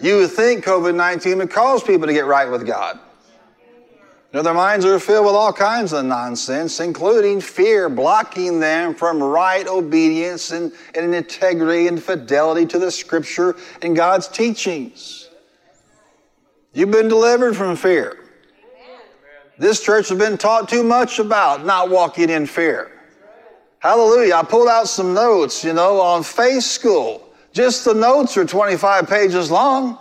You 0.00 0.16
would 0.16 0.30
think 0.30 0.64
COVID 0.64 0.94
19 0.94 1.38
would 1.38 1.50
cause 1.50 1.82
people 1.82 2.06
to 2.06 2.12
get 2.12 2.24
right 2.24 2.50
with 2.50 2.66
God. 2.66 2.98
Know, 4.32 4.42
their 4.42 4.54
minds 4.54 4.84
are 4.84 5.00
filled 5.00 5.26
with 5.26 5.34
all 5.34 5.52
kinds 5.52 5.92
of 5.92 6.04
nonsense, 6.04 6.78
including 6.78 7.40
fear, 7.40 7.88
blocking 7.88 8.60
them 8.60 8.94
from 8.94 9.20
right 9.20 9.66
obedience 9.66 10.52
and, 10.52 10.72
and 10.94 11.12
integrity 11.12 11.88
and 11.88 12.00
fidelity 12.00 12.64
to 12.66 12.78
the 12.78 12.92
Scripture 12.92 13.56
and 13.82 13.96
God's 13.96 14.28
teachings. 14.28 15.28
You've 16.72 16.92
been 16.92 17.08
delivered 17.08 17.56
from 17.56 17.74
fear. 17.74 18.18
This 19.58 19.82
church 19.82 20.08
has 20.10 20.18
been 20.18 20.38
taught 20.38 20.68
too 20.68 20.84
much 20.84 21.18
about 21.18 21.66
not 21.66 21.90
walking 21.90 22.30
in 22.30 22.46
fear. 22.46 22.92
Hallelujah. 23.80 24.36
I 24.36 24.42
pulled 24.44 24.68
out 24.68 24.88
some 24.88 25.12
notes, 25.12 25.64
you 25.64 25.72
know, 25.72 26.00
on 26.00 26.22
faith 26.22 26.62
school. 26.62 27.28
Just 27.52 27.84
the 27.84 27.94
notes 27.94 28.36
are 28.36 28.44
25 28.44 29.08
pages 29.08 29.50
long. 29.50 29.98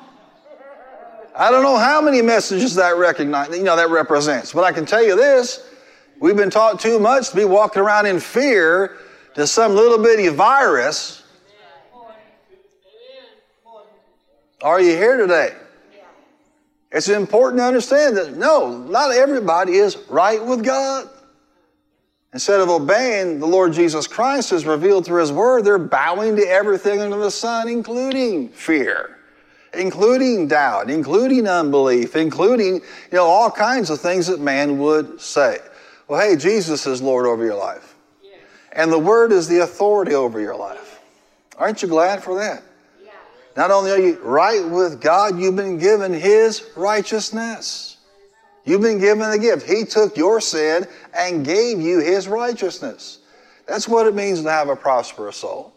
I 1.40 1.52
don't 1.52 1.64
know 1.64 1.78
how 1.78 2.02
many 2.02 2.22
messages 2.22 2.76
that 2.76 2.98
recognize, 2.98 3.58
you 3.58 3.64
know, 3.64 3.78
that 3.78 3.90
represents, 3.90 4.52
but 4.52 4.66
I 4.66 4.74
can 4.74 4.86
tell 4.86 5.02
you 5.02 5.16
this: 5.16 5.66
we've 6.20 6.36
been 6.36 6.50
taught 6.50 6.82
too 6.82 7.00
much 7.00 7.30
to 7.30 7.36
be 7.38 7.46
walking 7.46 7.82
around 7.82 8.08
in 8.08 8.20
fear 8.20 8.98
to 9.36 9.48
some 9.48 9.74
little 9.74 9.98
bitty 9.98 10.28
virus. 10.28 11.24
Are 14.62 14.82
you 14.82 14.98
here 14.98 15.16
today? 15.16 15.56
It's 16.92 17.08
important 17.08 17.60
to 17.60 17.64
understand 17.64 18.18
that 18.18 18.36
no, 18.36 18.78
not 18.78 19.12
everybody 19.12 19.76
is 19.76 19.96
right 20.10 20.44
with 20.44 20.66
God. 20.66 21.08
Instead 22.34 22.60
of 22.60 22.68
obeying 22.68 23.40
the 23.40 23.46
Lord 23.46 23.72
Jesus 23.72 24.08
Christ 24.08 24.52
as 24.52 24.66
revealed 24.66 25.06
through 25.06 25.22
His 25.22 25.32
Word, 25.32 25.64
they're 25.64 25.78
bowing 25.78 26.36
to 26.36 26.46
everything 26.46 27.00
under 27.00 27.18
the 27.18 27.32
sun, 27.32 27.70
including 27.70 28.50
fear 28.50 29.19
including 29.74 30.48
doubt, 30.48 30.90
including 30.90 31.48
unbelief, 31.48 32.16
including, 32.16 32.76
you 32.76 32.82
know, 33.12 33.26
all 33.26 33.52
kinds 33.52 33.90
of 33.90 34.00
things 34.00 34.28
that 34.28 34.40
man 34.40 34.80
would 34.80 35.22
say. 35.22 35.60
Well, 36.08 36.20
hey, 36.20 36.36
Jesus 36.36 36.88
is 36.88 37.02
Lord 37.02 37.26
over 37.26 37.44
your 37.44 37.56
life. 37.56 37.96
And 38.72 38.92
the 38.92 39.00
Word 39.00 39.32
is 39.32 39.48
the 39.48 39.60
authority 39.60 40.14
over 40.14 40.40
your 40.40 40.56
life. 40.56 41.02
Aren't 41.58 41.82
you 41.82 41.88
glad 41.88 42.24
for 42.24 42.36
that? 42.36 42.64
Not 43.58 43.72
only 43.72 43.92
are 43.92 44.00
you 44.00 44.18
right 44.22 44.66
with 44.66 45.02
God, 45.02 45.40
you've 45.40 45.56
been 45.56 45.78
given 45.78 46.14
His 46.14 46.66
righteousness. 46.76 47.98
You've 48.64 48.82
been 48.82 49.00
given 49.00 49.30
the 49.30 49.40
gift. 49.40 49.68
He 49.68 49.84
took 49.84 50.16
your 50.16 50.40
sin 50.40 50.86
and 51.14 51.46
gave 51.46 51.80
you 51.80 52.00
His 52.00 52.28
righteousness. 52.28 53.20
That's 53.68 53.88
what 53.88 54.08
it 54.08 54.16
means 54.16 54.42
to 54.44 54.50
have 54.50 54.70
a 54.70 54.76
prosperous 54.76 55.38
soul. 55.38 55.74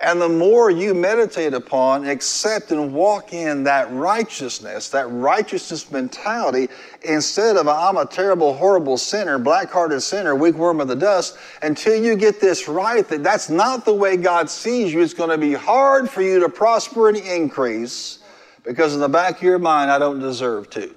And 0.00 0.20
the 0.20 0.28
more 0.28 0.70
you 0.70 0.94
meditate 0.94 1.54
upon, 1.54 2.06
accept, 2.06 2.70
and 2.70 2.94
walk 2.94 3.32
in 3.32 3.64
that 3.64 3.90
righteousness, 3.90 4.90
that 4.90 5.10
righteousness 5.10 5.90
mentality, 5.90 6.68
instead 7.02 7.56
of 7.56 7.66
I'm 7.66 7.96
a 7.96 8.06
terrible, 8.06 8.54
horrible 8.54 8.96
sinner, 8.96 9.38
black 9.38 9.70
hearted 9.70 10.00
sinner, 10.00 10.36
weak 10.36 10.54
worm 10.54 10.80
of 10.80 10.86
the 10.86 10.94
dust, 10.94 11.36
until 11.62 12.00
you 12.00 12.14
get 12.14 12.40
this 12.40 12.68
right, 12.68 13.08
that 13.08 13.24
that's 13.24 13.50
not 13.50 13.84
the 13.84 13.94
way 13.94 14.16
God 14.16 14.48
sees 14.48 14.92
you, 14.92 15.02
it's 15.02 15.14
going 15.14 15.30
to 15.30 15.38
be 15.38 15.54
hard 15.54 16.08
for 16.08 16.22
you 16.22 16.38
to 16.40 16.48
prosper 16.48 17.08
and 17.08 17.18
increase 17.18 18.20
because 18.68 18.94
in 18.94 19.00
the 19.00 19.08
back 19.08 19.38
of 19.38 19.42
your 19.42 19.58
mind, 19.58 19.90
I 19.90 19.98
don't 19.98 20.20
deserve 20.20 20.68
to. 20.70 20.94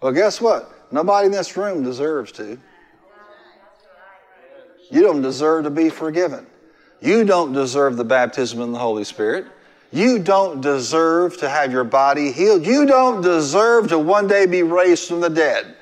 Well, 0.00 0.12
guess 0.12 0.40
what? 0.40 0.70
Nobody 0.92 1.26
in 1.26 1.32
this 1.32 1.56
room 1.56 1.82
deserves 1.82 2.30
to. 2.32 2.58
You 4.90 5.00
don't 5.02 5.22
deserve 5.22 5.64
to 5.64 5.70
be 5.70 5.90
forgiven. 5.90 6.46
You 7.00 7.24
don't 7.24 7.52
deserve 7.52 7.96
the 7.96 8.04
baptism 8.04 8.60
in 8.60 8.72
the 8.72 8.78
Holy 8.78 9.04
Spirit. 9.04 9.46
You 9.92 10.18
don't 10.18 10.60
deserve 10.60 11.36
to 11.38 11.48
have 11.48 11.70
your 11.70 11.84
body 11.84 12.32
healed. 12.32 12.66
You 12.66 12.86
don't 12.86 13.20
deserve 13.20 13.88
to 13.88 13.98
one 13.98 14.26
day 14.26 14.46
be 14.46 14.62
raised 14.62 15.06
from 15.06 15.20
the 15.20 15.30
dead. 15.30 15.76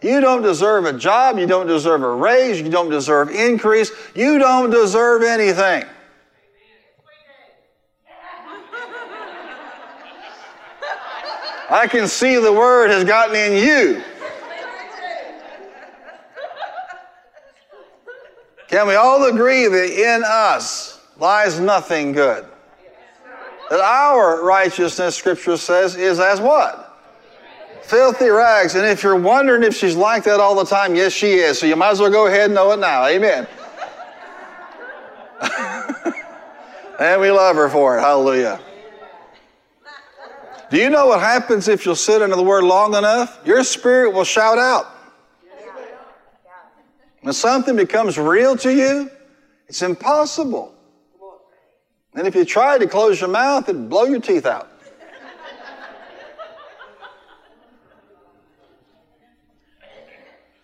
You 0.00 0.20
don't 0.20 0.42
deserve 0.42 0.84
a 0.84 0.92
job. 0.92 1.38
You 1.38 1.46
don't 1.46 1.68
deserve 1.68 2.02
a 2.02 2.14
raise. 2.14 2.60
You 2.60 2.70
don't 2.70 2.90
deserve 2.90 3.30
increase. 3.30 3.92
You 4.16 4.38
don't 4.38 4.70
deserve 4.70 5.22
anything. 5.22 5.84
I 11.70 11.86
can 11.86 12.06
see 12.06 12.36
the 12.36 12.52
word 12.52 12.90
has 12.90 13.04
gotten 13.04 13.34
in 13.34 13.52
you. 13.52 14.02
Can 18.72 18.88
we 18.88 18.94
all 18.94 19.24
agree 19.26 19.66
that 19.66 19.90
in 19.90 20.24
us 20.24 20.98
lies 21.18 21.60
nothing 21.60 22.12
good? 22.12 22.46
That 23.68 23.80
our 23.80 24.42
righteousness, 24.42 25.14
Scripture 25.14 25.58
says, 25.58 25.94
is 25.94 26.18
as 26.18 26.40
what? 26.40 26.98
Filthy 27.82 28.30
rags. 28.30 28.74
And 28.74 28.86
if 28.86 29.02
you're 29.02 29.20
wondering 29.20 29.62
if 29.62 29.76
she's 29.76 29.94
like 29.94 30.24
that 30.24 30.40
all 30.40 30.54
the 30.54 30.64
time, 30.64 30.94
yes, 30.94 31.12
she 31.12 31.34
is. 31.34 31.58
So 31.58 31.66
you 31.66 31.76
might 31.76 31.90
as 31.90 32.00
well 32.00 32.10
go 32.10 32.28
ahead 32.28 32.46
and 32.46 32.54
know 32.54 32.72
it 32.72 32.78
now. 32.78 33.04
Amen. 33.04 33.46
and 36.98 37.20
we 37.20 37.30
love 37.30 37.56
her 37.56 37.68
for 37.68 37.98
it. 37.98 38.00
Hallelujah. 38.00 38.58
Do 40.70 40.78
you 40.78 40.88
know 40.88 41.08
what 41.08 41.20
happens 41.20 41.68
if 41.68 41.84
you'll 41.84 41.94
sit 41.94 42.22
under 42.22 42.36
the 42.36 42.42
word 42.42 42.64
long 42.64 42.94
enough? 42.94 43.38
Your 43.44 43.64
spirit 43.64 44.14
will 44.14 44.24
shout 44.24 44.56
out. 44.56 44.91
When 47.22 47.32
something 47.32 47.76
becomes 47.76 48.18
real 48.18 48.56
to 48.58 48.72
you, 48.72 49.10
it's 49.68 49.82
impossible. 49.82 50.74
And 52.14 52.26
if 52.26 52.34
you 52.34 52.44
try 52.44 52.78
to 52.78 52.86
close 52.86 53.20
your 53.20 53.30
mouth, 53.30 53.68
it'd 53.68 53.88
blow 53.88 54.04
your 54.04 54.20
teeth 54.20 54.44
out. 54.44 54.68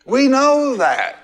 we 0.05 0.27
know 0.27 0.77
that. 0.77 1.21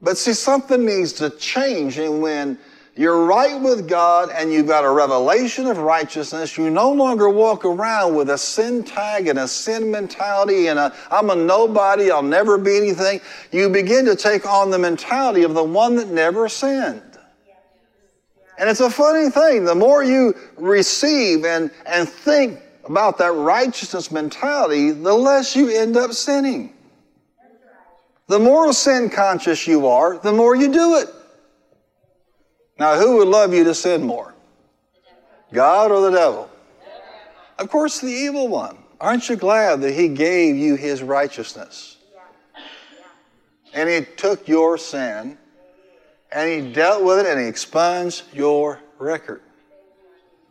But 0.00 0.16
see, 0.16 0.32
something 0.32 0.84
needs 0.84 1.12
to 1.14 1.30
change. 1.30 1.98
And 1.98 2.22
when 2.22 2.58
you're 2.94 3.24
right 3.24 3.58
with 3.58 3.88
God 3.88 4.28
and 4.30 4.52
you've 4.52 4.66
got 4.66 4.84
a 4.84 4.90
revelation 4.90 5.66
of 5.66 5.78
righteousness. 5.78 6.58
You 6.58 6.68
no 6.68 6.92
longer 6.92 7.30
walk 7.30 7.64
around 7.64 8.14
with 8.14 8.28
a 8.28 8.36
sin 8.36 8.84
tag 8.84 9.28
and 9.28 9.38
a 9.38 9.48
sin 9.48 9.90
mentality 9.90 10.66
and 10.66 10.78
a 10.78 10.94
I'm 11.10 11.30
a 11.30 11.34
nobody, 11.34 12.10
I'll 12.10 12.22
never 12.22 12.58
be 12.58 12.76
anything. 12.76 13.22
You 13.50 13.70
begin 13.70 14.04
to 14.04 14.14
take 14.14 14.46
on 14.46 14.70
the 14.70 14.78
mentality 14.78 15.42
of 15.42 15.54
the 15.54 15.64
one 15.64 15.96
that 15.96 16.08
never 16.08 16.50
sinned. 16.50 17.02
And 18.58 18.68
it's 18.68 18.80
a 18.80 18.90
funny 18.90 19.30
thing. 19.30 19.64
The 19.64 19.74
more 19.74 20.04
you 20.04 20.34
receive 20.58 21.46
and, 21.46 21.70
and 21.86 22.06
think 22.06 22.60
about 22.84 23.16
that 23.18 23.32
righteousness 23.32 24.10
mentality, 24.10 24.90
the 24.90 25.14
less 25.14 25.56
you 25.56 25.70
end 25.70 25.96
up 25.96 26.12
sinning. 26.12 26.74
The 28.26 28.38
more 28.38 28.70
sin 28.74 29.08
conscious 29.08 29.66
you 29.66 29.86
are, 29.86 30.18
the 30.18 30.32
more 30.32 30.54
you 30.54 30.70
do 30.70 30.96
it. 30.98 31.08
Now, 32.78 32.96
who 32.96 33.18
would 33.18 33.28
love 33.28 33.52
you 33.52 33.64
to 33.64 33.74
sin 33.74 34.02
more? 34.02 34.34
God 35.52 35.90
or 35.90 36.10
the 36.10 36.16
devil? 36.16 36.50
Of 37.58 37.70
course, 37.70 38.00
the 38.00 38.08
evil 38.08 38.48
one. 38.48 38.78
Aren't 39.00 39.28
you 39.28 39.36
glad 39.36 39.80
that 39.82 39.92
he 39.92 40.08
gave 40.08 40.56
you 40.56 40.76
his 40.76 41.02
righteousness? 41.02 41.96
And 43.74 43.88
he 43.88 44.02
took 44.16 44.48
your 44.48 44.78
sin 44.78 45.38
and 46.30 46.50
he 46.50 46.72
dealt 46.72 47.02
with 47.02 47.18
it 47.18 47.26
and 47.26 47.40
he 47.40 47.46
expunged 47.46 48.24
your 48.32 48.80
record. 48.98 49.42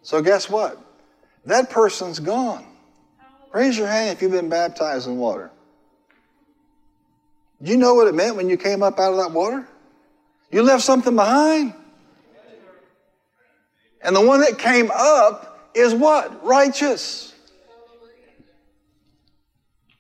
So, 0.04 0.22
guess 0.22 0.50
what? 0.50 0.80
That 1.46 1.70
person's 1.70 2.20
gone. 2.20 2.66
Raise 3.52 3.78
your 3.78 3.88
hand 3.88 4.12
if 4.12 4.22
you've 4.22 4.32
been 4.32 4.50
baptized 4.50 5.08
in 5.08 5.18
water. 5.18 5.52
Do 7.62 7.72
you 7.72 7.78
know 7.78 7.94
what 7.94 8.08
it 8.08 8.16
meant 8.16 8.36
when 8.36 8.50
you 8.50 8.58
came 8.58 8.82
up 8.82 9.00
out 9.00 9.12
of 9.12 9.18
that 9.18 9.32
water? 9.32 9.68
You 10.52 10.64
left 10.64 10.84
something 10.84 11.16
behind. 11.16 11.74
And 14.04 14.16
the 14.16 14.26
one 14.26 14.42
that 14.42 14.58
came 14.58 14.90
up 14.94 15.70
is 15.74 15.94
what? 15.94 16.44
Righteous. 16.44 17.34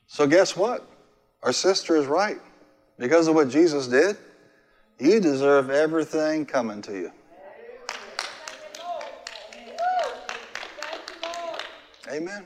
So, 0.07 0.27
guess 0.27 0.55
what? 0.55 0.87
Our 1.43 1.53
sister 1.53 1.95
is 1.95 2.05
right. 2.05 2.39
Because 2.97 3.27
of 3.27 3.35
what 3.35 3.49
Jesus 3.49 3.87
did, 3.87 4.17
you 4.99 5.19
deserve 5.19 5.69
everything 5.69 6.45
coming 6.45 6.81
to 6.83 6.91
you. 6.93 7.11
Amen. 12.11 12.45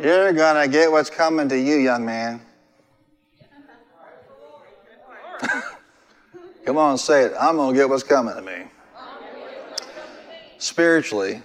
You're 0.00 0.32
going 0.32 0.64
to 0.64 0.72
get 0.72 0.92
what's 0.92 1.10
coming 1.10 1.48
to 1.48 1.58
you, 1.58 1.76
young 1.76 2.06
man. 2.06 2.40
Come 6.64 6.76
on, 6.76 6.98
say 6.98 7.24
it. 7.24 7.32
I'm 7.38 7.56
going 7.56 7.74
to 7.74 7.80
get 7.80 7.88
what's 7.88 8.04
coming 8.04 8.34
to 8.36 8.42
me. 8.42 8.62
Spiritually, 10.58 11.42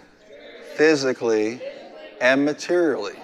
physically, 0.76 1.62
and 2.20 2.44
materially. 2.44 3.16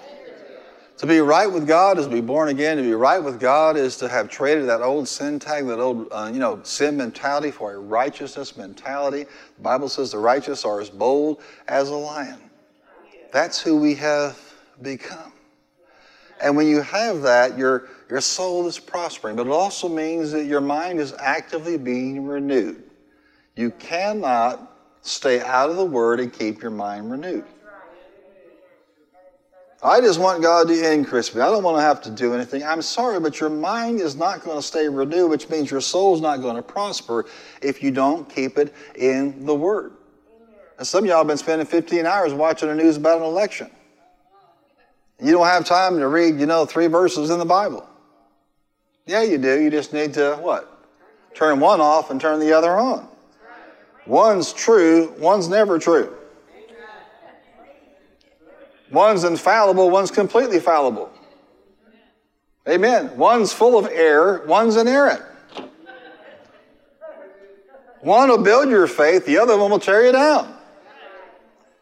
To 0.98 1.06
be 1.06 1.20
right 1.20 1.50
with 1.50 1.66
God 1.66 1.98
is 1.98 2.04
to 2.04 2.12
be 2.12 2.20
born 2.20 2.48
again. 2.48 2.76
To 2.76 2.82
be 2.82 2.92
right 2.92 3.18
with 3.18 3.40
God 3.40 3.78
is 3.78 3.96
to 3.96 4.08
have 4.08 4.28
traded 4.28 4.68
that 4.68 4.82
old 4.82 5.08
sin 5.08 5.38
tag, 5.38 5.66
that 5.66 5.80
old, 5.80 6.08
uh, 6.12 6.30
you 6.30 6.38
know, 6.38 6.60
sin 6.62 6.98
mentality 6.98 7.50
for 7.50 7.72
a 7.72 7.78
righteousness 7.78 8.54
mentality. 8.56 9.24
The 9.56 9.62
Bible 9.62 9.88
says 9.88 10.12
the 10.12 10.18
righteous 10.18 10.64
are 10.66 10.78
as 10.78 10.90
bold 10.90 11.40
as 11.68 11.88
a 11.88 11.94
lion. 11.94 12.38
That's 13.32 13.58
who 13.58 13.76
we 13.76 13.94
have 13.94 14.38
become. 14.82 15.32
And 16.42 16.54
when 16.54 16.66
you 16.66 16.82
have 16.82 17.22
that, 17.22 17.56
your, 17.56 17.88
your 18.10 18.20
soul 18.20 18.66
is 18.66 18.78
prospering. 18.78 19.36
But 19.36 19.46
it 19.46 19.52
also 19.52 19.88
means 19.88 20.32
that 20.32 20.44
your 20.44 20.60
mind 20.60 21.00
is 21.00 21.14
actively 21.18 21.78
being 21.78 22.26
renewed. 22.26 22.82
You 23.56 23.70
cannot 23.70 24.69
stay 25.02 25.40
out 25.40 25.70
of 25.70 25.76
the 25.76 25.84
Word 25.84 26.20
and 26.20 26.32
keep 26.32 26.62
your 26.62 26.70
mind 26.70 27.10
renewed. 27.10 27.44
I 29.82 30.00
just 30.00 30.20
want 30.20 30.42
God 30.42 30.68
to 30.68 30.92
increase 30.92 31.34
me. 31.34 31.40
I 31.40 31.46
don't 31.46 31.62
want 31.62 31.78
to 31.78 31.82
have 31.82 32.02
to 32.02 32.10
do 32.10 32.34
anything. 32.34 32.62
I'm 32.62 32.82
sorry, 32.82 33.18
but 33.18 33.40
your 33.40 33.48
mind 33.48 34.00
is 34.00 34.14
not 34.14 34.44
going 34.44 34.58
to 34.58 34.62
stay 34.62 34.88
renewed, 34.88 35.30
which 35.30 35.48
means 35.48 35.70
your 35.70 35.80
soul's 35.80 36.20
not 36.20 36.42
going 36.42 36.56
to 36.56 36.62
prosper 36.62 37.24
if 37.62 37.82
you 37.82 37.90
don't 37.90 38.28
keep 38.28 38.58
it 38.58 38.74
in 38.96 39.46
the 39.46 39.54
Word. 39.54 39.92
And 40.76 40.86
some 40.86 41.04
of 41.04 41.08
y'all 41.08 41.18
have 41.18 41.26
been 41.26 41.38
spending 41.38 41.66
15 41.66 42.04
hours 42.04 42.34
watching 42.34 42.68
the 42.68 42.74
news 42.74 42.98
about 42.98 43.18
an 43.18 43.24
election. 43.24 43.70
You 45.22 45.32
don't 45.32 45.46
have 45.46 45.64
time 45.64 45.98
to 45.98 46.08
read, 46.08 46.38
you 46.38 46.46
know, 46.46 46.64
three 46.64 46.86
verses 46.86 47.30
in 47.30 47.38
the 47.38 47.44
Bible. 47.44 47.86
Yeah, 49.06 49.22
you 49.22 49.38
do. 49.38 49.60
You 49.60 49.70
just 49.70 49.92
need 49.92 50.14
to 50.14 50.36
what? 50.36 50.66
Turn 51.34 51.60
one 51.60 51.80
off 51.80 52.10
and 52.10 52.20
turn 52.20 52.40
the 52.40 52.52
other 52.52 52.78
on. 52.78 53.09
One's 54.06 54.52
true, 54.52 55.14
one's 55.18 55.48
never 55.48 55.78
true. 55.78 56.16
One's 58.90 59.24
infallible, 59.24 59.88
one's 59.90 60.10
completely 60.10 60.58
fallible. 60.58 61.12
Amen. 62.68 63.16
One's 63.16 63.52
full 63.52 63.78
of 63.78 63.86
error, 63.86 64.44
one's 64.46 64.76
inerrant. 64.76 65.22
One 68.00 68.30
will 68.30 68.42
build 68.42 68.70
your 68.70 68.86
faith, 68.86 69.26
the 69.26 69.38
other 69.38 69.58
one 69.58 69.70
will 69.70 69.78
tear 69.78 70.06
you 70.06 70.12
down. 70.12 70.56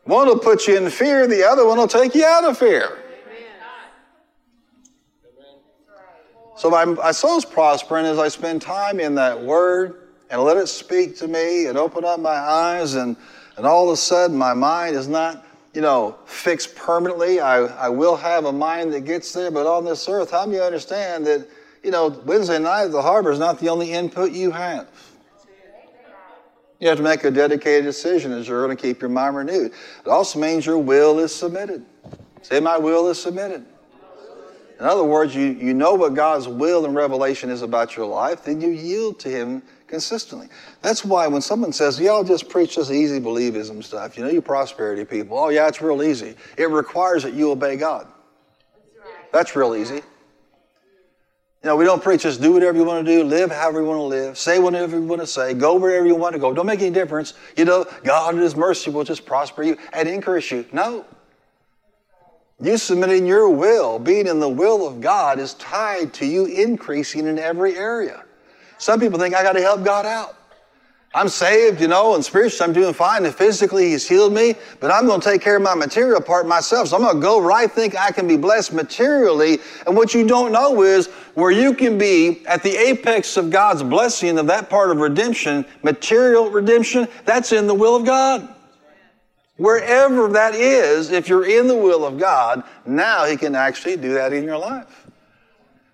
One 0.05 0.27
will 0.27 0.39
put 0.39 0.67
you 0.67 0.77
in 0.77 0.91
fear, 0.91 1.27
the 1.27 1.45
other 1.45 1.67
one 1.67 1.79
will 1.79 1.89
take 1.89 2.15
you 2.15 2.25
out 2.25 2.45
of 2.45 2.59
fear. 2.59 2.99
So 6.57 6.71
my, 6.71 6.85
my 6.85 7.13
soul's 7.13 7.45
prospering 7.45 8.05
as 8.05 8.19
I 8.19 8.27
spend 8.27 8.61
time 8.61 8.99
in 8.99 9.15
that 9.15 9.41
Word 9.41 10.08
and 10.31 10.43
let 10.43 10.57
it 10.57 10.67
speak 10.67 11.17
to 11.19 11.29
me 11.29 11.67
and 11.67 11.79
open 11.79 12.05
up 12.05 12.21
my 12.21 12.31
eyes, 12.31 12.95
and, 12.95 13.17
and 13.57 13.67
all 13.67 13.89
of 13.89 13.95
a 13.95 13.97
sudden 13.97 14.37
my 14.37 14.55
mind 14.55 14.97
is 14.97 15.09
not, 15.09 15.47
you 15.75 15.81
know, 15.81 16.17
fixed 16.27 16.75
permanently. 16.77 17.41
I, 17.41 17.61
I 17.61 17.89
will 17.89 18.17
have 18.17 18.45
a 18.45 18.53
mind 18.53 18.93
that 18.93 19.03
gets 19.03 19.33
there, 19.33 19.51
but 19.51 19.67
on 19.67 19.85
this 19.85 20.09
earth, 20.09 20.31
how 20.31 20.47
do 20.47 20.53
you 20.53 20.63
understand 20.63 21.27
that, 21.27 21.49
you 21.83 21.91
know, 21.91 22.09
Wednesday 22.25 22.59
night 22.59 22.85
at 22.85 22.93
the 22.93 23.03
harbor 23.03 23.31
is 23.31 23.39
not 23.39 23.59
the 23.59 23.69
only 23.69 23.93
input 23.93 24.33
you 24.33 24.51
have? 24.51 24.89
You 26.81 26.87
have 26.89 26.99
to 26.99 27.03
make 27.03 27.25
a 27.25 27.31
dedicated 27.31 27.85
decision 27.85 28.31
as 28.31 28.47
you're 28.47 28.65
going 28.65 28.77
to 28.77 28.81
keep 28.81 29.01
your 29.01 29.11
mind 29.11 29.35
renewed. 29.35 29.73
It 30.05 30.09
also 30.09 30.39
means 30.39 30.65
your 30.65 30.79
will 30.79 31.19
is 31.19 31.35
submitted. 31.35 31.85
Say, 32.43 32.61
my 32.61 32.79
will 32.79 33.09
is 33.09 33.21
submitted. 33.21 33.67
In 34.79 34.85
other 34.85 35.03
words, 35.03 35.35
you, 35.35 35.47
you 35.47 35.75
know 35.75 35.95
what 35.95 36.15
God's 36.15 36.47
will 36.47 36.85
and 36.85 36.95
revelation 36.95 37.51
is 37.51 37.63
about 37.63 37.97
your 37.97 38.07
life, 38.07 38.45
then 38.45 38.61
you 38.61 38.69
yield 38.69 39.19
to 39.21 39.29
Him 39.29 39.61
consistently. 39.89 40.49
That's 40.83 41.05
why 41.05 41.27
when 41.27 41.43
someone 41.43 41.73
says, 41.73 41.99
Yeah, 41.99 42.13
I'll 42.13 42.25
just 42.25 42.49
preach 42.49 42.77
this 42.77 42.91
easy 42.91 43.21
believism 43.21 43.83
stuff, 43.83 44.17
you 44.17 44.25
know, 44.25 44.31
you 44.31 44.41
prosperity 44.41 45.05
people, 45.05 45.39
oh, 45.39 45.49
yeah, 45.49 45.67
it's 45.67 45.83
real 45.83 46.03
easy. 46.03 46.35
It 46.57 46.71
requires 46.71 47.23
that 47.25 47.35
you 47.35 47.51
obey 47.51 47.77
God. 47.77 48.07
That's 49.33 49.57
real 49.57 49.75
easy. 49.75 50.03
You 51.63 51.71
know, 51.71 51.77
we 51.77 51.85
don't 51.85 52.03
preach 52.03 52.23
just 52.23 52.41
do 52.41 52.53
whatever 52.53 52.79
you 52.79 52.85
want 52.85 53.05
to 53.05 53.13
do, 53.13 53.25
live 53.25 53.51
however 53.51 53.81
you 53.81 53.87
want 53.87 53.99
to 53.99 54.05
live, 54.05 54.39
say 54.39 54.61
whatever 54.61 54.97
you 54.97 55.05
want 55.05 55.21
to 55.23 55.27
say, 55.27 55.55
go 55.55 55.75
wherever 55.75 56.07
you 56.07 56.15
want 56.15 56.35
to 56.35 56.39
go. 56.39 56.55
Don't 56.55 56.67
make 56.67 56.81
any 56.81 56.91
difference. 56.91 57.35
You 57.57 57.65
know, 57.65 57.85
God 58.05 58.37
in 58.37 58.41
His 58.41 58.55
mercy 58.55 58.91
will 58.91 59.03
just 59.03 59.27
prosper 59.27 59.65
you 59.65 59.77
and 59.93 60.09
increase 60.09 60.53
you. 60.53 60.65
No. 60.73 61.05
You 62.61 62.77
submitting 62.77 63.27
your 63.27 63.49
will, 63.51 63.99
being 63.99 64.29
in 64.29 64.39
the 64.39 64.49
will 64.49 64.87
of 64.87 65.01
God, 65.01 65.41
is 65.41 65.55
tied 65.55 66.15
to 66.15 66.27
you 66.27 66.47
increasing 66.47 67.27
in 67.27 67.39
every 67.39 67.77
area. 67.77 68.25
Some 68.79 69.01
people 69.01 69.19
think 69.19 69.35
I 69.35 69.43
got 69.43 69.53
to 69.53 69.61
help 69.61 69.85
God 69.85 70.07
out. 70.07 70.39
I'm 71.15 71.29
saved, 71.29 71.81
you 71.81 71.89
know, 71.89 72.15
and 72.15 72.25
spiritually 72.25 72.69
I'm 72.69 72.75
doing 72.75 72.93
fine, 72.93 73.25
and 73.25 73.35
physically 73.35 73.91
He's 73.91 74.07
healed 74.07 74.33
me, 74.33 74.55
but 74.79 74.91
I'm 74.91 75.07
going 75.07 75.21
to 75.21 75.31
take 75.31 75.41
care 75.41 75.57
of 75.57 75.63
my 75.63 75.75
material 75.75 76.21
part 76.21 76.47
myself. 76.47 76.89
So 76.89 76.97
I'm 76.97 77.03
going 77.03 77.15
to 77.15 77.21
go 77.21 77.43
where 77.43 77.53
I 77.53 77.67
think 77.67 77.97
I 77.97 78.11
can 78.11 78.29
be 78.29 78.37
blessed 78.37 78.75
materially. 78.75 79.59
And 79.87 79.97
what 79.97 80.15
you 80.15 80.27
don't 80.27 80.53
know 80.53 80.83
is 80.83 81.07
where 81.35 81.51
you 81.51 81.73
can 81.73 81.97
be 81.97 82.45
at 82.47 82.63
the 82.63 82.77
apex 82.77 83.39
of 83.39 83.51
God's 83.51 83.83
blessing 83.83 84.39
of 84.39 84.47
that 84.49 84.69
part 84.69 84.91
of 84.91 84.99
redemption, 84.99 85.65
material 85.83 86.51
redemption, 86.51 87.09
that's 87.25 87.53
in 87.53 87.67
the 87.67 87.75
will 87.75 87.97
of 87.97 88.05
God. 88.05 88.55
Wherever 89.57 90.29
that 90.29 90.55
is, 90.55 91.11
if 91.11 91.29
you're 91.29 91.47
in 91.47 91.69
the 91.69 91.77
will 91.77 92.05
of 92.05 92.19
God, 92.19 92.63
now 92.85 93.25
He 93.25 93.37
can 93.37 93.55
actually 93.55 93.97
do 93.97 94.13
that 94.13 94.33
in 94.33 94.45
your 94.45 94.59
life. 94.59 95.08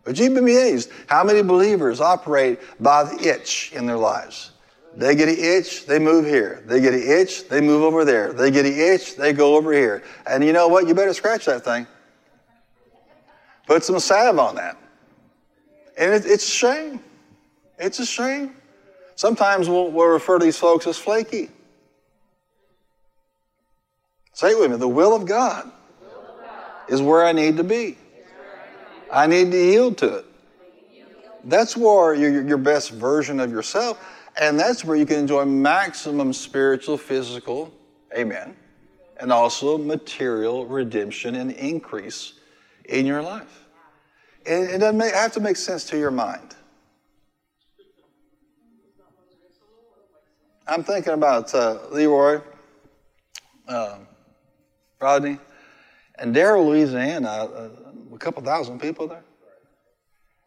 But 0.04 0.18
you'd 0.18 0.34
be 0.34 0.40
amazed 0.40 0.90
how 1.06 1.24
many 1.24 1.42
believers 1.42 2.00
operate 2.00 2.60
by 2.78 3.04
the 3.04 3.28
itch 3.28 3.72
in 3.74 3.86
their 3.86 3.96
lives. 3.96 4.52
They 4.96 5.16
get 5.16 5.28
an 5.28 5.36
itch, 5.38 5.86
they 5.86 5.98
move 5.98 6.24
here. 6.26 6.62
They 6.66 6.80
get 6.80 6.94
an 6.94 7.02
itch, 7.02 7.48
they 7.48 7.60
move 7.60 7.82
over 7.82 8.04
there. 8.04 8.32
They 8.32 8.50
get 8.50 8.64
an 8.64 8.78
itch, 8.78 9.16
they 9.16 9.32
go 9.32 9.56
over 9.56 9.72
here. 9.72 10.04
And 10.26 10.44
you 10.44 10.52
know 10.52 10.68
what? 10.68 10.86
You 10.86 10.94
better 10.94 11.14
scratch 11.14 11.46
that 11.46 11.64
thing. 11.64 11.86
Put 13.66 13.82
some 13.82 13.98
salve 13.98 14.38
on 14.38 14.56
that. 14.56 14.76
And 15.96 16.12
it, 16.12 16.26
it's 16.26 16.46
a 16.46 16.50
shame. 16.50 17.00
It's 17.78 17.98
a 17.98 18.06
shame. 18.06 18.54
Sometimes 19.16 19.68
we'll, 19.68 19.90
we'll 19.90 20.06
refer 20.06 20.38
to 20.38 20.44
these 20.44 20.58
folks 20.58 20.86
as 20.86 20.98
flaky. 20.98 21.50
Say 24.32 24.50
it 24.50 24.58
with 24.58 24.70
me. 24.70 24.76
The 24.76 24.88
will 24.88 25.14
of 25.14 25.26
God, 25.26 25.70
will 26.00 26.20
of 26.20 26.44
God. 26.44 26.64
is 26.88 27.00
where 27.00 27.24
I 27.24 27.32
need 27.32 27.56
to 27.56 27.64
be. 27.64 27.96
I 29.14 29.28
need 29.28 29.52
to 29.52 29.56
yield 29.56 29.98
to 29.98 30.16
it. 30.16 30.26
That's 31.44 31.76
where 31.76 32.14
your, 32.14 32.42
your 32.42 32.58
best 32.58 32.90
version 32.90 33.38
of 33.38 33.50
yourself 33.50 34.02
And 34.40 34.58
that's 34.58 34.84
where 34.84 34.96
you 34.96 35.06
can 35.06 35.18
enjoy 35.20 35.44
maximum 35.44 36.32
spiritual, 36.32 36.98
physical, 36.98 37.72
amen, 38.16 38.56
and 39.18 39.30
also 39.30 39.78
material 39.78 40.66
redemption 40.66 41.36
and 41.36 41.52
increase 41.52 42.32
in 42.86 43.06
your 43.06 43.22
life. 43.22 43.68
And 44.46 44.68
it 44.68 44.78
doesn't 44.78 45.00
have 45.00 45.32
to 45.32 45.40
make 45.40 45.56
sense 45.56 45.84
to 45.84 45.98
your 45.98 46.10
mind. 46.10 46.56
I'm 50.66 50.82
thinking 50.82 51.12
about 51.12 51.54
uh, 51.54 51.78
Leroy, 51.92 52.40
um, 53.68 54.08
Rodney, 55.00 55.38
and 56.18 56.34
Darrow, 56.34 56.64
Louisiana, 56.64 57.28
uh, 57.28 57.83
a 58.14 58.18
couple 58.18 58.42
thousand 58.42 58.80
people 58.80 59.08
there. 59.08 59.24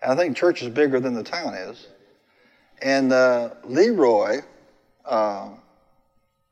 And 0.01 0.11
I 0.11 0.15
think 0.15 0.37
church 0.37 0.61
is 0.61 0.69
bigger 0.69 0.99
than 0.99 1.13
the 1.13 1.23
town 1.23 1.53
is. 1.53 1.87
And 2.81 3.11
uh, 3.11 3.51
Leroy 3.63 4.41
uh, 5.05 5.49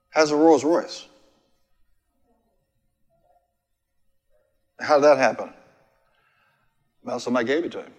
has 0.09 0.31
a 0.31 0.35
Rolls 0.35 0.63
Royce. 0.63 1.07
How 4.79 4.95
did 4.95 5.03
that 5.03 5.17
happen? 5.17 5.53
Well, 7.03 7.19
somebody 7.19 7.45
gave 7.45 7.63
it 7.63 7.71
to 7.73 7.83
him. 7.83 7.93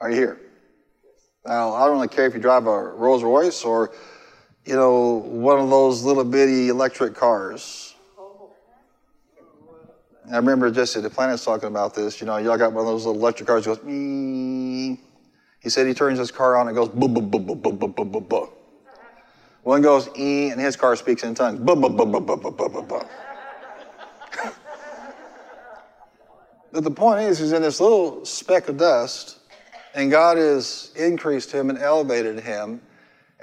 Are 0.00 0.10
you 0.10 0.16
here? 0.16 0.40
Now, 1.46 1.74
I 1.74 1.84
don't 1.84 1.96
really 1.96 2.08
care 2.08 2.26
if 2.26 2.34
you 2.34 2.40
drive 2.40 2.66
a 2.66 2.82
Rolls 2.82 3.22
Royce 3.22 3.64
or, 3.64 3.92
you 4.64 4.74
know, 4.74 5.22
one 5.26 5.58
of 5.60 5.70
those 5.70 6.02
little 6.02 6.24
bitty 6.24 6.68
electric 6.68 7.14
cars. 7.14 7.89
I 10.32 10.36
remember 10.36 10.70
Jesse 10.70 11.00
Duplantis 11.00 11.44
talking 11.44 11.68
about 11.68 11.94
this. 11.94 12.20
You 12.20 12.26
know, 12.26 12.36
y'all 12.36 12.56
got 12.56 12.72
one 12.72 12.86
of 12.86 12.86
those 12.86 13.04
little 13.04 13.20
electric 13.20 13.48
cars 13.48 13.64
that 13.64 13.76
goes, 13.76 13.84
Mee. 13.84 15.00
he 15.58 15.68
said 15.68 15.88
he 15.88 15.94
turns 15.94 16.18
his 16.18 16.30
car 16.30 16.56
on 16.56 16.68
and 16.68 16.76
goes, 16.76 16.88
boo, 16.88 17.08
boo, 17.08 17.20
boo, 17.20 17.40
boo, 17.40 17.56
boo, 17.56 17.72
boo, 17.72 17.88
boo, 17.88 18.04
boo, 18.04 18.20
boo. 18.20 18.48
One 19.64 19.82
goes, 19.82 20.08
e, 20.16 20.50
and 20.50 20.60
his 20.60 20.76
car 20.76 20.94
speaks 20.94 21.24
in 21.24 21.34
tongues, 21.34 21.58
boo, 21.58 21.74
boo, 21.74 21.90
boo, 21.90 22.06
boo, 22.06 22.20
boo, 22.20 22.36
boo, 22.36 22.50
boo, 22.50 22.68
boo, 22.68 22.82
boo. 22.82 23.02
But 26.72 26.84
the 26.84 26.90
point 26.90 27.22
is, 27.22 27.38
he's 27.40 27.52
in 27.52 27.62
this 27.62 27.80
little 27.80 28.24
speck 28.24 28.68
of 28.68 28.76
dust, 28.76 29.38
and 29.94 30.10
God 30.10 30.38
has 30.38 30.92
increased 30.94 31.50
him 31.50 31.70
and 31.70 31.78
elevated 31.78 32.38
him, 32.38 32.80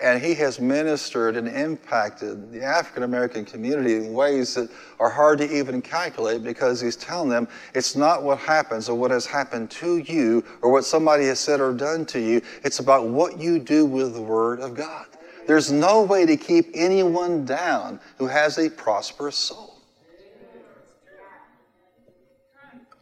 and 0.01 0.21
he 0.23 0.35
has 0.35 0.59
ministered 0.59 1.35
and 1.37 1.47
impacted 1.47 2.51
the 2.51 2.63
African 2.63 3.03
American 3.03 3.45
community 3.45 3.95
in 3.95 4.13
ways 4.13 4.53
that 4.55 4.69
are 4.99 5.09
hard 5.09 5.39
to 5.39 5.57
even 5.57 5.81
calculate 5.81 6.43
because 6.43 6.79
he's 6.79 6.95
telling 6.95 7.29
them 7.29 7.47
it's 7.73 7.95
not 7.95 8.23
what 8.23 8.37
happens 8.39 8.89
or 8.89 8.97
what 8.97 9.11
has 9.11 9.25
happened 9.25 9.71
to 9.71 9.97
you 9.97 10.43
or 10.61 10.71
what 10.71 10.85
somebody 10.85 11.25
has 11.25 11.39
said 11.39 11.59
or 11.59 11.73
done 11.73 12.05
to 12.07 12.19
you. 12.19 12.41
It's 12.63 12.79
about 12.79 13.07
what 13.07 13.39
you 13.39 13.59
do 13.59 13.85
with 13.85 14.13
the 14.13 14.21
Word 14.21 14.59
of 14.59 14.75
God. 14.75 15.07
There's 15.47 15.71
no 15.71 16.03
way 16.03 16.25
to 16.25 16.35
keep 16.37 16.67
anyone 16.73 17.45
down 17.45 17.99
who 18.17 18.27
has 18.27 18.57
a 18.57 18.69
prosperous 18.69 19.37
soul. 19.37 19.81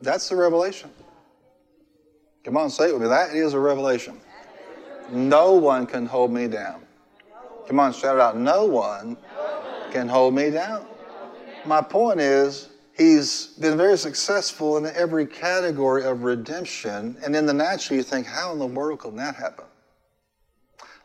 That's 0.02 0.30
the 0.30 0.36
revelation. 0.36 0.92
Come 2.44 2.58
on, 2.58 2.70
say 2.70 2.90
it 2.90 2.94
with 2.94 3.02
me. 3.02 3.08
That 3.08 3.36
is 3.36 3.54
a 3.54 3.60
revelation. 3.60 4.22
No 5.10 5.54
one 5.54 5.88
can 5.88 6.06
hold 6.06 6.32
me 6.32 6.48
down. 6.48 6.85
Come 7.68 7.80
on, 7.80 7.94
shout 7.94 8.16
it 8.16 8.22
out. 8.22 8.38
No 8.38 8.66
one 8.66 9.18
can 9.92 10.08
hold 10.08 10.36
me 10.36 10.52
down. 10.52 10.86
My 11.66 11.82
point 11.82 12.20
is, 12.20 12.70
he's 12.96 13.48
been 13.60 13.78
very 13.78 13.98
successful 13.98 14.78
in 14.78 14.86
every 14.86 15.26
category 15.26 16.04
of 16.04 16.24
redemption. 16.24 17.18
And 17.24 17.36
in 17.36 17.46
the 17.46 17.54
natural, 17.54 17.98
you 17.98 18.04
think, 18.04 18.28
how 18.28 18.54
in 18.54 18.60
the 18.60 18.68
world 18.68 19.00
can 19.00 19.16
that 19.16 19.36
happen? 19.36 19.66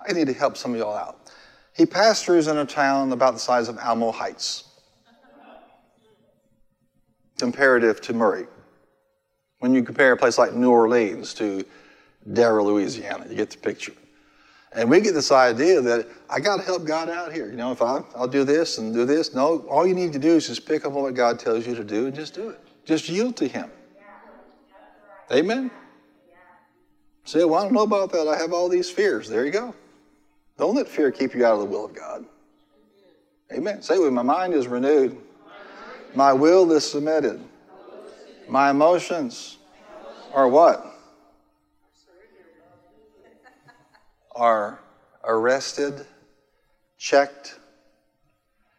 I 0.06 0.12
need 0.12 0.26
to 0.26 0.32
help 0.32 0.56
some 0.56 0.72
of 0.72 0.78
y'all 0.78 0.96
out. 0.96 1.30
He 1.74 1.86
pastors 1.86 2.46
in 2.46 2.58
a 2.58 2.66
town 2.66 3.12
about 3.12 3.34
the 3.34 3.40
size 3.40 3.68
of 3.68 3.78
Alamo 3.78 4.12
Heights, 4.12 4.64
comparative 7.38 8.00
to 8.02 8.12
Murray. 8.12 8.46
When 9.60 9.72
you 9.74 9.82
compare 9.82 10.12
a 10.12 10.16
place 10.16 10.36
like 10.36 10.52
New 10.52 10.70
Orleans 10.70 11.32
to 11.34 11.64
Darrow, 12.32 12.64
Louisiana, 12.64 13.26
you 13.28 13.36
get 13.36 13.50
the 13.50 13.58
picture. 13.58 13.92
And 14.72 14.88
we 14.88 15.00
get 15.00 15.14
this 15.14 15.32
idea 15.32 15.80
that 15.80 16.06
I 16.28 16.38
got 16.38 16.58
to 16.58 16.62
help 16.62 16.84
God 16.84 17.08
out 17.08 17.32
here. 17.32 17.50
You 17.50 17.56
know, 17.56 17.72
if 17.72 17.82
I, 17.82 18.02
I'll 18.14 18.28
do 18.28 18.44
this 18.44 18.78
and 18.78 18.94
do 18.94 19.04
this. 19.04 19.34
No, 19.34 19.60
all 19.68 19.86
you 19.86 19.94
need 19.94 20.12
to 20.12 20.18
do 20.18 20.36
is 20.36 20.46
just 20.46 20.64
pick 20.64 20.84
up 20.84 20.94
on 20.94 21.02
what 21.02 21.14
God 21.14 21.40
tells 21.40 21.66
you 21.66 21.74
to 21.74 21.82
do 21.82 22.06
and 22.06 22.14
just 22.14 22.34
do 22.34 22.50
it. 22.50 22.60
Just 22.84 23.08
yield 23.08 23.36
to 23.38 23.48
Him. 23.48 23.70
Amen? 25.32 25.70
Say, 27.24 27.44
well, 27.44 27.60
I 27.60 27.62
don't 27.64 27.72
know 27.72 27.82
about 27.82 28.12
that. 28.12 28.28
I 28.28 28.36
have 28.36 28.52
all 28.52 28.68
these 28.68 28.90
fears. 28.90 29.28
There 29.28 29.44
you 29.44 29.52
go. 29.52 29.74
Don't 30.56 30.74
let 30.74 30.88
fear 30.88 31.10
keep 31.10 31.34
you 31.34 31.44
out 31.44 31.54
of 31.54 31.60
the 31.60 31.66
will 31.66 31.84
of 31.84 31.94
God. 31.94 32.24
Amen. 33.52 33.82
Say, 33.82 33.98
well, 33.98 34.10
my 34.10 34.22
mind 34.22 34.54
is 34.54 34.68
renewed. 34.68 35.16
My 36.14 36.32
will 36.32 36.70
is 36.72 36.88
submitted. 36.88 37.40
My 38.48 38.70
emotions 38.70 39.58
are 40.32 40.48
what? 40.48 40.89
Are 44.40 44.80
arrested, 45.22 46.06
checked. 46.96 47.58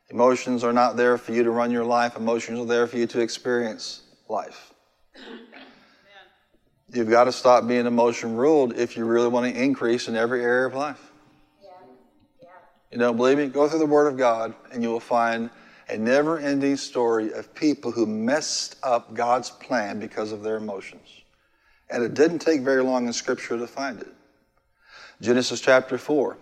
Emotions 0.09 0.63
are 0.63 0.73
not 0.73 0.97
there 0.97 1.19
for 1.19 1.33
you 1.33 1.43
to 1.43 1.51
run 1.51 1.69
your 1.69 1.85
life, 1.85 2.17
emotions 2.17 2.59
are 2.59 2.65
there 2.65 2.87
for 2.87 2.97
you 2.97 3.05
to 3.05 3.19
experience 3.19 4.01
life. 4.27 4.73
You've 6.91 7.11
got 7.11 7.25
to 7.25 7.31
stop 7.31 7.67
being 7.67 7.85
emotion 7.85 8.35
ruled 8.35 8.75
if 8.75 8.97
you 8.97 9.05
really 9.05 9.27
want 9.27 9.53
to 9.53 9.63
increase 9.63 10.07
in 10.07 10.15
every 10.15 10.41
area 10.43 10.65
of 10.65 10.73
life. 10.73 11.11
You 12.91 12.97
don't 12.97 13.15
believe 13.15 13.37
me? 13.37 13.45
Go 13.45 13.69
through 13.69 13.77
the 13.77 13.85
Word 13.85 14.07
of 14.07 14.17
God 14.17 14.55
and 14.71 14.81
you 14.81 14.89
will 14.89 14.99
find 14.99 15.51
a 15.89 15.95
never 15.95 16.39
ending 16.39 16.75
story 16.75 17.33
of 17.33 17.53
people 17.53 17.91
who 17.91 18.07
messed 18.07 18.77
up 18.81 19.13
God's 19.13 19.51
plan 19.51 19.99
because 19.99 20.31
of 20.31 20.41
their 20.41 20.57
emotions. 20.57 21.07
And 21.91 22.03
it 22.03 22.15
didn't 22.15 22.39
take 22.39 22.61
very 22.61 22.81
long 22.81 23.05
in 23.05 23.13
Scripture 23.13 23.59
to 23.59 23.67
find 23.67 24.01
it. 24.01 24.11
Genesis 25.21 25.61
chapter 25.61 25.99
4. 25.99 26.35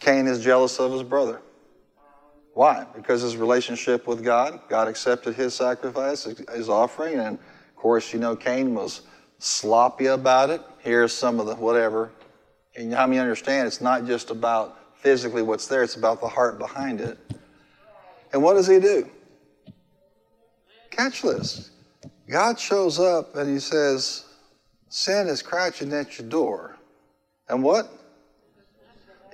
Cain 0.00 0.26
is 0.26 0.44
jealous 0.44 0.78
of 0.78 0.92
his 0.92 1.02
brother. 1.02 1.40
Why? 2.52 2.86
Because 2.94 3.22
his 3.22 3.38
relationship 3.38 4.06
with 4.06 4.22
God, 4.22 4.60
God 4.68 4.86
accepted 4.86 5.34
his 5.34 5.54
sacrifice, 5.54 6.24
his 6.24 6.68
offering, 6.68 7.18
and 7.18 7.38
of 7.38 7.76
course, 7.76 8.12
you 8.12 8.18
know, 8.18 8.36
Cain 8.36 8.74
was 8.74 9.00
sloppy 9.38 10.06
about 10.06 10.50
it. 10.50 10.60
Here's 10.80 11.14
some 11.14 11.40
of 11.40 11.46
the 11.46 11.54
whatever. 11.54 12.10
And 12.76 12.92
how 12.92 13.06
many 13.06 13.18
understand 13.18 13.66
it's 13.66 13.80
not 13.80 14.06
just 14.06 14.30
about 14.30 14.96
physically 14.96 15.40
what's 15.40 15.66
there, 15.66 15.82
it's 15.82 15.96
about 15.96 16.20
the 16.20 16.28
heart 16.28 16.58
behind 16.58 17.00
it. 17.00 17.18
And 18.34 18.42
what 18.42 18.54
does 18.54 18.66
he 18.66 18.78
do? 18.78 19.08
Catch 20.90 21.22
this. 21.22 21.70
God 22.28 22.60
shows 22.60 23.00
up 23.00 23.36
and 23.36 23.48
he 23.48 23.58
says, 23.58 24.26
Sin 24.90 25.28
is 25.28 25.40
crouching 25.40 25.92
at 25.94 26.18
your 26.18 26.28
door. 26.28 26.76
And 27.50 27.64
what? 27.64 27.90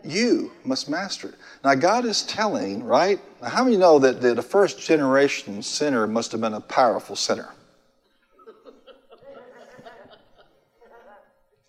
You 0.03 0.53
must 0.65 0.89
master 0.89 1.29
it. 1.29 1.35
Now, 1.63 1.75
God 1.75 2.07
is 2.07 2.23
telling, 2.23 2.83
right? 2.83 3.21
Now, 3.43 3.51
how 3.51 3.65
many 3.65 3.77
know 3.77 3.99
that 3.99 4.23
the 4.23 4.43
first 4.43 4.81
generation 4.81 5.63
sinner 5.63 6.07
must 6.07 6.33
have 6.33 6.41
been 6.41 6.55
a 6.55 6.61
powerful 6.61 7.15
sinner? 7.15 7.51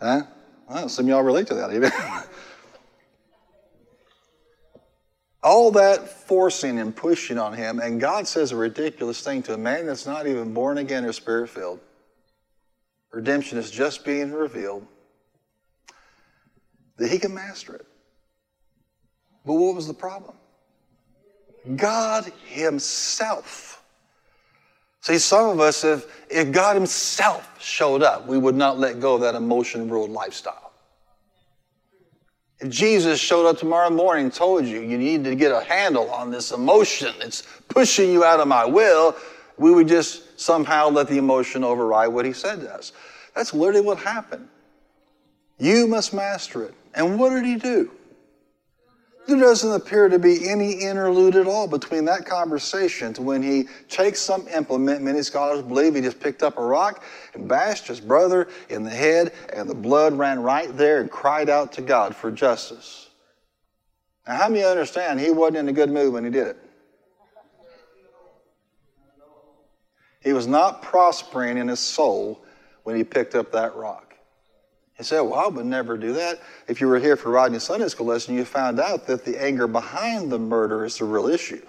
huh? 0.02 0.22
Well, 0.70 0.88
some 0.88 1.06
of 1.06 1.10
y'all 1.10 1.24
relate 1.24 1.48
to 1.48 1.56
that, 1.56 1.74
even. 1.74 1.92
all 5.44 5.72
that 5.72 6.08
forcing 6.08 6.80
and 6.80 6.96
pushing 6.96 7.38
on 7.38 7.54
him, 7.54 7.80
and 7.80 8.00
God 8.00 8.28
says 8.28 8.52
a 8.52 8.56
ridiculous 8.56 9.22
thing 9.22 9.44
to 9.44 9.54
a 9.54 9.58
man 9.58 9.86
that's 9.86 10.06
not 10.06 10.28
even 10.28 10.54
born 10.54 10.78
again 10.78 11.04
or 11.04 11.12
spirit 11.12 11.50
filled. 11.50 11.80
Redemption 13.12 13.58
is 13.58 13.72
just 13.72 14.06
being 14.06 14.32
revealed 14.32 14.86
that 16.98 17.10
he 17.10 17.20
can 17.20 17.34
master 17.34 17.76
it. 17.76 17.86
But 19.46 19.54
what 19.54 19.76
was 19.76 19.88
the 19.88 19.94
problem? 19.94 20.36
God 21.76 22.32
Himself. 22.46 23.84
See, 25.02 25.20
some 25.20 25.50
of 25.50 25.60
us, 25.60 25.84
if, 25.84 26.06
if 26.30 26.52
God 26.52 26.76
Himself 26.76 27.62
showed 27.62 28.04
up, 28.04 28.28
we 28.28 28.38
would 28.38 28.56
not 28.56 28.78
let 28.78 29.00
go 29.00 29.16
of 29.16 29.22
that 29.22 29.36
emotion 29.36 29.90
ruled 29.90 30.10
lifestyle. 30.10 30.72
If 32.60 32.70
Jesus 32.70 33.20
showed 33.20 33.48
up 33.48 33.58
tomorrow 33.58 33.90
morning 33.90 34.26
and 34.26 34.34
told 34.34 34.66
you 34.66 34.82
you 34.82 34.98
need 34.98 35.24
to 35.26 35.36
get 35.36 35.52
a 35.52 35.62
handle 35.62 36.10
on 36.10 36.32
this 36.32 36.52
emotion, 36.52 37.14
it's 37.22 37.44
pushing 37.68 38.12
you 38.12 38.24
out 38.24 38.40
of 38.40 38.48
my 38.48 38.66
will, 38.66 39.16
we 39.58 39.72
would 39.72 39.88
just 39.88 40.40
somehow 40.40 40.90
let 40.90 41.08
the 41.08 41.18
emotion 41.18 41.64
override 41.64 42.10
what 42.10 42.26
he 42.26 42.34
said 42.34 42.62
to 42.62 42.74
us. 42.74 42.94
That's 43.36 43.54
literally 43.54 43.86
what 43.86 44.00
happened. 44.00 44.48
You 45.60 45.88
must 45.88 46.14
master 46.14 46.64
it. 46.64 46.74
And 46.94 47.20
what 47.20 47.30
did 47.32 47.46
he 47.46 47.56
do? 47.56 47.92
There 49.28 49.38
doesn't 49.38 49.74
appear 49.74 50.08
to 50.08 50.20
be 50.20 50.50
any 50.50 50.72
interlude 50.72 51.36
at 51.36 51.48
all 51.48 51.68
between 51.68 52.06
that 52.06 52.26
conversation 52.26 53.12
to 53.14 53.22
when 53.22 53.44
he 53.44 53.68
takes 53.90 54.22
some 54.22 54.48
implement. 54.48 55.02
Many 55.02 55.22
scholars 55.22 55.62
believe 55.62 55.96
he 55.96 56.02
just 56.02 56.22
picked 56.22 56.44
up 56.44 56.58
a 56.58 56.64
rock 56.64 57.04
and 57.34 57.46
bashed 57.46 57.88
his 57.88 58.00
brother 58.00 58.48
in 58.70 58.84
the 58.84 58.90
head, 58.90 59.34
and 59.52 59.70
the 59.70 59.76
blood 59.76 60.14
ran 60.14 60.42
right 60.42 60.76
there 60.78 61.02
and 61.02 61.12
cried 61.12 61.50
out 61.50 61.74
to 61.74 61.82
God 61.82 62.16
for 62.16 62.32
justice. 62.32 63.10
Now, 64.26 64.38
how 64.38 64.48
many 64.48 64.64
understand 64.64 65.20
he 65.20 65.32
wasn't 65.32 65.58
in 65.58 65.68
a 65.68 65.74
good 65.74 65.90
mood 65.90 66.14
when 66.14 66.24
he 66.24 66.30
did 66.30 66.48
it? 66.48 66.58
He 70.22 70.32
was 70.32 70.48
not 70.48 70.82
prospering 70.82 71.58
in 71.58 71.68
his 71.68 71.82
soul 71.82 72.44
when 72.84 72.96
he 72.96 73.04
picked 73.04 73.36
up 73.36 73.52
that 73.52 73.76
rock. 73.76 74.07
He 74.98 75.04
said, 75.04 75.22
Well, 75.22 75.36
I 75.36 75.48
would 75.48 75.66
never 75.66 75.96
do 75.98 76.14
that. 76.14 76.40
If 76.68 76.82
you 76.82 76.88
were 76.88 77.00
here 77.00 77.16
for 77.16 77.30
Rodney's 77.30 77.64
Sunday 77.64 77.88
school 77.88 78.08
lesson, 78.08 78.36
you 78.36 78.46
found 78.46 78.80
out 78.80 79.06
that 79.08 79.24
the 79.24 79.42
anger 79.42 79.68
behind 79.68 80.32
the 80.32 80.40
murder 80.40 80.86
is 80.86 80.98
the 80.98 81.06
real 81.06 81.28
issue. 81.28 81.62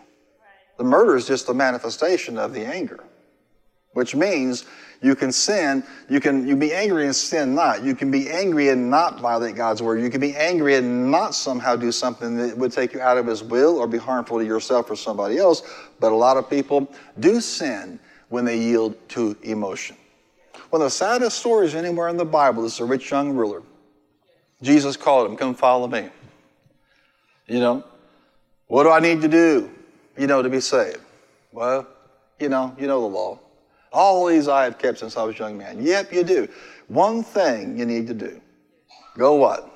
The 0.79 0.85
murder 0.85 1.17
is 1.17 1.27
just 1.27 1.49
a 1.49 1.55
manifestation 1.55 2.39
of 2.39 2.55
the 2.55 2.65
anger, 2.65 3.05
which 3.93 4.15
means 4.15 4.65
you 5.03 5.15
can 5.15 5.31
sin, 5.31 5.85
you 6.09 6.21
can 6.21 6.49
you 6.49 6.57
be 6.57 6.73
angry 6.73 7.05
and 7.05 7.15
sin 7.15 7.55
not. 7.55 7.83
You 7.83 7.95
can 7.95 8.11
be 8.11 8.31
angry 8.31 8.71
and 8.71 8.89
not 8.89 9.21
violate 9.21 9.57
God's 9.57 9.83
word. 9.83 10.01
You 10.01 10.09
can 10.09 10.21
be 10.21 10.35
angry 10.35 10.77
and 10.77 11.11
not 11.11 11.35
somehow 11.35 11.77
do 11.77 11.93
something 11.93 12.37
that 12.37 12.57
would 12.57 12.73
take 12.73 12.95
you 12.95 13.01
out 13.01 13.19
of 13.19 13.27
his 13.27 13.43
will 13.43 13.77
or 13.77 13.87
be 13.87 13.99
harmful 13.99 14.39
to 14.39 14.45
yourself 14.45 14.91
or 14.91 14.97
somebody 14.97 15.37
else. 15.37 15.63
But 16.01 16.13
a 16.13 16.17
lot 16.17 16.37
of 16.37 16.49
people 16.49 16.91
do 17.21 17.41
sin 17.41 18.01
when 18.29 18.45
they 18.45 18.59
yield 18.59 18.97
to 19.11 19.37
emotion. 19.43 19.97
One 20.71 20.83
of 20.83 20.87
the 20.87 20.91
saddest 20.91 21.39
stories 21.39 21.75
anywhere 21.75 22.09
in 22.09 22.17
the 22.17 22.25
Bible 22.25 22.65
is 22.65 22.77
the 22.77 22.85
rich 22.85 23.11
young 23.11 23.33
ruler. 23.33 23.63
Jesus 24.63 24.97
called 24.97 25.31
him, 25.31 25.37
Come 25.37 25.55
follow 25.55 25.87
me. 25.87 26.09
You 27.47 27.61
know, 27.61 27.85
what 28.67 28.83
do 28.83 28.91
I 28.91 29.01
need 29.01 29.23
to 29.23 29.29
do, 29.29 29.71
you 30.19 30.27
know, 30.27 30.43
to 30.43 30.51
be 30.51 30.61
saved? 30.61 31.01
Well, 31.53 31.87
you 32.39 32.51
know, 32.51 32.77
you 32.79 32.87
know 32.87 33.01
the 33.01 33.07
law. 33.07 33.41
All 33.91 34.27
these 34.27 34.49
I 34.49 34.65
have 34.65 34.79
kept 34.79 34.99
since 34.99 35.17
I 35.17 35.25
was 35.25 35.37
a 35.37 35.39
young 35.39 35.57
man. 35.57 35.83
Yep, 35.83 36.13
you 36.13 36.23
do. 36.23 36.49
One 36.89 37.23
thing 37.23 37.79
you 37.79 37.87
need 37.87 38.07
to 38.09 38.15
do. 38.15 38.41
Go 39.17 39.35
what? 39.35 39.71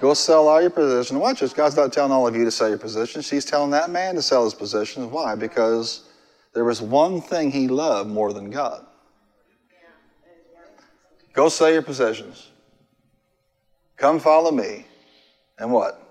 Go 0.00 0.14
sell 0.14 0.48
all 0.48 0.60
your 0.60 0.70
possessions. 0.70 1.18
Watch 1.18 1.40
this. 1.40 1.52
God's 1.52 1.76
not 1.76 1.92
telling 1.92 2.12
all 2.12 2.26
of 2.26 2.34
you 2.34 2.44
to 2.44 2.50
sell 2.50 2.68
your 2.68 2.78
possessions. 2.78 3.28
He's 3.28 3.44
telling 3.44 3.70
that 3.72 3.90
man 3.90 4.14
to 4.14 4.22
sell 4.22 4.44
his 4.44 4.54
possessions. 4.54 5.06
Why? 5.06 5.34
Because 5.34 6.04
there 6.54 6.64
was 6.64 6.80
one 6.80 7.20
thing 7.20 7.50
he 7.50 7.68
loved 7.68 8.08
more 8.08 8.32
than 8.32 8.48
God. 8.50 8.86
Go 11.32 11.48
sell 11.48 11.70
your 11.70 11.82
possessions. 11.82 12.50
Come 13.96 14.18
follow 14.18 14.50
me. 14.50 14.86
And 15.58 15.72
what? 15.72 16.06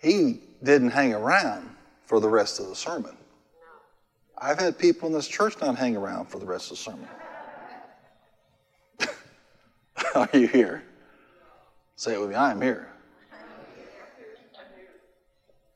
He 0.00 0.40
didn't 0.62 0.90
hang 0.90 1.12
around 1.14 1.68
for 2.04 2.20
the 2.20 2.28
rest 2.28 2.60
of 2.60 2.68
the 2.68 2.74
sermon. 2.74 3.16
I've 4.40 4.58
had 4.58 4.78
people 4.78 5.08
in 5.08 5.12
this 5.12 5.26
church 5.26 5.54
not 5.60 5.76
hang 5.76 5.96
around 5.96 6.26
for 6.26 6.38
the 6.38 6.46
rest 6.46 6.70
of 6.70 6.76
the 6.76 6.82
sermon. 6.82 7.08
Are 10.14 10.28
you 10.32 10.46
here? 10.46 10.84
Say 11.96 12.14
it 12.14 12.20
with 12.20 12.30
me 12.30 12.36
I 12.36 12.52
am 12.52 12.60
here. 12.60 12.88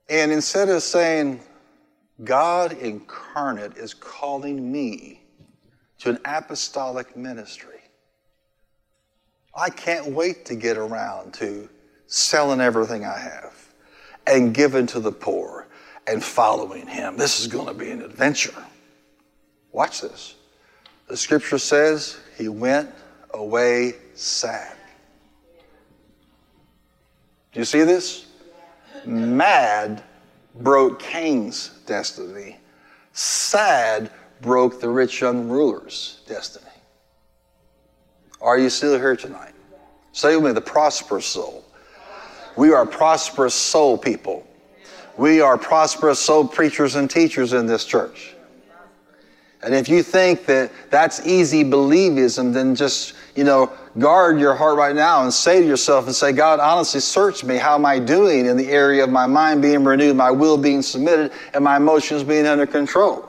And 0.09 0.31
instead 0.31 0.69
of 0.69 0.83
saying, 0.83 1.41
God 2.25 2.73
incarnate 2.73 3.77
is 3.77 3.95
calling 3.95 4.71
me 4.71 5.23
to 6.01 6.11
an 6.11 6.19
apostolic 6.25 7.17
ministry. 7.17 7.81
I 9.55 9.71
can't 9.71 10.09
wait 10.09 10.45
to 10.47 10.55
get 10.55 10.77
around 10.77 11.35
to 11.35 11.69
selling 12.07 12.61
everything 12.61 13.05
I 13.05 13.19
have 13.19 13.55
and 14.27 14.55
giving 14.55 14.87
to 14.89 15.01
the 15.01 15.13
poor 15.13 15.67
and 16.07 16.23
following 16.23 16.87
Him. 16.87 17.17
This 17.17 17.41
is 17.41 17.47
going 17.47 17.67
to 17.67 17.75
be 17.75 17.91
an 17.91 18.03
adventure. 18.03 18.55
Watch 19.73 20.01
this. 20.01 20.35
The 21.09 21.17
scripture 21.17 21.59
says 21.59 22.19
he 22.37 22.49
went 22.49 22.91
away 23.35 23.95
sad. 24.15 24.77
Do 27.53 27.59
you 27.59 27.65
see 27.65 27.83
this? 27.83 28.27
Mad 29.05 30.03
broke 30.57 31.01
Cain's 31.01 31.71
destiny. 31.87 32.59
Sad 33.13 34.11
broke 34.41 34.81
the 34.81 34.89
rich 34.89 35.21
young 35.21 35.49
ruler's 35.49 36.21
destiny. 36.27 36.67
Are 38.41 38.59
you 38.59 38.71
still 38.71 38.99
here 38.99 39.17
tonight? 39.17 39.55
Say 40.13 40.35
with 40.37 40.45
me, 40.45 40.53
the 40.53 40.61
prosperous 40.61 41.27
soul. 41.27 41.65
We 42.57 42.73
are 42.73 42.85
prosperous 42.85 43.55
soul 43.55 43.97
people. 43.97 44.47
We 45.17 45.41
are 45.41 45.57
prosperous 45.57 46.19
soul 46.19 46.47
preachers 46.49 46.97
and 46.97 47.09
teachers 47.09 47.53
in 47.53 47.67
this 47.67 47.85
church. 47.85 48.35
And 49.63 49.75
if 49.75 49.89
you 49.89 50.03
think 50.03 50.45
that 50.47 50.73
that's 50.91 51.25
easy 51.27 51.63
believism, 51.65 52.53
then 52.53 52.75
just, 52.75 53.15
you 53.37 53.45
know, 53.45 53.73
guard 53.99 54.41
your 54.41 54.55
heart 54.55 54.77
right 54.77 54.95
now 54.95 55.23
and 55.23 55.33
say 55.33 55.61
to 55.61 55.67
yourself 55.67 56.07
and 56.07 56.15
say, 56.15 56.33
God, 56.33 56.61
honestly, 56.61 57.01
search 57.01 57.45
me. 57.45 57.57
How 57.57 57.75
am 57.75 57.85
I 57.85 57.99
doing 57.99 58.47
in 58.47 58.57
the 58.57 58.69
area 58.69 59.05
of 59.05 59.11
my 59.11 59.27
mind 59.27 59.63
being 59.63 59.85
renewed, 59.85 60.17
my 60.17 60.31
will 60.31 60.57
being 60.57 60.83
submitted, 60.83 61.33
and 61.55 61.63
my 61.63 61.77
emotions 61.77 62.25
being 62.25 62.47
under 62.47 62.67
control? 62.67 63.29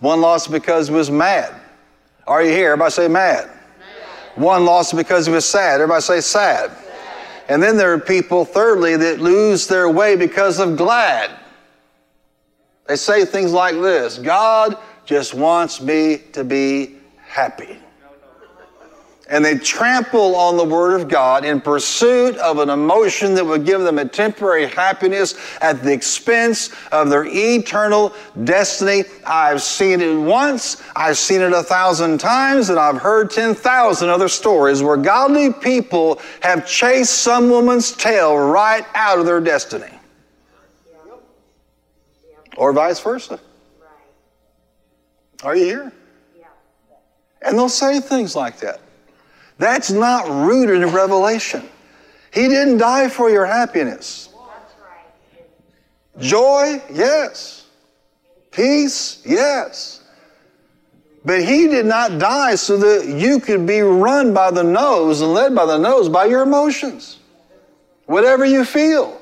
One 0.00 0.20
lost 0.20 0.50
because 0.50 0.88
he 0.88 0.94
was 0.94 1.10
mad. 1.10 1.54
Are 2.26 2.42
you 2.42 2.50
here? 2.50 2.72
Everybody 2.72 2.90
say 2.92 3.08
mad. 3.08 3.46
mad. 3.46 4.42
One 4.42 4.64
lost 4.64 4.96
because 4.96 5.26
he 5.26 5.32
was 5.32 5.44
sad. 5.44 5.80
Everybody 5.80 6.02
say 6.02 6.20
sad. 6.20 6.70
sad. 6.70 6.78
And 7.48 7.62
then 7.62 7.76
there 7.76 7.92
are 7.92 7.98
people, 7.98 8.44
thirdly, 8.44 8.96
that 8.96 9.20
lose 9.20 9.66
their 9.66 9.90
way 9.90 10.16
because 10.16 10.60
of 10.60 10.76
glad. 10.76 11.30
They 12.86 12.96
say 12.96 13.24
things 13.24 13.52
like 13.52 13.74
this 13.74 14.18
God, 14.18 14.78
just 15.04 15.34
wants 15.34 15.80
me 15.80 16.18
to 16.32 16.44
be 16.44 16.96
happy. 17.26 17.78
And 19.30 19.44
they 19.44 19.58
trample 19.58 20.34
on 20.36 20.56
the 20.56 20.64
Word 20.64 20.98
of 20.98 21.06
God 21.06 21.44
in 21.44 21.60
pursuit 21.60 22.34
of 22.38 22.58
an 22.60 22.70
emotion 22.70 23.34
that 23.34 23.44
would 23.44 23.66
give 23.66 23.82
them 23.82 23.98
a 23.98 24.04
temporary 24.06 24.66
happiness 24.66 25.34
at 25.60 25.82
the 25.82 25.92
expense 25.92 26.70
of 26.92 27.10
their 27.10 27.26
eternal 27.26 28.14
destiny. 28.44 29.04
I've 29.26 29.60
seen 29.60 30.00
it 30.00 30.14
once, 30.14 30.82
I've 30.96 31.18
seen 31.18 31.42
it 31.42 31.52
a 31.52 31.62
thousand 31.62 32.18
times, 32.18 32.70
and 32.70 32.78
I've 32.78 32.96
heard 32.96 33.30
10,000 33.30 34.08
other 34.08 34.28
stories 34.28 34.82
where 34.82 34.96
godly 34.96 35.52
people 35.52 36.22
have 36.40 36.66
chased 36.66 37.18
some 37.20 37.50
woman's 37.50 37.92
tail 37.92 38.34
right 38.34 38.86
out 38.94 39.18
of 39.18 39.26
their 39.26 39.40
destiny. 39.40 39.92
Or 42.56 42.72
vice 42.72 42.98
versa. 42.98 43.38
Are 45.44 45.54
you 45.54 45.64
here? 45.64 45.92
And 47.42 47.58
they'll 47.58 47.68
say 47.68 48.00
things 48.00 48.34
like 48.34 48.58
that. 48.60 48.80
That's 49.58 49.90
not 49.90 50.28
rooted 50.28 50.82
in 50.82 50.88
revelation. 50.90 51.68
He 52.32 52.48
didn't 52.48 52.78
die 52.78 53.08
for 53.08 53.28
your 53.28 53.44
happiness. 53.44 54.28
Joy, 56.18 56.82
yes. 56.92 57.66
Peace, 58.50 59.22
yes. 59.24 60.02
But 61.24 61.42
he 61.42 61.68
did 61.68 61.86
not 61.86 62.18
die 62.18 62.54
so 62.54 62.76
that 62.76 63.06
you 63.06 63.40
could 63.40 63.66
be 63.66 63.80
run 63.80 64.32
by 64.32 64.50
the 64.50 64.62
nose 64.62 65.20
and 65.20 65.32
led 65.32 65.54
by 65.54 65.66
the 65.66 65.78
nose 65.78 66.08
by 66.08 66.24
your 66.24 66.42
emotions. 66.42 67.18
Whatever 68.06 68.44
you 68.44 68.64
feel. 68.64 69.20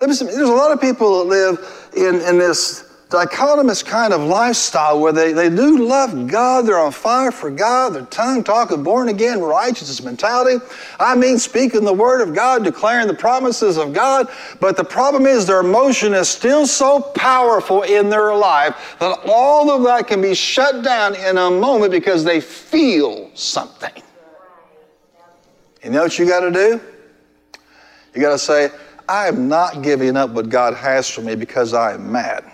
There's 0.00 0.20
a 0.20 0.46
lot 0.46 0.72
of 0.72 0.80
people 0.80 1.18
that 1.18 1.30
live 1.30 1.90
in, 1.96 2.20
in 2.22 2.38
this 2.38 2.91
dichotomous 3.12 3.84
kind 3.84 4.12
of 4.12 4.22
lifestyle 4.22 4.98
where 4.98 5.12
they, 5.12 5.32
they 5.32 5.50
do 5.50 5.86
love 5.86 6.26
God, 6.26 6.66
they're 6.66 6.78
on 6.78 6.92
fire 6.92 7.30
for 7.30 7.50
God, 7.50 7.90
their 7.90 8.06
tongue 8.06 8.42
talking 8.42 8.82
born 8.82 9.08
again 9.08 9.40
righteousness 9.40 10.02
mentality. 10.02 10.64
I 10.98 11.14
mean, 11.14 11.38
speaking 11.38 11.84
the 11.84 11.92
word 11.92 12.20
of 12.26 12.34
God, 12.34 12.64
declaring 12.64 13.06
the 13.06 13.14
promises 13.14 13.76
of 13.76 13.92
God. 13.92 14.28
But 14.60 14.76
the 14.76 14.84
problem 14.84 15.26
is 15.26 15.46
their 15.46 15.60
emotion 15.60 16.14
is 16.14 16.28
still 16.28 16.66
so 16.66 17.00
powerful 17.00 17.82
in 17.82 18.08
their 18.08 18.34
life 18.34 18.96
that 18.98 19.20
all 19.26 19.70
of 19.70 19.82
that 19.84 20.06
can 20.06 20.22
be 20.22 20.34
shut 20.34 20.82
down 20.82 21.14
in 21.14 21.38
a 21.38 21.50
moment 21.50 21.92
because 21.92 22.24
they 22.24 22.40
feel 22.40 23.30
something. 23.34 24.02
You 25.84 25.90
know 25.90 26.02
what 26.02 26.18
you 26.18 26.26
got 26.26 26.40
to 26.40 26.50
do? 26.50 26.80
You 28.14 28.20
got 28.20 28.32
to 28.32 28.38
say, 28.38 28.70
I 29.08 29.26
am 29.26 29.48
not 29.48 29.82
giving 29.82 30.16
up 30.16 30.30
what 30.30 30.48
God 30.48 30.74
has 30.74 31.08
for 31.08 31.22
me 31.22 31.34
because 31.34 31.74
I 31.74 31.94
am 31.94 32.10
mad. 32.12 32.51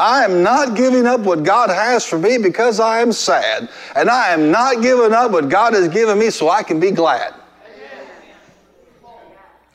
I 0.00 0.24
am 0.24 0.42
not 0.42 0.76
giving 0.76 1.06
up 1.06 1.20
what 1.20 1.42
God 1.42 1.68
has 1.68 2.06
for 2.06 2.18
me 2.18 2.38
because 2.38 2.80
I 2.80 3.00
am 3.00 3.12
sad. 3.12 3.68
And 3.94 4.08
I 4.08 4.30
am 4.30 4.50
not 4.50 4.80
giving 4.80 5.12
up 5.12 5.30
what 5.30 5.50
God 5.50 5.74
has 5.74 5.88
given 5.88 6.18
me 6.18 6.30
so 6.30 6.48
I 6.48 6.62
can 6.62 6.80
be 6.80 6.90
glad. 6.90 7.34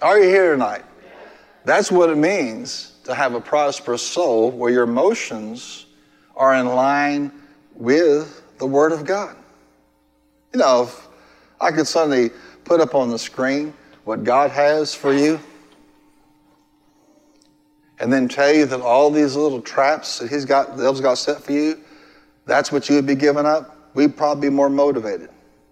Are 0.02 0.20
you 0.20 0.28
here 0.28 0.52
tonight? 0.52 0.84
That's 1.64 1.92
what 1.92 2.10
it 2.10 2.18
means 2.18 2.94
to 3.04 3.14
have 3.14 3.36
a 3.36 3.40
prosperous 3.40 4.02
soul 4.02 4.50
where 4.50 4.72
your 4.72 4.84
emotions 4.86 5.86
are 6.36 6.56
in 6.56 6.66
line 6.66 7.32
with 7.76 8.42
the 8.58 8.66
Word 8.66 8.94
of 8.94 9.06
God. 9.06 9.36
You 10.54 10.60
know, 10.60 10.84
if 10.84 11.08
I 11.62 11.70
could 11.70 11.86
suddenly 11.86 12.32
put 12.64 12.82
up 12.82 12.96
on 12.96 13.12
the 13.12 13.20
screen 13.20 13.76
what 14.06 14.24
God 14.24 14.50
has 14.50 14.96
for 14.96 15.14
you 15.14 15.40
and 18.00 18.12
then 18.12 18.28
tell 18.28 18.54
you 18.54 18.66
that 18.66 18.82
all 18.82 19.10
these 19.10 19.36
little 19.36 19.62
traps 19.62 20.20
that 20.20 20.30
he's 20.30 20.46
got, 20.46 20.72
the 20.76 20.84
devil's 20.84 21.02
got 21.02 21.18
set 21.18 21.42
for 21.42 21.52
you, 21.52 21.80
that's 22.46 22.72
what 22.72 22.90
you 22.90 22.96
would 22.96 23.08
be 23.08 23.16
giving 23.16 23.46
up, 23.46 23.90
we'd 23.94 24.16
probably 24.16 24.50
be 24.50 24.56
more 24.56 24.70
motivated. 24.70 25.30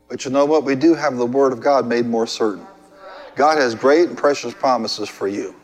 But 0.07 0.25
you 0.25 0.31
know 0.31 0.45
what? 0.45 0.63
We 0.63 0.75
do 0.75 0.93
have 0.93 1.17
the 1.17 1.25
Word 1.25 1.53
of 1.53 1.61
God 1.61 1.87
made 1.87 2.05
more 2.05 2.27
certain. 2.27 2.65
God 3.35 3.57
has 3.57 3.75
great 3.75 4.09
and 4.09 4.17
precious 4.17 4.53
promises 4.53 5.09
for 5.09 5.27
you. 5.27 5.55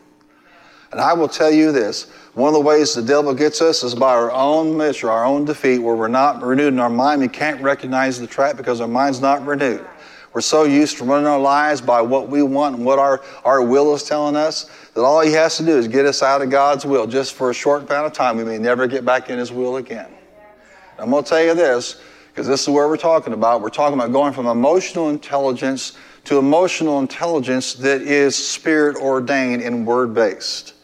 And 0.92 1.00
I 1.00 1.12
will 1.12 1.28
tell 1.28 1.50
you 1.50 1.70
this 1.70 2.10
one 2.34 2.48
of 2.48 2.54
the 2.54 2.60
ways 2.60 2.94
the 2.94 3.02
devil 3.02 3.34
gets 3.34 3.60
us 3.60 3.82
is 3.82 3.94
by 3.94 4.12
our 4.12 4.30
own 4.32 4.76
measure, 4.76 5.10
our 5.10 5.24
own 5.24 5.44
defeat, 5.44 5.78
where 5.78 5.94
we're 5.94 6.08
not 6.08 6.42
renewed 6.42 6.74
in 6.74 6.80
our 6.80 6.90
mind. 6.90 7.20
We 7.20 7.28
can't 7.28 7.60
recognize 7.60 8.18
the 8.18 8.26
trap 8.26 8.56
because 8.56 8.80
our 8.80 8.88
mind's 8.88 9.20
not 9.20 9.44
renewed. 9.46 9.86
We're 10.32 10.40
so 10.40 10.62
used 10.62 10.98
to 10.98 11.04
running 11.04 11.26
our 11.26 11.40
lives 11.40 11.80
by 11.80 12.00
what 12.02 12.28
we 12.28 12.42
want 12.42 12.76
and 12.76 12.84
what 12.84 13.00
our, 13.00 13.20
our 13.44 13.62
will 13.62 13.94
is 13.94 14.04
telling 14.04 14.36
us 14.36 14.70
that 14.94 15.02
all 15.02 15.20
he 15.20 15.32
has 15.32 15.56
to 15.56 15.64
do 15.64 15.76
is 15.76 15.88
get 15.88 16.06
us 16.06 16.22
out 16.22 16.40
of 16.40 16.50
God's 16.50 16.86
will 16.86 17.06
just 17.06 17.34
for 17.34 17.50
a 17.50 17.54
short 17.54 17.82
amount 17.82 18.06
of 18.06 18.12
time. 18.12 18.36
We 18.36 18.44
may 18.44 18.58
never 18.58 18.86
get 18.86 19.04
back 19.04 19.28
in 19.28 19.38
his 19.38 19.50
will 19.50 19.76
again. 19.76 20.06
And 20.06 21.00
I'm 21.00 21.10
going 21.10 21.24
to 21.24 21.28
tell 21.28 21.42
you 21.42 21.54
this, 21.54 22.00
because 22.28 22.46
this 22.46 22.62
is 22.62 22.68
where 22.68 22.86
we're 22.86 22.96
talking 22.96 23.32
about. 23.32 23.60
We're 23.60 23.70
talking 23.70 23.98
about 23.98 24.12
going 24.12 24.32
from 24.32 24.46
emotional 24.46 25.10
intelligence 25.10 25.96
to 26.26 26.38
emotional 26.38 27.00
intelligence 27.00 27.74
that 27.74 28.00
is 28.02 28.36
spirit 28.36 28.96
ordained 28.96 29.62
and 29.62 29.84
word 29.84 30.14
based, 30.14 30.74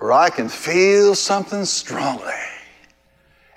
where 0.00 0.12
I 0.12 0.28
can 0.28 0.50
feel 0.50 1.14
something 1.14 1.64
strongly. 1.64 2.32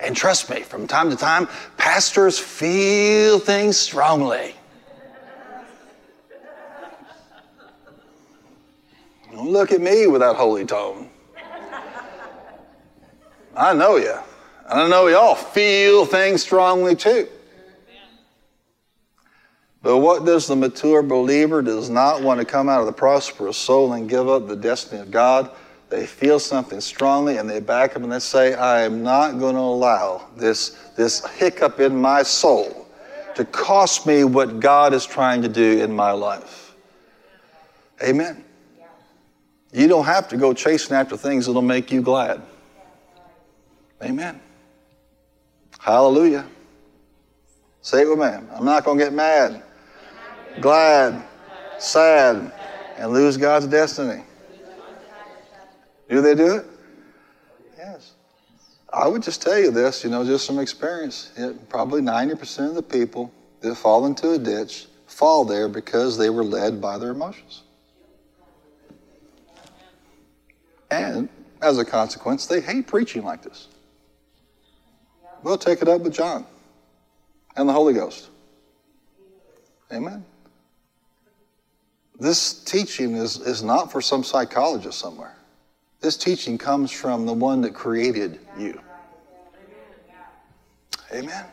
And 0.00 0.16
trust 0.16 0.48
me, 0.48 0.60
from 0.60 0.86
time 0.86 1.10
to 1.10 1.16
time, 1.16 1.46
pastors 1.76 2.38
feel 2.38 3.38
things 3.38 3.76
strongly. 3.76 4.55
Don't 9.36 9.52
look 9.52 9.70
at 9.70 9.82
me 9.82 10.06
with 10.06 10.22
that 10.22 10.34
holy 10.34 10.64
tone. 10.64 11.10
I 13.54 13.74
know 13.74 13.96
you. 13.96 14.14
And 14.70 14.80
I 14.80 14.88
know 14.88 15.08
y'all 15.08 15.34
feel 15.34 16.06
things 16.06 16.40
strongly 16.40 16.96
too. 16.96 17.28
But 19.82 19.98
what 19.98 20.24
does 20.24 20.46
the 20.46 20.56
mature 20.56 21.02
believer 21.02 21.60
does 21.60 21.90
not 21.90 22.22
want 22.22 22.40
to 22.40 22.46
come 22.46 22.70
out 22.70 22.80
of 22.80 22.86
the 22.86 22.94
prosperous 22.94 23.58
soul 23.58 23.92
and 23.92 24.08
give 24.08 24.26
up 24.26 24.48
the 24.48 24.56
destiny 24.56 25.02
of 25.02 25.10
God? 25.10 25.50
They 25.90 26.06
feel 26.06 26.38
something 26.38 26.80
strongly 26.80 27.36
and 27.36 27.48
they 27.48 27.60
back 27.60 27.94
up 27.94 28.02
and 28.02 28.10
they 28.10 28.20
say, 28.20 28.54
I 28.54 28.84
am 28.84 29.02
not 29.02 29.38
going 29.38 29.54
to 29.54 29.60
allow 29.60 30.28
this, 30.34 30.70
this 30.96 31.24
hiccup 31.36 31.78
in 31.78 31.94
my 31.94 32.22
soul 32.22 32.88
to 33.34 33.44
cost 33.44 34.06
me 34.06 34.24
what 34.24 34.60
God 34.60 34.94
is 34.94 35.04
trying 35.04 35.42
to 35.42 35.48
do 35.48 35.84
in 35.84 35.94
my 35.94 36.12
life. 36.12 36.74
Amen. 38.02 38.45
You 39.72 39.88
don't 39.88 40.04
have 40.04 40.28
to 40.28 40.36
go 40.36 40.52
chasing 40.52 40.96
after 40.96 41.16
things 41.16 41.46
that'll 41.46 41.62
make 41.62 41.90
you 41.90 42.02
glad. 42.02 42.42
Amen. 44.02 44.40
Hallelujah. 45.78 46.46
Say 47.80 48.02
it 48.02 48.08
with 48.08 48.18
me. 48.18 48.26
I'm 48.26 48.64
not 48.64 48.84
going 48.84 48.98
to 48.98 49.04
get 49.04 49.12
mad, 49.12 49.62
glad, 50.60 51.22
sad, 51.78 52.52
and 52.96 53.12
lose 53.12 53.36
God's 53.36 53.66
destiny. 53.66 54.24
Do 56.08 56.20
they 56.20 56.34
do 56.34 56.56
it? 56.56 56.66
Yes. 57.76 58.14
I 58.92 59.06
would 59.06 59.22
just 59.22 59.42
tell 59.42 59.58
you 59.58 59.70
this, 59.70 60.04
you 60.04 60.10
know, 60.10 60.24
just 60.24 60.46
from 60.46 60.58
experience. 60.58 61.32
It, 61.36 61.68
probably 61.68 62.00
90% 62.00 62.68
of 62.68 62.74
the 62.74 62.82
people 62.82 63.32
that 63.60 63.74
fall 63.76 64.06
into 64.06 64.32
a 64.32 64.38
ditch 64.38 64.86
fall 65.06 65.44
there 65.44 65.68
because 65.68 66.18
they 66.18 66.30
were 66.30 66.44
led 66.44 66.80
by 66.80 66.98
their 66.98 67.10
emotions. 67.10 67.62
And 71.02 71.28
as 71.62 71.78
a 71.78 71.84
consequence, 71.84 72.46
they 72.46 72.60
hate 72.60 72.86
preaching 72.86 73.24
like 73.24 73.42
this. 73.42 73.68
We'll 75.42 75.58
take 75.58 75.82
it 75.82 75.88
up 75.88 76.00
with 76.00 76.14
John 76.14 76.46
and 77.56 77.68
the 77.68 77.72
Holy 77.72 77.94
Ghost. 77.94 78.30
Amen. 79.92 80.24
This 82.18 82.52
teaching 82.64 83.14
is, 83.14 83.38
is 83.38 83.62
not 83.62 83.92
for 83.92 84.00
some 84.00 84.24
psychologist 84.24 84.98
somewhere. 84.98 85.36
This 86.00 86.16
teaching 86.16 86.58
comes 86.58 86.90
from 86.90 87.26
the 87.26 87.32
one 87.32 87.60
that 87.62 87.74
created 87.74 88.40
you. 88.58 88.80
Amen. 91.12 91.44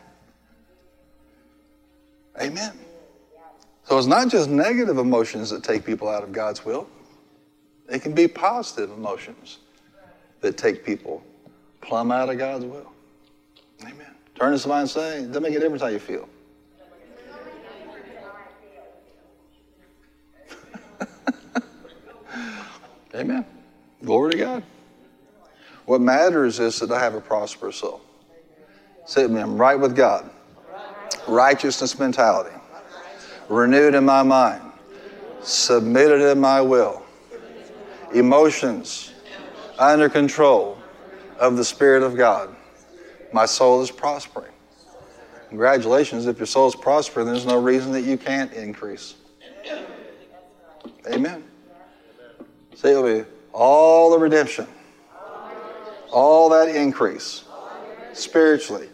Amen. 2.40 2.72
So 3.84 3.98
it's 3.98 4.06
not 4.06 4.28
just 4.28 4.48
negative 4.48 4.98
emotions 4.98 5.50
that 5.50 5.62
take 5.62 5.84
people 5.84 6.08
out 6.08 6.22
of 6.22 6.32
God's 6.32 6.64
will. 6.64 6.88
It 7.88 8.02
can 8.02 8.12
be 8.12 8.28
positive 8.28 8.90
emotions 8.90 9.58
that 10.40 10.56
take 10.56 10.84
people 10.84 11.22
plumb 11.80 12.10
out 12.10 12.30
of 12.30 12.38
God's 12.38 12.64
will. 12.64 12.90
Amen. 13.82 14.06
Turn 14.34 14.52
to 14.52 14.58
somebody 14.58 14.80
and 14.80 14.90
say, 14.90 15.24
doesn't 15.26 15.42
make 15.42 15.54
a 15.54 15.60
difference 15.60 15.82
how 15.82 15.88
you 15.88 15.98
feel. 15.98 16.28
Amen. 23.14 23.44
Glory 24.02 24.32
to 24.32 24.38
God. 24.38 24.62
What 25.84 26.00
matters 26.00 26.60
is 26.60 26.80
that 26.80 26.90
I 26.90 26.98
have 26.98 27.14
a 27.14 27.20
prosperous 27.20 27.76
soul. 27.76 28.00
Say 29.06 29.26
me, 29.26 29.40
I'm 29.40 29.58
right 29.58 29.78
with 29.78 29.94
God. 29.94 30.30
Righteousness 31.28 31.98
mentality. 31.98 32.56
Renewed 33.50 33.94
in 33.94 34.04
my 34.04 34.22
mind. 34.22 34.62
Submitted 35.42 36.22
in 36.22 36.40
my 36.40 36.62
will 36.62 37.03
emotions 38.14 39.12
under 39.78 40.08
control 40.08 40.78
of 41.38 41.56
the 41.56 41.64
Spirit 41.64 42.02
of 42.02 42.16
God. 42.16 42.54
My 43.32 43.46
soul 43.46 43.82
is 43.82 43.90
prospering. 43.90 44.52
Congratulations, 45.48 46.26
if 46.26 46.38
your 46.38 46.46
soul 46.46 46.68
is 46.68 46.74
prospering, 46.74 47.26
there's 47.26 47.46
no 47.46 47.60
reason 47.60 47.92
that 47.92 48.02
you 48.02 48.16
can't 48.16 48.52
increase. 48.52 49.14
Amen. 51.08 51.44
Say 52.74 52.92
it 52.92 53.02
with 53.02 53.26
me. 53.26 53.32
All 53.52 54.10
the 54.10 54.18
redemption, 54.18 54.66
all 56.12 56.48
that 56.50 56.74
increase, 56.74 57.44
spiritually, 58.12 58.88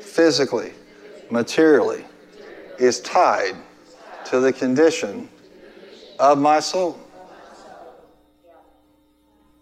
physically, 0.00 0.72
materially, 1.30 2.04
is 2.78 3.00
tied 3.00 3.54
to 4.26 4.40
the 4.40 4.52
condition 4.52 5.28
of 6.18 6.38
my 6.38 6.58
soul. 6.58 6.98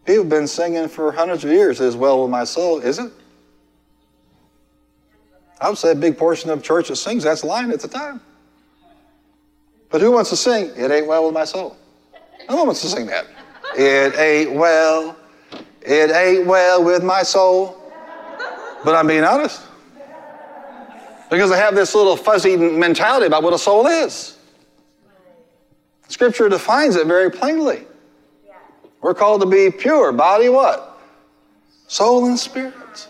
People 0.04 0.24
have 0.24 0.30
been 0.30 0.46
singing 0.46 0.88
for 0.88 1.12
hundreds 1.12 1.44
of 1.44 1.50
years 1.50 1.80
as 1.80 1.96
well 1.96 2.22
with 2.22 2.30
my 2.30 2.44
soul, 2.44 2.80
is 2.80 2.98
it? 2.98 3.12
I 5.60 5.68
would 5.68 5.78
say 5.78 5.92
a 5.92 5.94
big 5.94 6.16
portion 6.16 6.50
of 6.50 6.62
church 6.62 6.88
that 6.88 6.96
sings 6.96 7.22
that's 7.24 7.44
lying 7.44 7.70
at 7.70 7.80
the 7.80 7.88
time. 7.88 8.20
But 9.90 10.00
who 10.00 10.12
wants 10.12 10.30
to 10.30 10.36
sing, 10.36 10.70
It 10.76 10.90
Ain't 10.90 11.06
Well 11.06 11.26
with 11.26 11.34
My 11.34 11.44
Soul? 11.44 11.76
No 12.48 12.56
one 12.56 12.66
wants 12.66 12.80
to 12.82 12.88
sing 12.88 13.06
that. 13.06 13.26
It 13.76 14.18
ain't 14.18 14.52
well, 14.52 15.16
it 15.82 16.10
ain't 16.10 16.46
well 16.46 16.82
with 16.82 17.04
my 17.04 17.22
soul. 17.22 17.76
But 18.84 18.94
I'm 18.96 19.06
being 19.06 19.24
honest. 19.24 19.62
Because 21.30 21.52
I 21.52 21.56
have 21.56 21.74
this 21.74 21.94
little 21.94 22.16
fuzzy 22.16 22.56
mentality 22.56 23.26
about 23.26 23.42
what 23.42 23.52
a 23.52 23.58
soul 23.58 23.86
is. 23.86 24.36
Scripture 26.08 26.48
defines 26.48 26.96
it 26.96 27.06
very 27.06 27.30
plainly. 27.30 27.86
We're 29.00 29.14
called 29.14 29.40
to 29.40 29.46
be 29.46 29.70
pure. 29.70 30.12
Body 30.12 30.48
what? 30.48 31.00
Soul 31.86 32.26
and 32.26 32.38
spirit. 32.38 33.08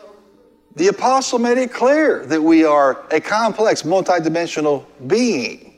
The 0.76 0.88
apostle 0.88 1.38
made 1.38 1.58
it 1.58 1.72
clear 1.72 2.24
that 2.26 2.40
we 2.40 2.64
are 2.64 3.04
a 3.10 3.20
complex, 3.20 3.82
multidimensional 3.82 4.86
being. 5.06 5.74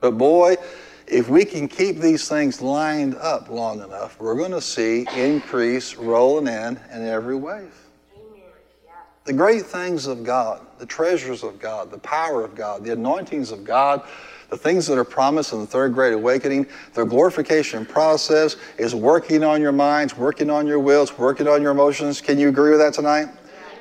But 0.00 0.18
boy, 0.18 0.56
if 1.06 1.28
we 1.28 1.44
can 1.44 1.68
keep 1.68 1.98
these 1.98 2.28
things 2.28 2.60
lined 2.60 3.14
up 3.16 3.48
long 3.48 3.82
enough, 3.82 4.18
we're 4.20 4.34
going 4.34 4.50
to 4.50 4.60
see 4.60 5.06
increase 5.14 5.94
rolling 5.94 6.48
in 6.48 6.80
in 6.92 7.06
every 7.06 7.36
wave. 7.36 7.74
The 9.24 9.32
great 9.32 9.66
things 9.66 10.06
of 10.06 10.22
God, 10.22 10.64
the 10.78 10.86
treasures 10.86 11.42
of 11.42 11.58
God, 11.58 11.90
the 11.90 11.98
power 11.98 12.44
of 12.44 12.54
God, 12.54 12.84
the 12.84 12.92
anointings 12.92 13.50
of 13.50 13.64
God 13.64 14.06
the 14.48 14.56
things 14.56 14.86
that 14.86 14.98
are 14.98 15.04
promised 15.04 15.52
in 15.52 15.60
the 15.60 15.66
third 15.66 15.92
great 15.92 16.12
awakening, 16.12 16.66
the 16.94 17.04
glorification 17.04 17.84
process 17.84 18.56
is 18.78 18.94
working 18.94 19.42
on 19.42 19.60
your 19.60 19.72
minds, 19.72 20.16
working 20.16 20.50
on 20.50 20.66
your 20.66 20.78
wills, 20.78 21.18
working 21.18 21.48
on 21.48 21.62
your 21.62 21.72
emotions. 21.72 22.20
Can 22.20 22.38
you 22.38 22.48
agree 22.48 22.70
with 22.70 22.78
that 22.78 22.94
tonight? 22.94 23.28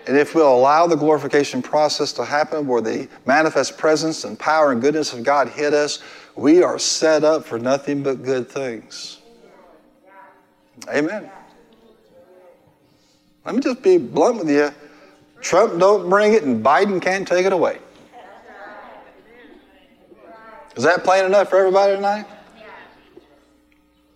And 0.07 0.17
if 0.17 0.35
we'll 0.35 0.53
allow 0.53 0.85
the 0.85 0.95
glorification 0.95 1.61
process 1.61 2.11
to 2.13 2.25
happen 2.25 2.67
where 2.67 2.81
the 2.81 3.07
manifest 3.25 3.77
presence 3.77 4.23
and 4.23 4.37
power 4.37 4.71
and 4.71 4.81
goodness 4.81 5.13
of 5.13 5.23
God 5.23 5.49
hit 5.49 5.73
us, 5.73 5.99
we 6.35 6.61
are 6.61 6.77
set 6.77 7.23
up 7.23 7.45
for 7.45 7.57
nothing 7.57 8.03
but 8.03 8.23
good 8.23 8.47
things. 8.47 9.19
Amen. 10.89 11.29
Let 13.45 13.55
me 13.55 13.61
just 13.61 13.81
be 13.81 13.97
blunt 13.97 14.39
with 14.39 14.49
you. 14.49 14.71
Trump 15.41 15.79
don't 15.79 16.09
bring 16.09 16.33
it 16.33 16.43
and 16.43 16.63
Biden 16.63 17.01
can't 17.01 17.27
take 17.27 17.45
it 17.45 17.53
away. 17.53 17.79
Is 20.75 20.83
that 20.83 21.03
plain 21.03 21.25
enough 21.25 21.49
for 21.49 21.57
everybody 21.57 21.95
tonight? 21.95 22.25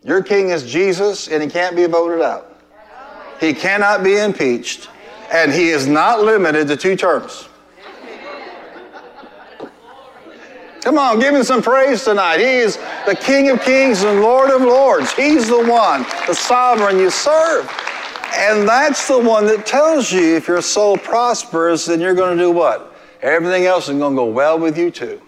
Your 0.03 0.21
king 0.21 0.49
is 0.49 0.69
Jesus, 0.69 1.27
and 1.27 1.43
he 1.43 1.49
can't 1.49 1.75
be 1.75 1.85
voted 1.85 2.21
out. 2.21 2.61
He 3.39 3.53
cannot 3.53 4.03
be 4.03 4.17
impeached, 4.17 4.89
and 5.31 5.51
he 5.51 5.69
is 5.69 5.87
not 5.87 6.21
limited 6.21 6.67
to 6.67 6.77
two 6.77 6.95
terms. 6.95 7.47
Come 10.81 10.97
on, 10.97 11.19
give 11.19 11.35
him 11.35 11.43
some 11.43 11.61
praise 11.61 12.03
tonight. 12.05 12.39
He 12.39 12.45
is 12.45 12.77
the 13.05 13.15
King 13.15 13.49
of 13.49 13.61
Kings 13.61 14.03
and 14.03 14.21
Lord 14.21 14.49
of 14.49 14.61
Lords. 14.61 15.11
He's 15.13 15.47
the 15.47 15.61
one, 15.69 16.03
the 16.25 16.33
sovereign 16.33 16.97
you 16.97 17.09
serve. 17.09 17.69
And 18.35 18.67
that's 18.67 19.07
the 19.07 19.19
one 19.19 19.45
that 19.47 19.65
tells 19.65 20.11
you 20.11 20.35
if 20.35 20.47
your 20.47 20.61
soul 20.61 20.97
prospers, 20.97 21.85
then 21.85 21.99
you're 21.99 22.13
going 22.13 22.37
to 22.37 22.43
do 22.43 22.51
what? 22.51 22.95
Everything 23.21 23.65
else 23.65 23.89
is 23.89 23.97
going 23.97 24.13
to 24.13 24.15
go 24.15 24.25
well 24.25 24.57
with 24.57 24.77
you 24.77 24.89
too. 24.89 25.21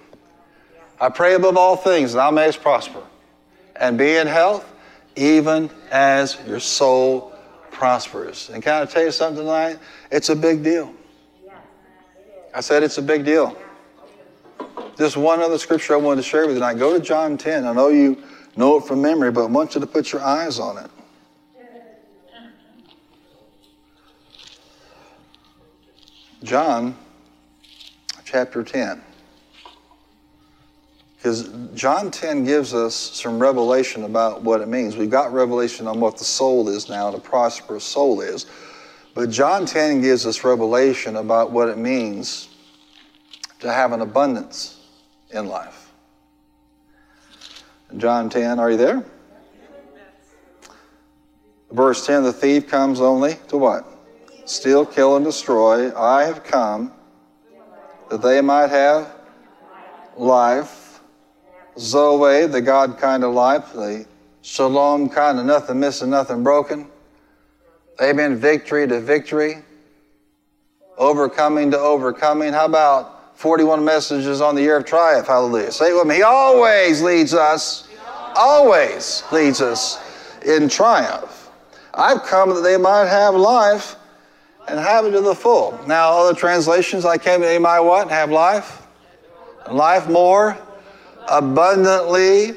I 1.02 1.10
pray 1.10 1.34
above 1.34 1.58
all 1.58 1.76
things 1.76 2.14
that 2.14 2.18
thou 2.18 2.30
mayest 2.30 2.62
prosper 2.62 3.02
and 3.76 3.98
be 3.98 4.18
in 4.18 4.28
health, 4.28 4.72
even 5.16 5.72
as 5.90 6.38
your 6.48 6.60
soul 6.60 7.34
prospers. 7.72 8.52
And 8.52 8.62
can 8.62 8.84
I 8.84 8.86
tell 8.86 9.04
you 9.04 9.12
something 9.12 9.44
tonight? 9.44 9.80
It's 10.12 10.30
a 10.30 10.36
big 10.36 10.64
deal. 10.64 10.94
I 12.54 12.62
said 12.62 12.84
it's 12.84 13.00
a 13.00 13.02
big 13.02 13.26
deal. 13.26 13.58
Just 14.96 15.18
one 15.18 15.42
other 15.42 15.58
scripture 15.58 15.96
I 15.96 15.98
wanted 15.98 16.22
to 16.22 16.28
share 16.28 16.42
with 16.42 16.52
you 16.52 16.60
tonight. 16.60 16.76
Go 16.76 16.94
to 16.94 17.04
John 17.04 17.36
10. 17.36 17.66
I 17.66 17.74
know 17.74 17.88
you 17.88 18.22
know 18.56 18.78
it 18.78 18.86
from 18.86 19.02
memory, 19.02 19.32
but 19.32 19.42
I 19.42 19.48
want 19.48 19.74
you 19.74 19.82
to 19.82 19.88
put 19.88 20.12
your 20.12 20.22
eyes 20.22 20.60
on 20.60 20.78
it. 20.78 20.92
John 26.44 26.96
chapter 28.24 28.64
10. 28.64 29.02
Because 31.22 31.50
John 31.76 32.10
10 32.10 32.46
gives 32.46 32.74
us 32.74 32.96
some 32.96 33.38
revelation 33.38 34.06
about 34.06 34.42
what 34.42 34.60
it 34.60 34.68
means. 34.68 34.98
We've 34.98 35.08
got 35.08 35.32
revelation 35.32 35.86
on 35.86 36.00
what 36.00 36.18
the 36.18 36.24
soul 36.24 36.68
is 36.68 36.90
now, 36.90 37.14
a 37.14 37.20
prosperous 37.20 37.84
soul 37.84 38.22
is. 38.22 38.48
But 39.14 39.30
John 39.30 39.68
10 39.68 40.02
gives 40.02 40.26
us 40.26 40.44
revelation 40.44 41.18
about 41.18 41.52
what 41.52 41.70
it 41.70 41.78
means 41.78 42.50
to 43.60 43.72
have 43.72 43.92
an 43.92 44.02
abundance 44.02 44.80
in 45.30 45.46
life. 45.46 45.92
John 47.98 48.32
10, 48.32 48.58
are 48.58 48.72
you 48.72 48.78
there? 48.78 49.06
Verse 51.72 52.04
10 52.04 52.24
the 52.24 52.34
thief 52.34 52.68
comes 52.68 53.00
only 53.00 53.36
to 53.50 53.58
what? 53.58 53.86
Steal, 54.46 54.88
kill, 54.88 55.18
and 55.18 55.24
destroy. 55.24 55.96
I 55.96 56.24
have 56.24 56.44
come 56.44 56.94
that 58.10 58.24
they 58.24 58.42
might 58.42 58.72
have 58.72 59.14
life. 60.18 60.81
Zoe, 61.78 62.46
the 62.48 62.62
God 62.62 62.98
kind 62.98 63.24
of 63.24 63.34
life, 63.34 63.74
the 63.74 64.06
shalom 64.42 65.10
kind 65.10 65.40
of 65.40 65.46
nothing 65.46 65.80
missing, 65.80 66.10
nothing 66.10 66.44
broken. 66.44 66.88
Amen. 68.02 68.36
Victory 68.36 68.88
to 68.88 69.00
victory. 69.00 69.58
Overcoming 70.98 71.72
to 71.72 71.80
overcoming. 71.80 72.54
How 72.54 72.66
about 72.66 73.38
41 73.38 73.84
messages 73.84 74.42
on 74.42 74.56
the 74.56 74.62
year 74.62 74.78
of 74.78 74.86
triumph? 74.86 75.28
Hallelujah. 75.28 75.72
Say 75.72 75.92
it 75.92 75.94
with 75.94 76.08
me. 76.08 76.16
He 76.16 76.24
always 76.24 77.02
leads 77.02 77.34
us, 77.34 77.88
always 78.36 79.24
leads 79.32 79.62
us 79.62 80.00
in 80.46 80.68
triumph. 80.68 81.50
I've 81.94 82.24
come 82.24 82.54
that 82.54 82.62
they 82.62 82.78
might 82.78 83.08
have 83.08 83.36
life 83.36 83.96
and 84.68 84.80
have 84.80 85.06
it 85.06 85.12
to 85.12 85.22
the 85.22 85.36
full. 85.36 85.80
Now, 85.88 86.12
other 86.12 86.38
translations, 86.38 87.04
I 87.06 87.18
came 87.18 87.42
that 87.42 87.48
they 87.48 87.60
might 87.60 87.80
what? 87.80 88.10
Have 88.10 88.32
life? 88.32 88.88
Life 89.70 90.10
more 90.10 90.58
abundantly. 91.28 92.56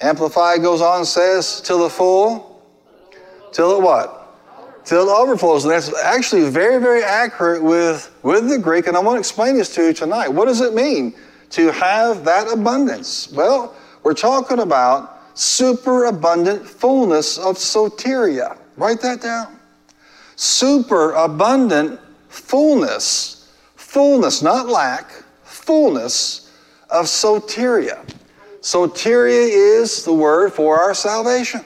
Amplified 0.00 0.62
goes 0.62 0.80
on 0.80 1.04
says, 1.04 1.60
till 1.60 1.78
the 1.78 1.90
full. 1.90 2.62
Till 3.52 3.76
it 3.76 3.82
what? 3.82 4.84
Till 4.84 5.08
it 5.08 5.12
overflows. 5.12 5.64
And 5.64 5.72
that's 5.72 5.94
actually 6.02 6.48
very, 6.50 6.80
very 6.80 7.02
accurate 7.02 7.62
with, 7.62 8.14
with 8.22 8.48
the 8.48 8.58
Greek. 8.58 8.86
And 8.86 8.96
I 8.96 9.00
want 9.00 9.16
to 9.16 9.20
explain 9.20 9.56
this 9.56 9.74
to 9.76 9.86
you 9.86 9.92
tonight. 9.92 10.28
What 10.28 10.46
does 10.46 10.60
it 10.60 10.74
mean 10.74 11.14
to 11.50 11.70
have 11.72 12.24
that 12.24 12.52
abundance? 12.52 13.32
Well, 13.32 13.74
we're 14.02 14.14
talking 14.14 14.58
about 14.58 15.38
superabundant 15.38 16.66
fullness 16.66 17.38
of 17.38 17.56
soteria. 17.56 18.58
Write 18.76 19.00
that 19.00 19.22
down. 19.22 19.58
Superabundant 20.36 22.00
fullness. 22.28 23.52
Fullness, 23.76 24.42
not 24.42 24.66
lack, 24.66 25.12
fullness 25.44 26.43
of 26.90 27.06
soteria. 27.06 28.04
Soteria 28.60 29.48
is 29.80 30.04
the 30.04 30.12
word 30.12 30.52
for 30.52 30.80
our 30.80 30.94
salvation. 30.94 31.60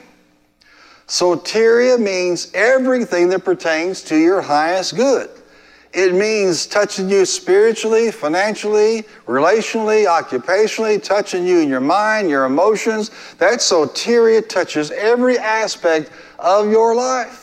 Soteria 1.07 1.99
means 1.99 2.51
everything 2.53 3.29
that 3.29 3.43
pertains 3.43 4.01
to 4.03 4.17
your 4.17 4.41
highest 4.41 4.95
good. 4.95 5.29
It 5.91 6.13
means 6.13 6.67
touching 6.67 7.09
you 7.09 7.25
spiritually, 7.25 8.11
financially, 8.11 9.05
relationally, 9.25 10.05
occupationally, 10.05 11.01
touching 11.01 11.47
you 11.47 11.59
in 11.61 11.69
your 11.69 11.79
mind, 11.79 12.29
your 12.29 12.45
emotions. 12.45 13.09
That 13.39 13.59
soteria 13.59 14.47
touches 14.47 14.91
every 14.91 15.39
aspect 15.39 16.11
of 16.37 16.69
your 16.69 16.93
life. 16.93 17.38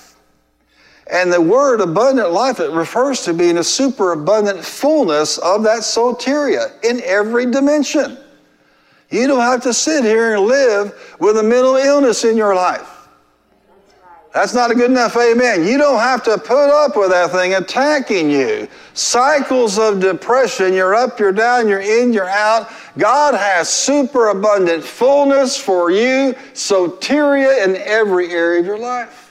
And 1.09 1.32
the 1.32 1.40
word 1.40 1.80
abundant 1.80 2.32
life, 2.32 2.59
it 2.59 2.72
refers 2.72 3.22
to 3.22 3.34
being 3.34 3.59
a 3.59 3.64
superabundant 3.64 4.64
fullness 4.64 5.38
of 5.38 5.62
that 5.62 5.80
soteria 5.80 6.72
in 6.82 7.00
every 7.04 7.46
dimension. 7.46 8.18
You 9.11 9.28
don't 9.28 9.40
have 9.40 9.62
to 9.62 9.72
sit 9.72 10.02
here 10.02 10.34
and 10.34 10.44
live 10.44 11.16
with 11.20 11.38
a 11.38 11.42
mental 11.42 11.76
illness 11.76 12.24
in 12.24 12.36
your 12.36 12.57
life. 12.57 12.92
That's 14.34 14.52
not 14.52 14.70
a 14.70 14.74
good 14.74 14.90
enough 14.90 15.16
amen. 15.16 15.64
You 15.64 15.78
don't 15.78 15.98
have 15.98 16.22
to 16.24 16.36
put 16.36 16.68
up 16.68 16.94
with 16.94 17.09
that 17.09 17.30
thing 17.30 17.54
attacking 17.54 18.28
you. 18.28 18.68
Cycles 18.92 19.78
of 19.78 19.98
depression, 19.98 20.74
you're 20.74 20.94
up, 20.94 21.18
you're 21.18 21.32
down, 21.32 21.68
you're 21.68 21.80
in, 21.80 22.12
you're 22.12 22.28
out. 22.28 22.70
God 22.98 23.32
has 23.32 23.70
superabundant 23.70 24.84
fullness 24.84 25.57
for 25.57 25.90
you, 25.90 26.34
soteria 26.52 27.64
in 27.64 27.76
every 27.76 28.30
area 28.30 28.61
of 28.61 28.66
your 28.66 28.78
life. 28.78 29.26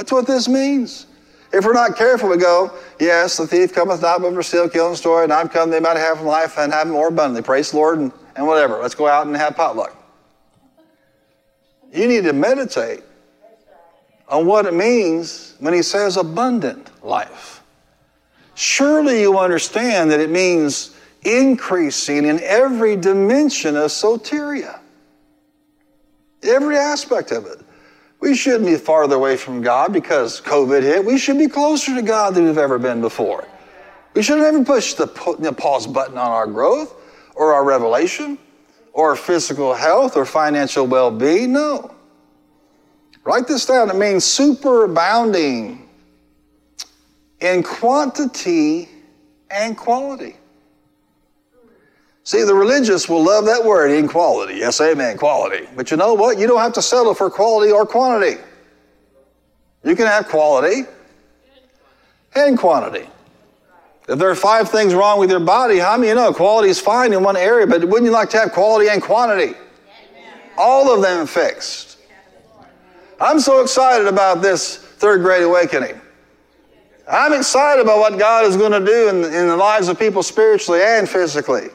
That's 0.00 0.12
what 0.12 0.26
this 0.26 0.48
means. 0.48 1.04
If 1.52 1.66
we're 1.66 1.74
not 1.74 1.94
careful, 1.94 2.30
we 2.30 2.38
go, 2.38 2.72
Yes, 2.98 3.36
the 3.36 3.46
thief 3.46 3.74
cometh 3.74 4.00
not 4.00 4.22
but 4.22 4.32
for 4.32 4.42
steal, 4.42 4.66
kill, 4.66 4.86
and 4.86 4.94
destroy, 4.94 5.24
and 5.24 5.30
I'm 5.30 5.46
come 5.46 5.68
they 5.68 5.78
might 5.78 5.98
have 5.98 6.22
life 6.22 6.56
and 6.56 6.72
have 6.72 6.88
more 6.88 7.08
abundantly. 7.08 7.42
Praise 7.42 7.72
the 7.72 7.76
Lord 7.76 7.98
and, 7.98 8.10
and 8.34 8.46
whatever. 8.46 8.78
Let's 8.80 8.94
go 8.94 9.06
out 9.06 9.26
and 9.26 9.36
have 9.36 9.56
potluck. 9.56 9.94
You 11.92 12.08
need 12.08 12.24
to 12.24 12.32
meditate 12.32 13.02
on 14.26 14.46
what 14.46 14.64
it 14.64 14.72
means 14.72 15.54
when 15.58 15.74
he 15.74 15.82
says 15.82 16.16
abundant 16.16 17.04
life. 17.04 17.62
Surely 18.54 19.20
you 19.20 19.38
understand 19.38 20.10
that 20.12 20.20
it 20.20 20.30
means 20.30 20.96
increasing 21.24 22.24
in 22.24 22.40
every 22.40 22.96
dimension 22.96 23.76
of 23.76 23.90
soteria, 23.90 24.80
every 26.42 26.78
aspect 26.78 27.32
of 27.32 27.44
it. 27.44 27.60
We 28.20 28.34
shouldn't 28.34 28.66
be 28.66 28.76
farther 28.76 29.16
away 29.16 29.36
from 29.36 29.62
God 29.62 29.92
because 29.92 30.40
COVID 30.42 30.82
hit. 30.82 31.04
We 31.04 31.18
should 31.18 31.38
be 31.38 31.48
closer 31.48 31.94
to 31.94 32.02
God 32.02 32.34
than 32.34 32.44
we've 32.44 32.58
ever 32.58 32.78
been 32.78 33.00
before. 33.00 33.46
We 34.14 34.22
shouldn't 34.22 34.46
ever 34.46 34.62
push 34.64 34.94
the 34.94 35.06
pause 35.06 35.86
button 35.86 36.18
on 36.18 36.30
our 36.30 36.46
growth 36.46 36.94
or 37.34 37.54
our 37.54 37.64
revelation 37.64 38.38
or 38.92 39.16
physical 39.16 39.72
health 39.72 40.16
or 40.16 40.26
financial 40.26 40.86
well 40.86 41.10
being. 41.10 41.52
No. 41.52 41.94
Write 43.24 43.46
this 43.46 43.66
down. 43.66 43.88
It 43.90 43.96
means 43.96 44.24
superabounding 44.24 45.78
in 47.40 47.62
quantity 47.62 48.88
and 49.50 49.76
quality. 49.76 50.36
See, 52.30 52.44
the 52.44 52.54
religious 52.54 53.08
will 53.08 53.24
love 53.24 53.44
that 53.46 53.64
word, 53.64 53.90
in 53.90 54.06
quality. 54.06 54.54
Yes, 54.54 54.80
amen, 54.80 55.18
quality. 55.18 55.66
But 55.74 55.90
you 55.90 55.96
know 55.96 56.14
what? 56.14 56.38
You 56.38 56.46
don't 56.46 56.60
have 56.60 56.72
to 56.74 56.80
settle 56.80 57.12
for 57.12 57.28
quality 57.28 57.72
or 57.72 57.84
quantity. 57.84 58.40
You 59.82 59.96
can 59.96 60.06
have 60.06 60.28
quality 60.28 60.84
and 62.36 62.56
quantity. 62.56 63.08
If 64.08 64.20
there 64.20 64.30
are 64.30 64.36
five 64.36 64.68
things 64.68 64.94
wrong 64.94 65.18
with 65.18 65.28
your 65.28 65.40
body, 65.40 65.78
how 65.78 65.96
many 65.96 66.10
you 66.10 66.14
know 66.14 66.32
quality 66.32 66.68
is 66.68 66.78
fine 66.78 67.12
in 67.12 67.24
one 67.24 67.36
area, 67.36 67.66
but 67.66 67.84
wouldn't 67.84 68.04
you 68.04 68.12
like 68.12 68.30
to 68.30 68.38
have 68.38 68.52
quality 68.52 68.88
and 68.88 69.02
quantity? 69.02 69.56
All 70.56 70.94
of 70.94 71.02
them 71.02 71.26
fixed. 71.26 71.98
I'm 73.20 73.40
so 73.40 73.60
excited 73.60 74.06
about 74.06 74.40
this 74.40 74.76
third 74.76 75.22
great 75.22 75.42
awakening. 75.42 76.00
I'm 77.10 77.32
excited 77.32 77.82
about 77.82 77.98
what 77.98 78.20
God 78.20 78.44
is 78.44 78.56
going 78.56 78.70
to 78.70 78.86
do 78.86 79.08
in, 79.08 79.16
in 79.16 79.48
the 79.48 79.56
lives 79.56 79.88
of 79.88 79.98
people 79.98 80.22
spiritually 80.22 80.80
and 80.80 81.08
physically. 81.08 81.70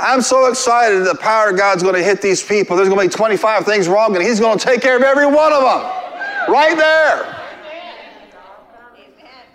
I'm 0.00 0.20
so 0.20 0.46
excited 0.46 1.04
the 1.04 1.14
power 1.14 1.50
of 1.50 1.56
God's 1.56 1.82
going 1.82 1.94
to 1.94 2.02
hit 2.02 2.20
these 2.20 2.42
people. 2.42 2.76
There's 2.76 2.88
going 2.88 3.08
to 3.08 3.12
be 3.12 3.16
25 3.16 3.64
things 3.64 3.88
wrong, 3.88 4.14
and 4.16 4.24
He's 4.24 4.40
going 4.40 4.58
to 4.58 4.64
take 4.64 4.80
care 4.80 4.96
of 4.96 5.02
every 5.02 5.26
one 5.26 5.52
of 5.52 5.62
them 5.62 6.04
right 6.52 6.76
there. 6.76 7.40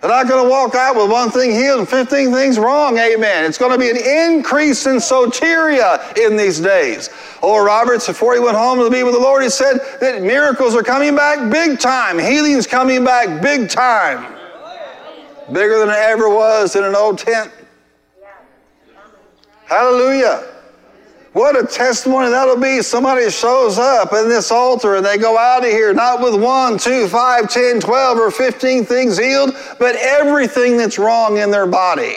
They're 0.00 0.08
not 0.08 0.28
going 0.28 0.42
to 0.42 0.48
walk 0.48 0.74
out 0.74 0.96
with 0.96 1.10
one 1.10 1.30
thing 1.30 1.50
healed 1.50 1.80
and 1.80 1.88
15 1.88 2.32
things 2.32 2.58
wrong. 2.58 2.96
Amen. 2.96 3.44
It's 3.44 3.58
going 3.58 3.72
to 3.72 3.78
be 3.78 3.90
an 3.90 3.98
increase 3.98 4.86
in 4.86 4.96
soteria 4.96 6.16
in 6.16 6.38
these 6.38 6.58
days. 6.58 7.10
Oral 7.42 7.66
Roberts, 7.66 8.06
before 8.06 8.32
he 8.32 8.40
went 8.40 8.56
home 8.56 8.78
to 8.78 8.88
be 8.88 9.02
with 9.02 9.12
the 9.12 9.20
Lord, 9.20 9.42
he 9.42 9.50
said 9.50 9.78
that 10.00 10.22
miracles 10.22 10.74
are 10.74 10.82
coming 10.82 11.14
back 11.14 11.52
big 11.52 11.78
time. 11.78 12.18
Healing's 12.18 12.66
coming 12.66 13.04
back 13.04 13.42
big 13.42 13.68
time. 13.68 14.34
Bigger 15.52 15.80
than 15.80 15.90
it 15.90 15.96
ever 15.96 16.30
was 16.30 16.76
in 16.76 16.84
an 16.84 16.94
old 16.94 17.18
tent. 17.18 17.52
Hallelujah. 19.70 20.48
What 21.32 21.56
a 21.56 21.64
testimony 21.64 22.28
that'll 22.28 22.58
be. 22.58 22.82
Somebody 22.82 23.30
shows 23.30 23.78
up 23.78 24.12
in 24.12 24.28
this 24.28 24.50
altar 24.50 24.96
and 24.96 25.06
they 25.06 25.16
go 25.16 25.38
out 25.38 25.64
of 25.64 25.70
here 25.70 25.94
not 25.94 26.20
with 26.20 26.34
one, 26.34 26.76
two, 26.76 27.06
five, 27.06 27.48
ten, 27.48 27.78
twelve, 27.78 28.18
or 28.18 28.32
15 28.32 28.84
things 28.84 29.16
healed, 29.16 29.54
but 29.78 29.94
everything 29.94 30.76
that's 30.76 30.98
wrong 30.98 31.36
in 31.36 31.52
their 31.52 31.68
body. 31.68 32.16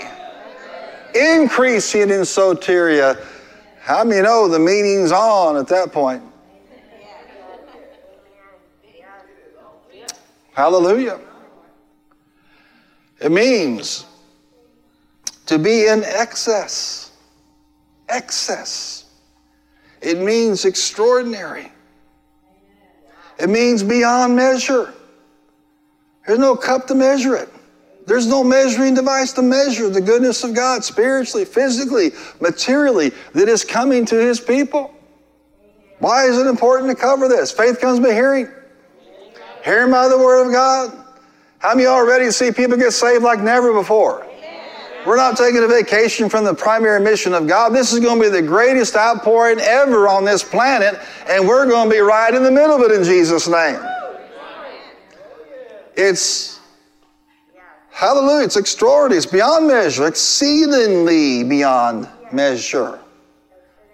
Increasing 1.14 2.10
in 2.10 2.22
soteria. 2.22 3.24
How 3.82 4.04
many 4.04 4.24
know 4.24 4.47
the 4.47 4.58
meeting's 4.58 5.12
on 5.12 5.56
at 5.58 5.68
that 5.68 5.91
point? 5.91 6.24
Hallelujah. 10.54 11.20
It 13.22 13.32
means 13.32 14.08
to 15.45 15.60
be 15.60 15.86
in 15.86 16.04
excess. 16.04 17.03
Excess. 18.14 19.05
It 20.01 20.20
means 20.20 20.66
extraordinary. 20.66 21.72
It 23.39 23.49
means 23.49 23.82
beyond 23.82 24.36
measure. 24.36 24.93
There's 26.28 26.39
no 26.39 26.55
cup 26.55 26.88
to 26.88 26.95
measure 26.95 27.36
it. 27.36 27.49
There's 28.05 28.28
no 28.28 28.43
measuring 28.43 28.95
device 28.95 29.32
to 29.34 29.41
measure 29.41 29.89
the 29.89 30.01
goodness 30.01 30.43
of 30.43 30.53
God 30.53 30.84
spiritually, 30.84 31.45
physically, 31.45 32.11
materially 32.41 33.11
that 33.34 33.47
is 33.47 33.64
coming 33.64 34.05
to 34.05 34.16
His 34.16 34.39
people. 34.39 34.93
Why 35.99 36.26
is 36.26 36.38
it 36.38 36.47
important 36.47 36.89
to 36.89 37.01
cover 37.01 37.30
this? 37.30 37.51
Faith 37.51 37.80
comes 37.80 37.99
by 37.99 38.11
hearing. 38.11 38.49
Hearing 39.64 39.91
by 39.91 40.09
the 40.09 40.18
Word 40.18 40.47
of 40.47 40.51
God. 40.51 41.05
How 41.59 41.76
many 41.76 41.88
already 41.88 42.30
see 42.32 42.51
people 42.51 42.78
get 42.78 42.91
saved 42.91 43.24
like 43.24 43.39
never 43.39 43.72
before? 43.72 44.28
We're 45.06 45.18
not 45.18 45.36
taking 45.36 45.64
a 45.64 45.68
vacation 45.68 46.30
from 46.30 46.45
the 46.45 46.54
primary 46.54 47.01
mission 47.01 47.34
of 47.34 47.45
God. 47.45 47.74
This 47.74 47.91
is 47.91 47.99
going 47.99 48.22
to 48.22 48.30
be 48.30 48.30
the 48.30 48.41
greatest 48.41 48.95
outpouring 48.95 49.60
ever 49.60 50.08
on 50.08 50.24
this 50.24 50.43
planet, 50.43 50.99
and 51.28 51.45
we're 51.45 51.68
going 51.68 51.89
to 51.89 51.93
be 51.93 51.99
right 51.99 52.34
in 52.34 52.41
the 52.43 52.51
middle 52.51 52.76
of 52.76 52.82
it 52.89 52.91
in 52.91 53.04
Jesus' 53.04 53.47
name. 53.47 53.80
It's 55.95 56.60
hallelujah, 57.91 58.45
it's 58.45 58.56
extraordinary, 58.56 59.18
it's 59.18 59.26
beyond 59.26 59.68
measure, 59.68 60.08
exceedingly 60.08 61.43
beyond 61.43 62.08
measure. 62.32 62.99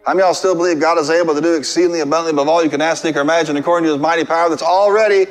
How 0.05 0.13
many 0.13 0.21
of 0.21 0.27
y'all 0.27 0.33
still 0.33 0.55
believe 0.55 0.79
God 0.79 0.97
is 0.97 1.09
able 1.09 1.33
to 1.35 1.41
do 1.41 1.55
exceedingly 1.55 1.99
abundantly 2.01 2.31
above 2.31 2.47
all 2.47 2.63
you 2.63 2.69
can 2.69 2.81
ask, 2.81 3.01
think, 3.01 3.17
or 3.17 3.21
imagine 3.21 3.57
according 3.57 3.87
to 3.87 3.93
his 3.93 4.01
mighty 4.01 4.23
power 4.23 4.47
that's 4.47 4.63
already? 4.63 5.27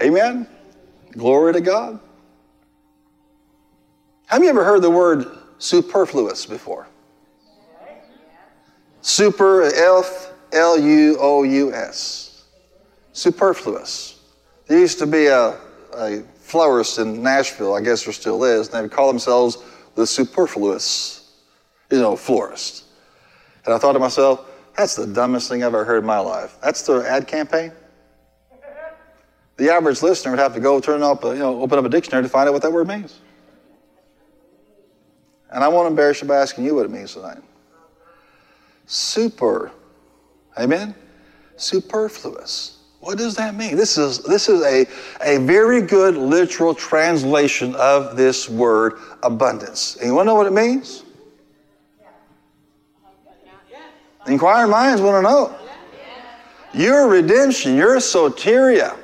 Amen. 0.00 0.46
Glory 1.12 1.52
to 1.52 1.60
God. 1.60 2.00
Have 4.26 4.42
you 4.42 4.48
ever 4.48 4.64
heard 4.64 4.82
the 4.82 4.90
word 4.90 5.26
superfluous 5.58 6.46
before? 6.46 6.86
Super, 9.00 9.62
F 9.62 10.32
L 10.52 10.78
U 10.78 11.16
O 11.20 11.44
U 11.44 11.72
S. 11.72 12.44
Superfluous. 13.12 14.20
There 14.66 14.78
used 14.78 14.98
to 14.98 15.06
be 15.06 15.26
a, 15.26 15.56
a 15.96 16.22
florist 16.40 16.98
in 16.98 17.22
Nashville, 17.22 17.74
I 17.74 17.80
guess 17.80 18.04
there 18.04 18.12
still 18.12 18.42
is, 18.42 18.66
and 18.66 18.76
they 18.76 18.82
would 18.82 18.90
call 18.90 19.06
themselves 19.06 19.58
the 19.94 20.06
superfluous, 20.06 21.32
you 21.90 22.00
know, 22.00 22.16
florist. 22.16 22.84
And 23.64 23.72
I 23.72 23.78
thought 23.78 23.92
to 23.92 24.00
myself, 24.00 24.44
that's 24.76 24.96
the 24.96 25.06
dumbest 25.06 25.48
thing 25.48 25.62
I've 25.62 25.68
ever 25.68 25.84
heard 25.84 26.00
in 26.00 26.04
my 26.06 26.18
life. 26.18 26.58
That's 26.60 26.82
their 26.82 27.06
ad 27.06 27.28
campaign. 27.28 27.72
The 29.56 29.70
average 29.72 30.02
listener 30.02 30.32
would 30.32 30.40
have 30.40 30.52
to 30.54 30.60
go 30.60 30.80
turn 30.80 31.02
up, 31.02 31.24
you 31.24 31.36
know, 31.36 31.62
open 31.62 31.78
up 31.78 31.84
a 31.84 31.88
dictionary 31.88 32.24
to 32.24 32.28
find 32.28 32.48
out 32.48 32.52
what 32.52 32.62
that 32.62 32.72
word 32.72 32.88
means. 32.88 33.20
And 35.50 35.62
I 35.62 35.68
won't 35.68 35.88
embarrass 35.88 36.22
you 36.22 36.28
by 36.28 36.36
asking 36.36 36.64
you 36.64 36.74
what 36.74 36.86
it 36.86 36.90
means 36.90 37.14
tonight. 37.14 37.42
Super. 38.86 39.70
Amen? 40.58 40.94
Superfluous. 41.56 42.78
What 43.00 43.18
does 43.18 43.36
that 43.36 43.54
mean? 43.54 43.76
This 43.76 43.98
is, 43.98 44.18
this 44.24 44.48
is 44.48 44.62
a, 44.62 44.86
a 45.24 45.38
very 45.44 45.80
good 45.80 46.16
literal 46.16 46.74
translation 46.74 47.74
of 47.76 48.16
this 48.16 48.48
word 48.48 48.94
abundance. 49.22 49.96
You 50.02 50.14
want 50.14 50.26
to 50.26 50.32
know 50.32 50.34
what 50.34 50.46
it 50.46 50.52
means? 50.52 51.04
Inquiring 54.26 54.70
minds 54.70 55.00
want 55.00 55.24
to 55.24 55.30
know. 55.30 55.56
Your 56.74 57.08
redemption, 57.08 57.76
your 57.76 57.96
soteria, 57.96 58.96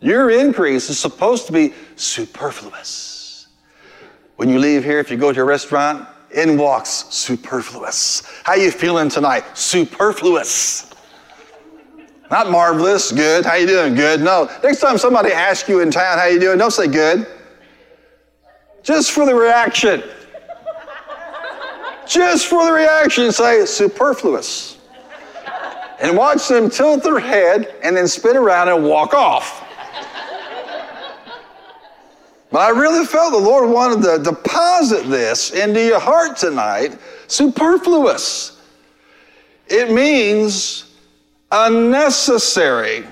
your 0.00 0.30
increase 0.30 0.90
is 0.90 0.98
supposed 0.98 1.46
to 1.46 1.52
be 1.52 1.74
superfluous. 1.96 3.09
When 4.40 4.48
you 4.48 4.58
leave 4.58 4.84
here, 4.84 4.98
if 5.00 5.10
you 5.10 5.18
go 5.18 5.34
to 5.34 5.40
a 5.42 5.44
restaurant, 5.44 6.08
in 6.30 6.56
walks 6.56 7.04
superfluous. 7.10 8.22
How 8.42 8.54
you 8.54 8.70
feeling 8.70 9.10
tonight? 9.10 9.44
Superfluous. 9.52 10.90
Not 12.30 12.50
marvelous, 12.50 13.12
good. 13.12 13.44
How 13.44 13.56
you 13.56 13.66
doing? 13.66 13.94
Good. 13.94 14.22
No. 14.22 14.48
Next 14.62 14.80
time 14.80 14.96
somebody 14.96 15.30
asks 15.30 15.68
you 15.68 15.80
in 15.80 15.90
town 15.90 16.16
how 16.16 16.24
you 16.24 16.40
doing, 16.40 16.56
don't 16.56 16.70
say 16.70 16.86
good. 16.86 17.26
Just 18.82 19.10
for 19.10 19.26
the 19.26 19.34
reaction. 19.34 20.02
Just 22.08 22.46
for 22.46 22.64
the 22.64 22.72
reaction, 22.72 23.32
say 23.32 23.66
superfluous. 23.66 24.78
And 26.00 26.16
watch 26.16 26.48
them 26.48 26.70
tilt 26.70 27.02
their 27.02 27.20
head 27.20 27.74
and 27.82 27.94
then 27.94 28.08
spin 28.08 28.38
around 28.38 28.70
and 28.70 28.84
walk 28.84 29.12
off. 29.12 29.59
But 32.50 32.58
I 32.58 32.70
really 32.70 33.06
felt 33.06 33.32
the 33.32 33.38
Lord 33.38 33.70
wanted 33.70 34.02
to 34.02 34.22
deposit 34.22 35.08
this 35.08 35.52
into 35.52 35.84
your 35.84 36.00
heart 36.00 36.36
tonight 36.36 36.98
superfluous. 37.28 38.60
It 39.68 39.92
means 39.92 40.92
unnecessary. 41.52 43.06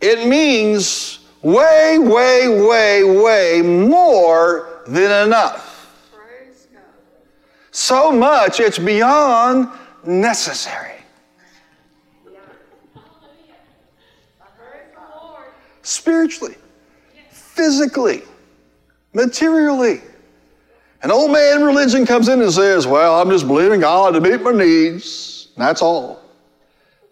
It 0.00 0.28
means 0.28 1.20
way, 1.42 1.98
way, 1.98 2.48
way, 2.48 3.04
way 3.04 3.62
more 3.62 4.82
than 4.86 5.26
enough. 5.26 5.66
So 7.70 8.10
much 8.10 8.58
it's 8.58 8.78
beyond 8.78 9.68
necessary. 10.04 10.97
Spiritually, 15.88 16.54
physically, 17.30 18.22
materially. 19.14 20.02
An 21.02 21.10
old 21.10 21.30
man 21.30 21.62
religion 21.64 22.04
comes 22.04 22.28
in 22.28 22.42
and 22.42 22.52
says, 22.52 22.86
Well, 22.86 23.20
I'm 23.20 23.30
just 23.30 23.46
believing 23.46 23.80
God 23.80 24.12
to 24.14 24.20
meet 24.20 24.42
my 24.42 24.52
needs. 24.52 25.48
That's 25.56 25.80
all. 25.80 26.22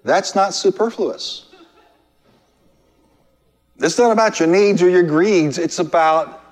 That's 0.04 0.34
not 0.34 0.54
superfluous. 0.54 1.46
It's 3.78 3.98
not 3.98 4.10
about 4.10 4.40
your 4.40 4.48
needs 4.48 4.82
or 4.82 4.88
your 4.88 5.02
greeds, 5.02 5.58
it's 5.58 5.78
about 5.78 6.42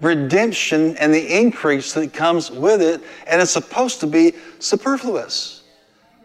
redemption 0.00 0.96
and 0.96 1.14
the 1.14 1.38
increase 1.38 1.92
that 1.94 2.12
comes 2.12 2.50
with 2.50 2.82
it, 2.82 3.00
and 3.26 3.40
it's 3.40 3.52
supposed 3.52 4.00
to 4.00 4.06
be 4.06 4.34
superfluous. 4.58 5.61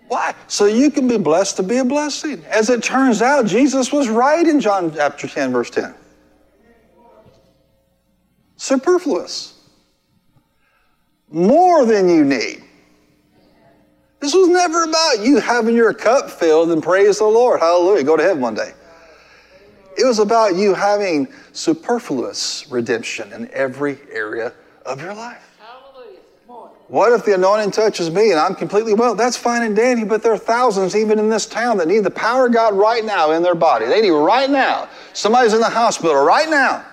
Why? 0.07 0.33
So 0.47 0.65
you 0.65 0.89
can 0.89 1.07
be 1.07 1.17
blessed 1.17 1.57
to 1.57 1.63
be 1.63 1.77
a 1.77 1.85
blessing. 1.85 2.43
As 2.45 2.69
it 2.69 2.81
turns 2.81 3.21
out, 3.21 3.45
Jesus 3.45 3.91
was 3.91 4.07
right 4.07 4.45
in 4.45 4.59
John 4.59 4.93
chapter 4.93 5.27
10, 5.27 5.51
verse 5.51 5.69
10. 5.69 5.93
Superfluous. 8.55 9.53
More 11.29 11.85
than 11.85 12.07
you 12.09 12.23
need. 12.23 12.63
This 14.19 14.33
was 14.33 14.47
never 14.47 14.83
about 14.83 15.19
you 15.19 15.39
having 15.39 15.75
your 15.75 15.93
cup 15.93 16.31
filled 16.31 16.71
and 16.71 16.81
praise 16.81 17.19
the 17.19 17.25
Lord. 17.25 17.59
Hallelujah. 17.59 18.03
Go 18.03 18.17
to 18.17 18.23
heaven 18.23 18.41
one 18.41 18.55
day. 18.55 18.73
It 19.97 20.05
was 20.05 20.19
about 20.19 20.55
you 20.55 20.73
having 20.73 21.27
superfluous 21.53 22.65
redemption 22.69 23.33
in 23.33 23.49
every 23.51 23.97
area 24.11 24.53
of 24.85 25.01
your 25.01 25.13
life. 25.13 25.46
What 26.87 27.11
if 27.11 27.25
the 27.25 27.33
anointing 27.33 27.71
touches 27.71 28.09
me 28.09 28.31
and 28.31 28.39
I'm 28.39 28.55
completely 28.55 28.93
well? 28.93 29.13
That's 29.13 29.35
fine 29.35 29.63
and 29.63 29.75
dandy, 29.75 30.05
but 30.05 30.23
there 30.23 30.31
are 30.31 30.37
thousands 30.37 30.95
even 30.95 31.19
in 31.19 31.29
this 31.29 31.45
town 31.45 31.77
that 31.77 31.87
need 31.87 32.05
the 32.05 32.11
power 32.11 32.47
of 32.47 32.53
God 32.53 32.73
right 32.73 33.03
now 33.03 33.31
in 33.31 33.43
their 33.43 33.55
body. 33.55 33.85
They 33.85 34.01
need 34.01 34.07
it 34.07 34.13
right 34.13 34.49
now. 34.49 34.87
Somebody's 35.11 35.53
in 35.53 35.59
the 35.59 35.69
hospital 35.69 36.15
right 36.23 36.49
now. 36.49 36.85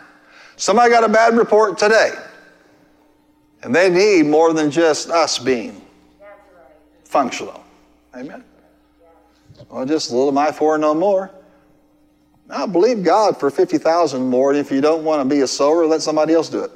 Somebody 0.57 0.90
got 0.90 1.05
a 1.05 1.09
bad 1.09 1.36
report 1.36 1.78
today. 1.78 2.12
And 3.62 3.74
they 3.74 3.88
need 3.88 4.26
more 4.26 4.53
than 4.53 4.70
just 4.70 5.11
us 5.11 5.38
being 5.38 5.80
functional. 7.05 7.64
Amen. 8.16 8.42
Well, 9.70 9.86
just 9.86 10.11
a 10.11 10.16
little 10.16 10.32
my 10.32 10.51
four, 10.51 10.76
no 10.76 10.92
more. 10.92 11.30
Now 12.49 12.66
believe 12.66 13.05
God 13.05 13.38
for 13.38 13.49
50,000 13.49 14.28
more, 14.28 14.51
and 14.51 14.59
if 14.59 14.70
you 14.70 14.80
don't 14.80 15.05
want 15.05 15.22
to 15.22 15.34
be 15.34 15.42
a 15.42 15.47
sower, 15.47 15.86
let 15.86 16.03
somebody 16.03 16.34
else 16.34 16.49
do 16.49 16.64
it. 16.64 16.72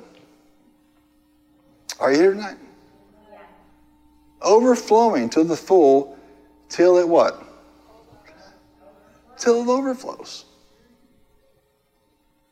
Are 2.00 2.12
you 2.12 2.18
here 2.18 2.32
tonight? 2.32 2.56
Overflowing 4.40 5.28
to 5.30 5.44
the 5.44 5.56
full 5.56 6.16
till 6.68 6.98
it 6.98 7.08
what? 7.08 7.42
Till 9.36 9.62
it 9.62 9.68
overflows. 9.68 10.44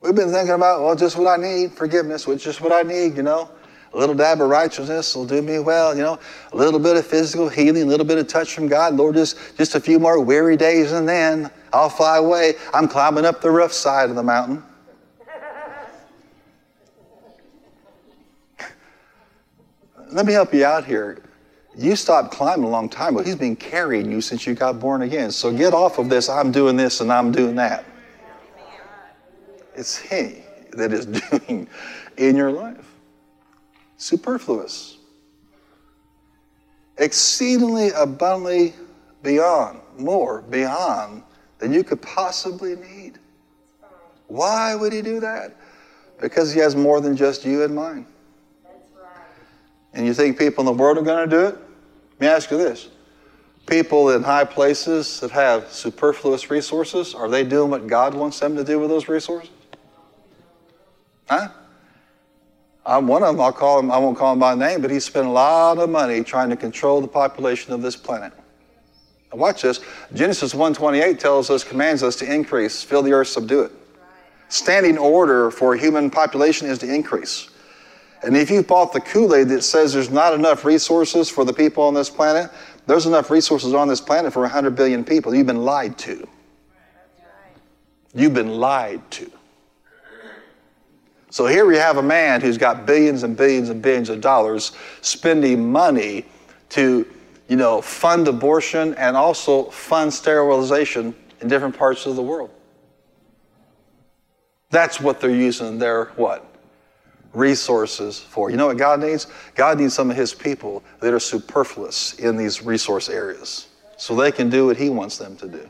We've 0.01 0.15
been 0.15 0.31
thinking 0.31 0.55
about, 0.55 0.83
well, 0.83 0.95
just 0.95 1.17
what 1.17 1.27
I 1.27 1.43
need, 1.43 1.73
forgiveness, 1.73 2.27
which 2.27 2.47
is 2.47 2.61
what 2.61 2.73
I 2.73 2.83
need, 2.83 3.17
you 3.17 3.23
know. 3.23 3.51
A 3.93 3.97
little 3.97 4.15
dab 4.15 4.41
of 4.41 4.49
righteousness 4.49 5.17
will 5.17 5.27
do 5.27 5.43
me 5.43 5.59
well, 5.59 5.97
you 5.97 6.03
know. 6.03 6.19
A 6.53 6.57
little 6.57 6.79
bit 6.79 6.97
of 6.97 7.07
physical 7.07 7.49
healing, 7.49 7.85
a 7.85 7.87
little 7.87 8.07
bit 8.07 8.19
of 8.19 8.29
touch 8.29 8.55
from 8.55 8.69
God. 8.69 8.95
Lord, 8.95 9.15
just, 9.15 9.39
just 9.57 9.75
a 9.75 9.81
few 9.81 9.99
more 9.99 10.21
weary 10.21 10.57
days 10.57 10.93
and 10.93 11.09
then 11.09 11.51
I'll 11.73 11.89
fly 11.89 12.19
away. 12.19 12.55
I'm 12.75 12.89
climbing 12.89 13.25
up 13.25 13.41
the 13.41 13.51
rough 13.51 13.73
side 13.73 14.11
of 14.11 14.17
the 14.17 14.23
mountain. 14.23 14.63
Let 20.13 20.27
me 20.27 20.33
help 20.33 20.53
you 20.53 20.65
out 20.65 20.85
here. 20.85 21.23
You 21.79 21.95
stopped 21.95 22.31
climbing 22.31 22.65
a 22.65 22.69
long 22.69 22.89
time 22.89 23.15
ago. 23.15 23.25
He's 23.25 23.37
been 23.37 23.55
carrying 23.55 24.11
you 24.11 24.23
since 24.23 24.47
you 24.47 24.55
got 24.55 24.81
born 24.81 25.03
again. 25.03 25.31
So 25.31 25.53
get 25.53 25.75
off 25.75 25.99
of 25.99 26.09
this, 26.09 26.29
I'm 26.29 26.51
doing 26.51 26.75
this 26.77 27.03
and 27.03 27.13
I'm 27.13 27.31
doing 27.31 27.55
that. 27.57 27.85
It's 29.75 29.99
He 29.99 30.43
that 30.73 30.93
is 30.93 31.05
doing 31.31 31.69
in 32.17 32.35
your 32.35 32.51
life. 32.51 32.95
Superfluous. 33.99 34.97
Exceedingly 36.97 37.91
abundantly 37.91 38.73
beyond, 39.23 39.81
more 39.99 40.41
beyond 40.43 41.23
than 41.59 41.75
you 41.75 41.85
could 41.85 42.01
possibly 42.01 42.77
need. 42.77 43.19
Why 44.29 44.75
would 44.75 44.95
He 44.95 45.03
do 45.03 45.21
that? 45.21 45.55
Because 46.19 46.55
He 46.55 46.61
has 46.61 46.75
more 46.75 47.03
than 47.03 47.15
just 47.15 47.45
you 47.45 47.65
in 47.65 47.75
mind. 47.75 48.07
And 49.93 50.07
you 50.07 50.15
think 50.15 50.39
people 50.39 50.63
in 50.63 50.67
the 50.67 50.73
world 50.83 50.97
are 50.97 51.03
going 51.03 51.29
to 51.29 51.37
do 51.37 51.47
it? 51.47 51.66
Let 52.19 52.21
me 52.21 52.27
ask 52.29 52.51
you 52.51 52.57
this. 52.57 52.89
People 53.67 54.11
in 54.11 54.23
high 54.23 54.45
places 54.45 55.21
that 55.21 55.31
have 55.33 55.71
superfluous 55.71 56.51
resources, 56.51 57.15
are 57.15 57.29
they 57.29 57.45
doing 57.45 57.71
what 57.71 57.87
God 57.87 58.15
wants 58.15 58.41
them 58.41 58.57
to 58.57 58.65
do 58.65 58.79
with 58.79 58.89
those 58.89 59.09
resources? 59.09 59.51
Huh? 61.29 61.49
I'm 62.87 63.09
one 63.09 63.25
of 63.25 63.35
them, 63.35 63.41
I'll 63.41 63.53
call 63.53 63.81
him, 63.81 63.91
I 63.91 63.99
won't 63.99 64.17
call 64.17 64.33
him 64.33 64.39
by 64.39 64.55
name, 64.55 64.81
but 64.81 64.93
he 64.93 65.01
spent 65.01 65.27
a 65.27 65.31
lot 65.31 65.79
of 65.79 65.91
money 65.91 66.23
trying 66.23 66.51
to 66.51 66.57
control 66.57 67.01
the 67.01 67.09
population 67.09 67.73
of 67.73 67.83
this 67.83 67.97
planet. 67.97 68.33
Now 69.33 69.39
watch 69.39 69.63
this. 69.63 69.81
Genesis 70.15 70.55
1.28 70.55 71.19
tells 71.19 71.51
us, 71.51 71.65
commands 71.65 72.05
us 72.05 72.15
to 72.17 72.33
increase, 72.33 72.85
fill 72.85 73.03
the 73.03 73.13
earth, 73.13 73.29
subdue 73.29 73.63
it. 73.63 73.73
Standing 74.49 74.97
order 74.97 75.51
for 75.51 75.75
human 75.75 76.09
population 76.09 76.69
is 76.69 76.79
to 76.79 76.95
increase. 76.95 77.49
And 78.27 78.37
if 78.37 78.51
you've 78.51 78.67
bought 78.67 78.93
the 78.93 79.01
Kool-Aid 79.01 79.49
that 79.51 79.63
says 79.63 79.93
there's 79.93 80.11
not 80.11 80.35
enough 80.35 80.65
resources 80.65 81.31
for 81.31 81.45
the 81.45 81.53
people 81.53 81.85
on 81.85 81.95
this 81.95 82.11
planet, 82.11 82.51
there's 82.87 83.07
enough 83.07 83.31
resources 83.31 83.73
on 83.73 83.87
this 83.87 84.01
planet 84.01 84.33
for 84.33 84.43
100 84.43 84.75
billion 84.75 85.05
people. 85.05 85.33
You've 85.33 85.47
been 85.47 85.65
lied 85.65 85.97
to. 85.99 86.27
You've 88.15 88.35
been 88.35 88.59
lied 88.59 89.09
to. 89.13 89.31
So 91.31 91.47
here 91.47 91.67
we 91.67 91.77
have 91.77 91.99
a 91.99 92.03
man 92.03 92.41
who's 92.41 92.59
got 92.59 92.85
billions 92.85 93.23
and 93.23 93.37
billions 93.37 93.69
and 93.69 93.81
billions 93.81 94.09
of 94.09 94.21
dollars 94.21 94.73
spending 95.03 95.71
money 95.71 96.25
to, 96.71 97.07
you 97.47 97.57
know, 97.57 97.81
fund 97.81 98.27
abortion 98.27 98.95
and 98.95 99.17
also 99.17 99.71
fund 99.71 100.13
sterilization 100.13 101.15
in 101.41 101.47
different 101.47 101.79
parts 101.79 102.07
of 102.07 102.17
the 102.17 102.23
world. 102.23 102.51
That's 104.71 105.01
what 105.01 105.21
they're 105.21 105.31
using 105.31 105.79
their 105.79 106.07
what? 106.17 106.56
Resources 107.37 108.19
for. 108.19 108.51
You 108.51 108.57
know 108.57 108.69
what 108.69 108.79
God 108.79 109.01
needs? 109.01 109.27
God 109.55 109.79
needs 109.79 109.93
some 109.93 110.11
of 110.11 110.17
his 110.17 110.35
people 110.35 110.83
that 111.01 111.13
are 111.13 111.21
superfluous 111.21 112.15
in 112.15 112.37
these 112.37 112.63
resource 112.63 113.11
areas 113.11 113.69
so 113.99 114.17
they 114.17 114.33
can 114.33 114.49
do 114.49 114.67
what 114.67 114.79
he 114.79 114.89
wants 114.89 115.19
them 115.19 115.37
to 115.37 115.47
do. 115.47 115.69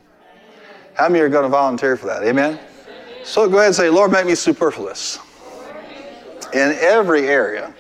How 0.95 1.09
many 1.09 1.21
are 1.21 1.29
going 1.29 1.43
to 1.43 1.49
volunteer 1.49 1.97
for 1.97 2.07
that? 2.07 2.23
Amen? 2.23 2.61
So 3.25 3.49
go 3.49 3.57
ahead 3.57 3.67
and 3.67 3.75
say, 3.75 3.91
Lord, 3.91 4.13
make 4.13 4.27
me 4.27 4.37
superfluous 4.37 5.19
in 6.53 6.77
every 6.81 7.27
area 7.27 7.75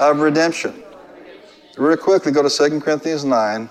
of 0.00 0.18
redemption. 0.18 0.82
Real 1.78 1.96
quickly, 1.96 2.32
go 2.32 2.42
to 2.42 2.50
2 2.50 2.80
Corinthians 2.80 3.24
9. 3.24 3.68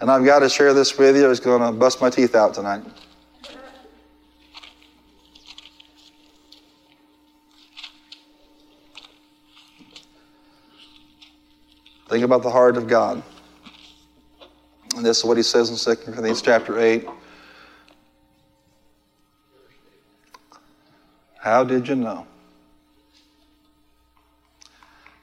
And 0.00 0.10
I've 0.10 0.24
got 0.24 0.40
to 0.40 0.48
share 0.48 0.74
this 0.74 0.98
with 0.98 1.16
you. 1.16 1.24
I 1.24 1.28
was 1.28 1.38
going 1.38 1.62
to 1.62 1.70
bust 1.70 2.00
my 2.00 2.10
teeth 2.10 2.34
out 2.34 2.54
tonight. 2.54 2.82
Think 12.12 12.24
about 12.24 12.42
the 12.42 12.50
heart 12.50 12.76
of 12.76 12.86
God. 12.86 13.22
And 14.94 15.02
this 15.02 15.20
is 15.20 15.24
what 15.24 15.38
he 15.38 15.42
says 15.42 15.70
in 15.70 15.96
2 15.96 16.02
Corinthians 16.02 16.42
chapter 16.42 16.78
8. 16.78 17.08
How 21.38 21.64
did 21.64 21.88
you 21.88 21.94
know? 21.94 22.26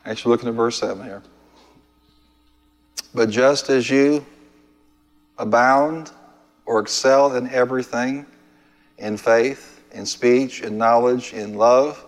Actually, 0.04 0.32
looking 0.32 0.50
at 0.50 0.56
verse 0.56 0.80
7 0.80 1.04
here. 1.04 1.22
But 3.14 3.30
just 3.30 3.70
as 3.70 3.88
you 3.88 4.26
abound 5.38 6.12
or 6.66 6.80
excel 6.80 7.36
in 7.36 7.52
everything, 7.52 8.26
in 8.98 9.16
faith, 9.16 9.84
in 9.92 10.08
speech, 10.08 10.64
in 10.64 10.76
knowledge, 10.80 11.34
in 11.34 11.54
love, 11.54 12.04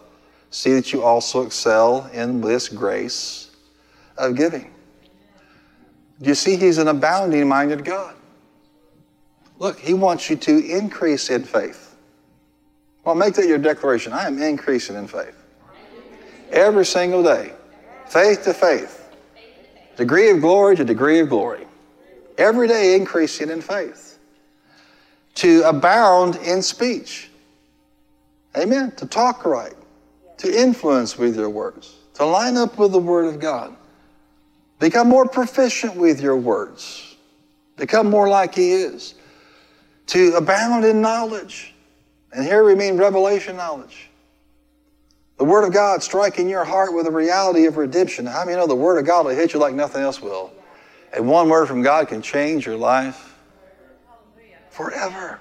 see 0.50 0.74
that 0.74 0.92
you 0.92 1.04
also 1.04 1.46
excel 1.46 2.10
in 2.14 2.42
this 2.42 2.68
grace 2.68 3.51
of 4.22 4.36
giving. 4.36 4.72
Do 6.22 6.30
you 6.30 6.36
see 6.36 6.56
he's 6.56 6.78
an 6.78 6.88
abounding 6.88 7.48
minded 7.48 7.84
God? 7.84 8.16
Look, 9.58 9.80
he 9.80 9.94
wants 9.94 10.30
you 10.30 10.36
to 10.38 10.66
increase 10.66 11.30
in 11.30 11.44
faith. 11.44 11.96
Well, 13.04 13.16
make 13.16 13.34
that 13.34 13.48
your 13.48 13.58
declaration. 13.58 14.14
I 14.14 14.28
am 14.28 14.42
increasing 14.42 14.96
in 14.96 15.08
faith. 15.08 15.36
Every 16.52 16.86
single 16.86 17.24
day. 17.24 17.54
Faith 18.08 18.44
to 18.44 18.54
faith. 18.54 19.10
Degree 19.98 20.30
of 20.30 20.42
glory 20.42 20.76
to 20.76 20.86
degree 20.86 21.20
of 21.20 21.30
glory. 21.30 21.66
Every 22.38 22.68
day 22.68 22.96
increasing 22.96 23.50
in 23.50 23.62
faith. 23.62 24.20
To 25.36 25.64
abound 25.64 26.36
in 26.38 26.62
speech. 26.62 27.30
Amen. 28.56 28.92
To 28.98 29.06
talk 29.06 29.46
right. 29.46 29.74
To 30.40 30.62
influence 30.62 31.18
with 31.18 31.36
your 31.36 31.50
words. 31.50 31.96
To 32.16 32.26
line 32.26 32.58
up 32.58 32.78
with 32.78 32.92
the 32.92 33.00
Word 33.00 33.26
of 33.26 33.40
God. 33.40 33.76
Become 34.82 35.10
more 35.10 35.28
proficient 35.28 35.96
with 35.96 36.22
your 36.22 36.36
words. 36.36 37.16
Become 37.78 38.10
more 38.10 38.28
like 38.28 38.56
He 38.56 38.72
is. 38.72 39.14
To 40.08 40.34
abound 40.34 40.84
in 40.86 41.02
knowledge. 41.02 41.76
And 42.34 42.44
here 42.44 42.64
we 42.64 42.74
mean 42.74 42.98
revelation 42.98 43.56
knowledge. 43.56 44.10
The 45.38 45.46
Word 45.46 45.68
of 45.68 45.72
God 45.72 46.02
striking 46.02 46.50
your 46.50 46.66
heart 46.66 46.96
with 46.96 47.06
the 47.06 47.12
reality 47.12 47.66
of 47.66 47.78
redemption. 47.78 48.26
How 48.26 48.44
many 48.44 48.58
know 48.58 48.66
the 48.66 48.74
Word 48.74 48.98
of 48.98 49.06
God 49.06 49.28
will 49.28 49.36
hit 49.36 49.54
you 49.54 49.60
like 49.60 49.76
nothing 49.76 50.02
else 50.02 50.20
will? 50.20 50.52
And 51.14 51.30
one 51.30 51.48
word 51.48 51.68
from 51.68 51.84
God 51.84 52.08
can 52.08 52.24
change 52.24 52.66
your 52.66 52.78
life 52.78 53.38
forever. 54.72 55.40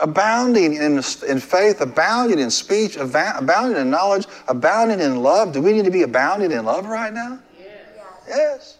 Abounding 0.00 0.74
in, 0.74 0.96
in 1.28 1.38
faith, 1.38 1.80
abounding 1.80 2.40
in 2.40 2.50
speech, 2.50 2.96
abounding 2.96 3.80
in 3.80 3.90
knowledge, 3.90 4.26
abounding 4.48 4.98
in 4.98 5.22
love. 5.22 5.52
Do 5.52 5.62
we 5.62 5.72
need 5.72 5.84
to 5.84 5.90
be 5.92 6.02
abounding 6.02 6.50
in 6.50 6.64
love 6.64 6.86
right 6.86 7.12
now? 7.12 7.38
Yes. 8.30 8.78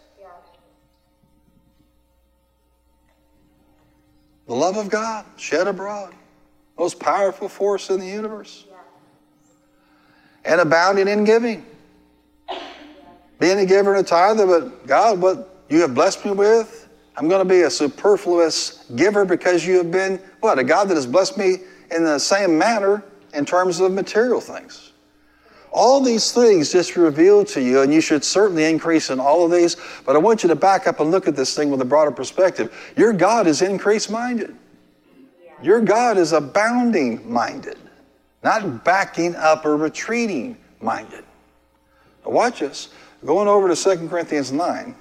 The 4.46 4.54
love 4.54 4.76
of 4.76 4.88
God 4.88 5.24
shed 5.36 5.66
abroad, 5.66 6.14
most 6.78 6.98
powerful 6.98 7.48
force 7.48 7.90
in 7.90 8.00
the 8.00 8.06
universe 8.06 8.64
and 10.44 10.60
abounding 10.60 11.08
in 11.08 11.24
giving. 11.24 11.66
Being 13.38 13.58
a 13.58 13.66
giver 13.66 13.94
and 13.94 14.04
a 14.04 14.08
tither, 14.08 14.46
but 14.46 14.86
God, 14.86 15.20
what 15.20 15.64
you 15.68 15.80
have 15.80 15.94
blessed 15.94 16.24
me 16.24 16.32
with, 16.32 16.88
I'm 17.16 17.28
going 17.28 17.46
to 17.46 17.48
be 17.48 17.62
a 17.62 17.70
superfluous 17.70 18.84
giver 18.96 19.24
because 19.24 19.66
you 19.66 19.78
have 19.78 19.90
been, 19.90 20.20
what, 20.40 20.58
a 20.58 20.64
God 20.64 20.88
that 20.88 20.94
has 20.94 21.06
blessed 21.06 21.38
me 21.38 21.58
in 21.90 22.04
the 22.04 22.18
same 22.18 22.58
manner 22.58 23.04
in 23.34 23.44
terms 23.44 23.80
of 23.80 23.92
material 23.92 24.40
things. 24.40 24.89
All 25.72 26.00
these 26.00 26.32
things 26.32 26.72
just 26.72 26.96
revealed 26.96 27.46
to 27.48 27.62
you, 27.62 27.82
and 27.82 27.94
you 27.94 28.00
should 28.00 28.24
certainly 28.24 28.64
increase 28.64 29.10
in 29.10 29.20
all 29.20 29.44
of 29.44 29.52
these, 29.52 29.76
but 30.04 30.16
I 30.16 30.18
want 30.18 30.42
you 30.42 30.48
to 30.48 30.56
back 30.56 30.86
up 30.86 31.00
and 31.00 31.10
look 31.10 31.28
at 31.28 31.36
this 31.36 31.54
thing 31.54 31.70
with 31.70 31.80
a 31.80 31.84
broader 31.84 32.10
perspective. 32.10 32.74
Your 32.96 33.12
God 33.12 33.46
is 33.46 33.62
increase 33.62 34.10
minded, 34.10 34.56
your 35.62 35.80
God 35.80 36.18
is 36.18 36.32
abounding 36.32 37.32
minded 37.32 37.78
not 38.42 38.84
backing 38.84 39.34
up 39.36 39.64
or 39.64 39.76
retreating 39.76 40.56
minded. 40.80 41.24
Now 42.24 42.32
watch 42.32 42.60
this. 42.60 42.88
Going 43.24 43.48
over 43.48 43.72
to 43.72 43.76
2 43.76 44.08
Corinthians 44.08 44.50
9. 44.50 44.94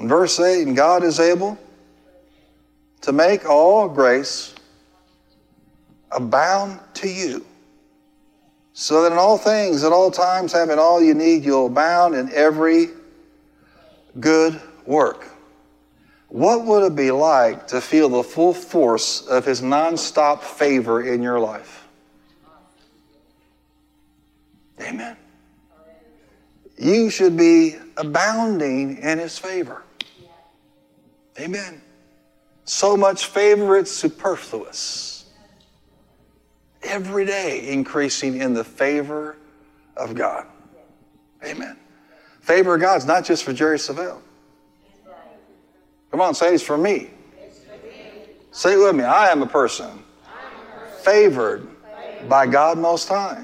In 0.00 0.08
verse 0.08 0.38
8, 0.38 0.66
and 0.66 0.76
God 0.76 1.04
is 1.04 1.20
able 1.20 1.58
to 3.02 3.12
make 3.12 3.48
all 3.48 3.88
grace 3.88 4.51
abound 6.14 6.80
to 6.94 7.08
you, 7.08 7.44
so 8.72 9.02
that 9.02 9.12
in 9.12 9.18
all 9.18 9.38
things, 9.38 9.84
at 9.84 9.92
all 9.92 10.10
times, 10.10 10.52
having 10.52 10.78
all 10.78 11.02
you 11.02 11.14
need, 11.14 11.44
you'll 11.44 11.66
abound 11.66 12.14
in 12.14 12.32
every 12.32 12.88
good 14.18 14.60
work. 14.86 15.26
What 16.28 16.64
would 16.64 16.84
it 16.84 16.96
be 16.96 17.10
like 17.10 17.66
to 17.68 17.80
feel 17.80 18.08
the 18.08 18.22
full 18.22 18.54
force 18.54 19.26
of 19.26 19.44
His 19.44 19.60
nonstop 19.60 20.40
favor 20.40 21.02
in 21.02 21.22
your 21.22 21.38
life? 21.38 21.86
Amen. 24.80 25.16
You 26.78 27.10
should 27.10 27.36
be 27.36 27.76
abounding 27.96 28.96
in 28.96 29.18
His 29.18 29.38
favor. 29.38 29.82
Amen. 31.38 31.82
So 32.64 32.96
much 32.96 33.26
favor, 33.26 33.76
it's 33.76 33.92
superfluous. 33.92 35.21
Every 36.92 37.24
day 37.24 37.68
increasing 37.68 38.42
in 38.42 38.52
the 38.52 38.62
favor 38.62 39.38
of 39.96 40.14
God. 40.14 40.44
Amen. 41.42 41.78
Favor 42.40 42.74
of 42.74 42.82
God's 42.82 43.06
not 43.06 43.24
just 43.24 43.44
for 43.44 43.54
Jerry 43.54 43.78
Savelle. 43.78 44.20
Come 46.10 46.20
on, 46.20 46.34
say 46.34 46.52
it's 46.52 46.62
for 46.62 46.76
me. 46.76 47.08
Say 48.50 48.74
it 48.74 48.76
with 48.76 48.94
me. 48.94 49.04
I 49.04 49.30
am 49.30 49.40
a 49.40 49.46
person 49.46 50.04
favored 51.00 51.66
by 52.28 52.46
God 52.46 52.76
Most 52.76 53.08
High. 53.08 53.42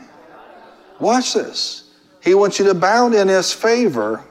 Watch 1.01 1.33
this. 1.33 1.95
He 2.23 2.35
wants 2.35 2.59
you 2.59 2.67
to 2.67 2.73
abound 2.73 3.15
in 3.15 3.29
His 3.29 3.51
favor. 3.51 4.23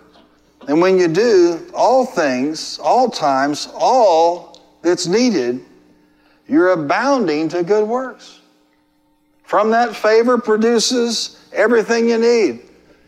And 0.67 0.79
when 0.79 0.99
you 0.99 1.07
do, 1.07 1.71
all 1.73 2.05
things, 2.05 2.77
all 2.77 3.09
times, 3.09 3.67
all 3.73 4.61
that's 4.83 5.07
needed, 5.07 5.65
you're 6.47 6.73
abounding 6.73 7.49
to 7.49 7.63
good 7.63 7.87
works. 7.87 8.36
From 9.47 9.71
that 9.71 9.95
favor 9.95 10.37
produces 10.37 11.39
everything 11.53 12.09
you 12.09 12.17
need. 12.17 12.63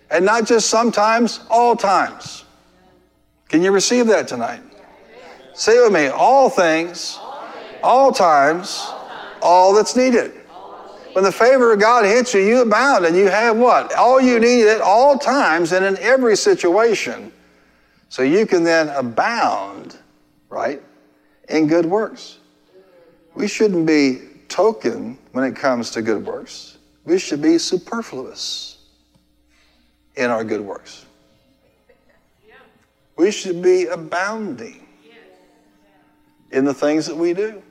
And 0.10 0.24
not 0.24 0.48
just 0.48 0.70
sometimes, 0.70 1.42
all 1.50 1.76
times. 1.76 2.46
Can 3.50 3.62
you 3.62 3.74
receive 3.74 4.08
that 4.08 4.30
tonight? 4.30 4.62
Say 5.54 5.74
it 5.78 5.84
with 5.84 5.92
me 5.92 6.08
all 6.08 6.50
things, 6.50 7.20
all 7.84 8.14
times, 8.14 8.90
all 9.42 9.76
that's 9.76 9.98
needed. 9.98 10.32
When 11.12 11.26
the 11.26 11.32
favor 11.32 11.74
of 11.74 11.82
God 11.82 12.06
hits 12.06 12.34
you, 12.34 12.40
you 12.40 12.62
abound 12.62 13.06
and 13.06 13.18
you 13.18 13.28
have 13.28 13.58
what? 13.58 13.94
All 13.96 14.22
you 14.22 14.40
need 14.40 14.66
at 14.70 14.80
all 14.80 15.18
times 15.18 15.74
and 15.74 15.84
in 15.84 15.98
every 15.98 16.38
situation. 16.38 17.34
So 18.08 18.22
you 18.22 18.46
can 18.46 18.64
then 18.64 18.88
abound, 18.90 19.98
right, 20.48 20.82
in 21.50 21.68
good 21.68 21.86
works. 21.86 22.38
We 23.36 23.50
shouldn't 23.50 23.86
be 23.86 24.29
token 24.50 25.18
when 25.32 25.46
it 25.46 25.56
comes 25.56 25.92
to 25.92 26.02
good 26.02 26.26
works. 26.26 26.78
We 27.06 27.18
should 27.18 27.42
be 27.42 27.58
superfluous 27.58 28.78
in 30.16 30.30
our 30.30 30.44
good 30.44 30.62
works. 30.62 31.06
We 33.16 33.32
should 33.32 33.62
be 33.62 33.86
abounding 33.86 34.86
in 36.52 36.66
the 36.66 36.74
things 36.74 37.06
that 37.06 37.16
we 37.16 37.34
do. 37.34 37.62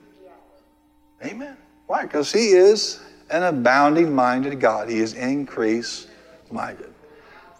Amen. 1.24 1.56
Why? 1.86 2.02
Because 2.02 2.32
He 2.32 2.50
is 2.50 3.00
an 3.30 3.42
abounding 3.42 4.14
minded 4.14 4.60
God. 4.60 4.88
He 4.88 4.98
is 4.98 5.14
increase 5.14 6.06
minded. 6.50 6.92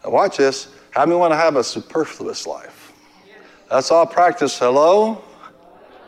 Now, 0.05 0.11
watch 0.11 0.37
this. 0.37 0.69
How 0.91 1.05
many 1.05 1.19
want 1.19 1.33
to 1.33 1.37
have 1.37 1.57
a 1.57 1.65
superfluous 1.65 2.47
life? 2.47 2.93
That's 3.71 3.91
all 3.91 4.07
practice. 4.07 4.59
Hello? 4.59 5.23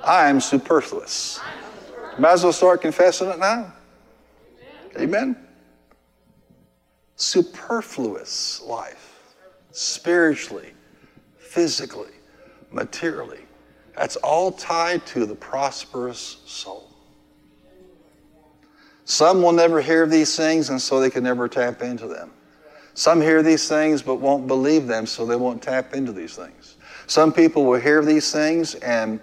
I 0.03 0.29
am 0.29 0.41
superfluous. 0.41 1.41
Might 2.19 2.33
as 2.33 2.45
well 2.45 2.53
start 2.53 2.83
confessing 2.83 3.29
it 3.29 3.39
now. 3.39 3.73
Amen. 4.99 5.37
Superfluous 7.17 8.61
life, 8.63 9.35
spiritually, 9.71 10.73
physically, 11.39 12.13
materially. 12.71 13.41
That's 13.97 14.17
all 14.17 14.53
tied 14.53 15.05
to 15.07 15.27
the 15.27 15.35
prosperous 15.35 16.39
soul. 16.47 16.91
Some 19.05 19.43
will 19.43 19.53
never 19.53 19.81
hear 19.81 20.07
these 20.07 20.37
things, 20.37 20.71
and 20.71 20.81
so 20.81 21.01
they 21.01 21.11
can 21.11 21.25
never 21.25 21.49
tap 21.49 21.83
into 21.83 22.07
them. 22.07 22.31
Some 22.95 23.21
hear 23.21 23.43
these 23.43 23.69
things 23.69 24.03
but 24.03 24.17
won't 24.17 24.47
believe 24.47 24.87
them, 24.87 25.07
so 25.07 25.27
they 25.27 25.37
won't 25.37 25.63
tap 25.63 25.95
into 25.95 26.13
these 26.13 26.37
things. 26.37 26.77
Some 27.07 27.33
people 27.33 27.65
will 27.65 27.81
hear 27.81 28.05
these 28.05 28.31
things 28.33 28.77
and 28.77 29.21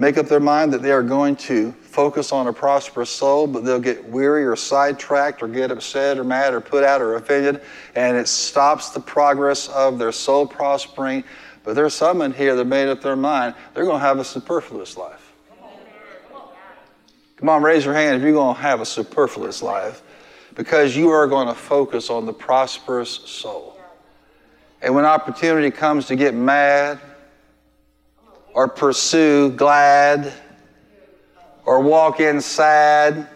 make 0.00 0.16
up 0.16 0.26
their 0.26 0.40
mind 0.40 0.72
that 0.72 0.80
they 0.80 0.90
are 0.90 1.02
going 1.02 1.36
to 1.36 1.72
focus 1.72 2.32
on 2.32 2.46
a 2.48 2.52
prosperous 2.52 3.10
soul, 3.10 3.46
but 3.46 3.66
they'll 3.66 3.78
get 3.78 4.02
weary 4.08 4.46
or 4.46 4.56
sidetracked 4.56 5.42
or 5.42 5.48
get 5.48 5.70
upset 5.70 6.18
or 6.18 6.24
mad 6.24 6.54
or 6.54 6.60
put 6.60 6.82
out 6.82 7.02
or 7.02 7.16
offended, 7.16 7.60
and 7.94 8.16
it 8.16 8.26
stops 8.26 8.88
the 8.90 9.00
progress 9.00 9.68
of 9.68 9.98
their 9.98 10.10
soul 10.10 10.46
prospering. 10.46 11.22
But 11.64 11.74
there's 11.74 11.92
some 11.92 12.22
in 12.22 12.32
here 12.32 12.56
that 12.56 12.64
made 12.64 12.88
up 12.88 13.02
their 13.02 13.14
mind 13.14 13.54
they're 13.74 13.84
going 13.84 14.00
to 14.00 14.06
have 14.06 14.18
a 14.18 14.24
superfluous 14.24 14.96
life. 14.96 15.32
Come 17.36 17.50
on, 17.50 17.62
raise 17.62 17.84
your 17.84 17.94
hand 17.94 18.16
if 18.16 18.22
you're 18.22 18.32
going 18.32 18.56
to 18.56 18.60
have 18.62 18.80
a 18.80 18.86
superfluous 18.86 19.62
life 19.62 20.02
because 20.54 20.96
you 20.96 21.10
are 21.10 21.26
going 21.26 21.48
to 21.48 21.54
focus 21.54 22.08
on 22.08 22.24
the 22.24 22.32
prosperous 22.32 23.10
soul. 23.10 23.78
And 24.80 24.94
when 24.94 25.04
opportunity 25.04 25.70
comes 25.70 26.06
to 26.06 26.16
get 26.16 26.34
mad 26.34 27.00
or 28.54 28.68
pursue 28.68 29.50
glad 29.50 30.32
or 31.64 31.80
walk 31.80 32.20
in 32.20 32.40
sad, 32.40 33.28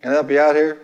can 0.00 0.10
I 0.10 0.14
help 0.14 0.30
you 0.30 0.38
out 0.38 0.54
here? 0.54 0.80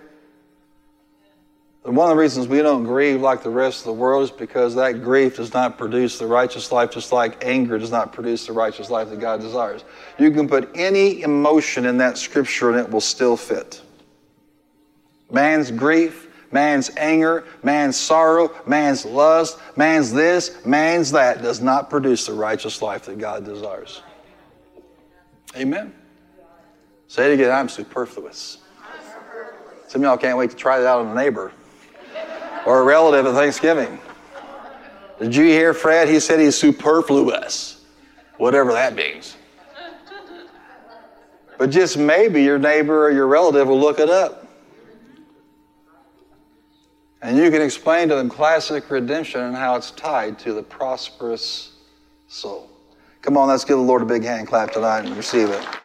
One 1.83 2.11
of 2.11 2.17
the 2.17 2.21
reasons 2.21 2.47
we 2.47 2.61
don't 2.61 2.85
grieve 2.85 3.23
like 3.23 3.43
the 3.43 3.51
rest 3.51 3.81
of 3.81 3.85
the 3.87 3.93
world 3.95 4.25
is 4.25 4.31
because 4.31 4.75
that 4.75 5.03
grief 5.03 5.37
does 5.37 5.55
not 5.55 5.79
produce 5.79 6.19
the 6.19 6.27
righteous 6.27 6.71
life, 6.71 6.91
just 6.91 7.11
like 7.11 7.43
anger 7.43 7.79
does 7.79 7.91
not 7.91 8.13
produce 8.13 8.47
the 8.47 8.53
righteous 8.53 8.91
life 8.91 9.09
that 9.09 9.19
God 9.19 9.41
desires. 9.41 9.85
You 10.19 10.31
can 10.31 10.47
put 10.47 10.71
any 10.75 11.23
emotion 11.23 11.87
in 11.87 11.97
that 11.99 12.19
scripture 12.19 12.71
and 12.71 12.79
it 12.79 12.91
will 12.91 13.01
still 13.01 13.37
fit. 13.37 13.81
Man's 15.31 15.71
grief, 15.71 16.29
man's 16.53 16.91
anger, 16.97 17.45
man's 17.63 17.97
sorrow, 17.97 18.51
man's 18.67 19.05
lust, 19.05 19.59
man's 19.77 20.13
this, 20.13 20.65
man's 20.65 21.13
that 21.13 21.43
does 21.43 21.61
not 21.61 21.91
produce 21.91 22.27
the 22.27 22.33
righteous 22.33 22.83
life 22.83 23.05
that 23.07 23.19
God 23.19 23.45
desires. 23.45 24.03
Amen. 25.57 25.93
Say 27.09 27.31
it 27.31 27.35
again 27.35 27.51
I'm 27.51 27.69
superfluous. 27.69 28.59
Some 29.89 30.03
of 30.03 30.07
y'all 30.07 30.17
can't 30.17 30.39
wait 30.39 30.51
to 30.51 30.57
try 30.57 30.79
that 30.79 30.87
out 30.87 31.01
on 31.01 31.09
a 31.09 31.15
neighbor 31.15 31.53
or 32.65 32.81
a 32.81 32.85
relative 32.85 33.27
at 33.27 33.35
Thanksgiving. 33.35 33.99
Did 35.19 35.35
you 35.35 35.47
hear 35.47 35.75
Fred? 35.75 36.09
He 36.09 36.21
said 36.21 36.39
he's 36.39 36.57
superfluous, 36.57 37.85
whatever 38.39 38.73
that 38.73 38.95
means. 38.95 39.37
But 41.59 41.71
just 41.71 41.99
maybe 41.99 42.43
your 42.43 42.59
neighbor 42.59 43.07
or 43.07 43.11
your 43.11 43.27
relative 43.27 43.69
will 43.69 43.79
look 43.79 43.99
it 43.99 44.09
up. 44.09 44.40
And 47.23 47.37
you 47.37 47.51
can 47.51 47.61
explain 47.61 48.09
to 48.09 48.15
them 48.15 48.29
classic 48.29 48.91
redemption 48.91 49.43
and 49.43 49.55
how 49.55 49.77
it's 49.77 49.91
tied 49.91 50.39
to 50.41 50.55
the 50.55 50.63
prosperous 50.63 51.73
soul. 52.29 52.71
Come 53.21 53.37
on, 53.37 53.49
let's 53.49 53.65
give 53.65 53.77
the 53.77 53.83
Lord 53.83 54.01
a 54.01 54.07
big 54.07 54.25
hand 54.25 54.49
clap 54.49 54.73
tonight 54.73 55.05
and 55.05 55.15
receive 55.17 55.51
it. 55.51 55.81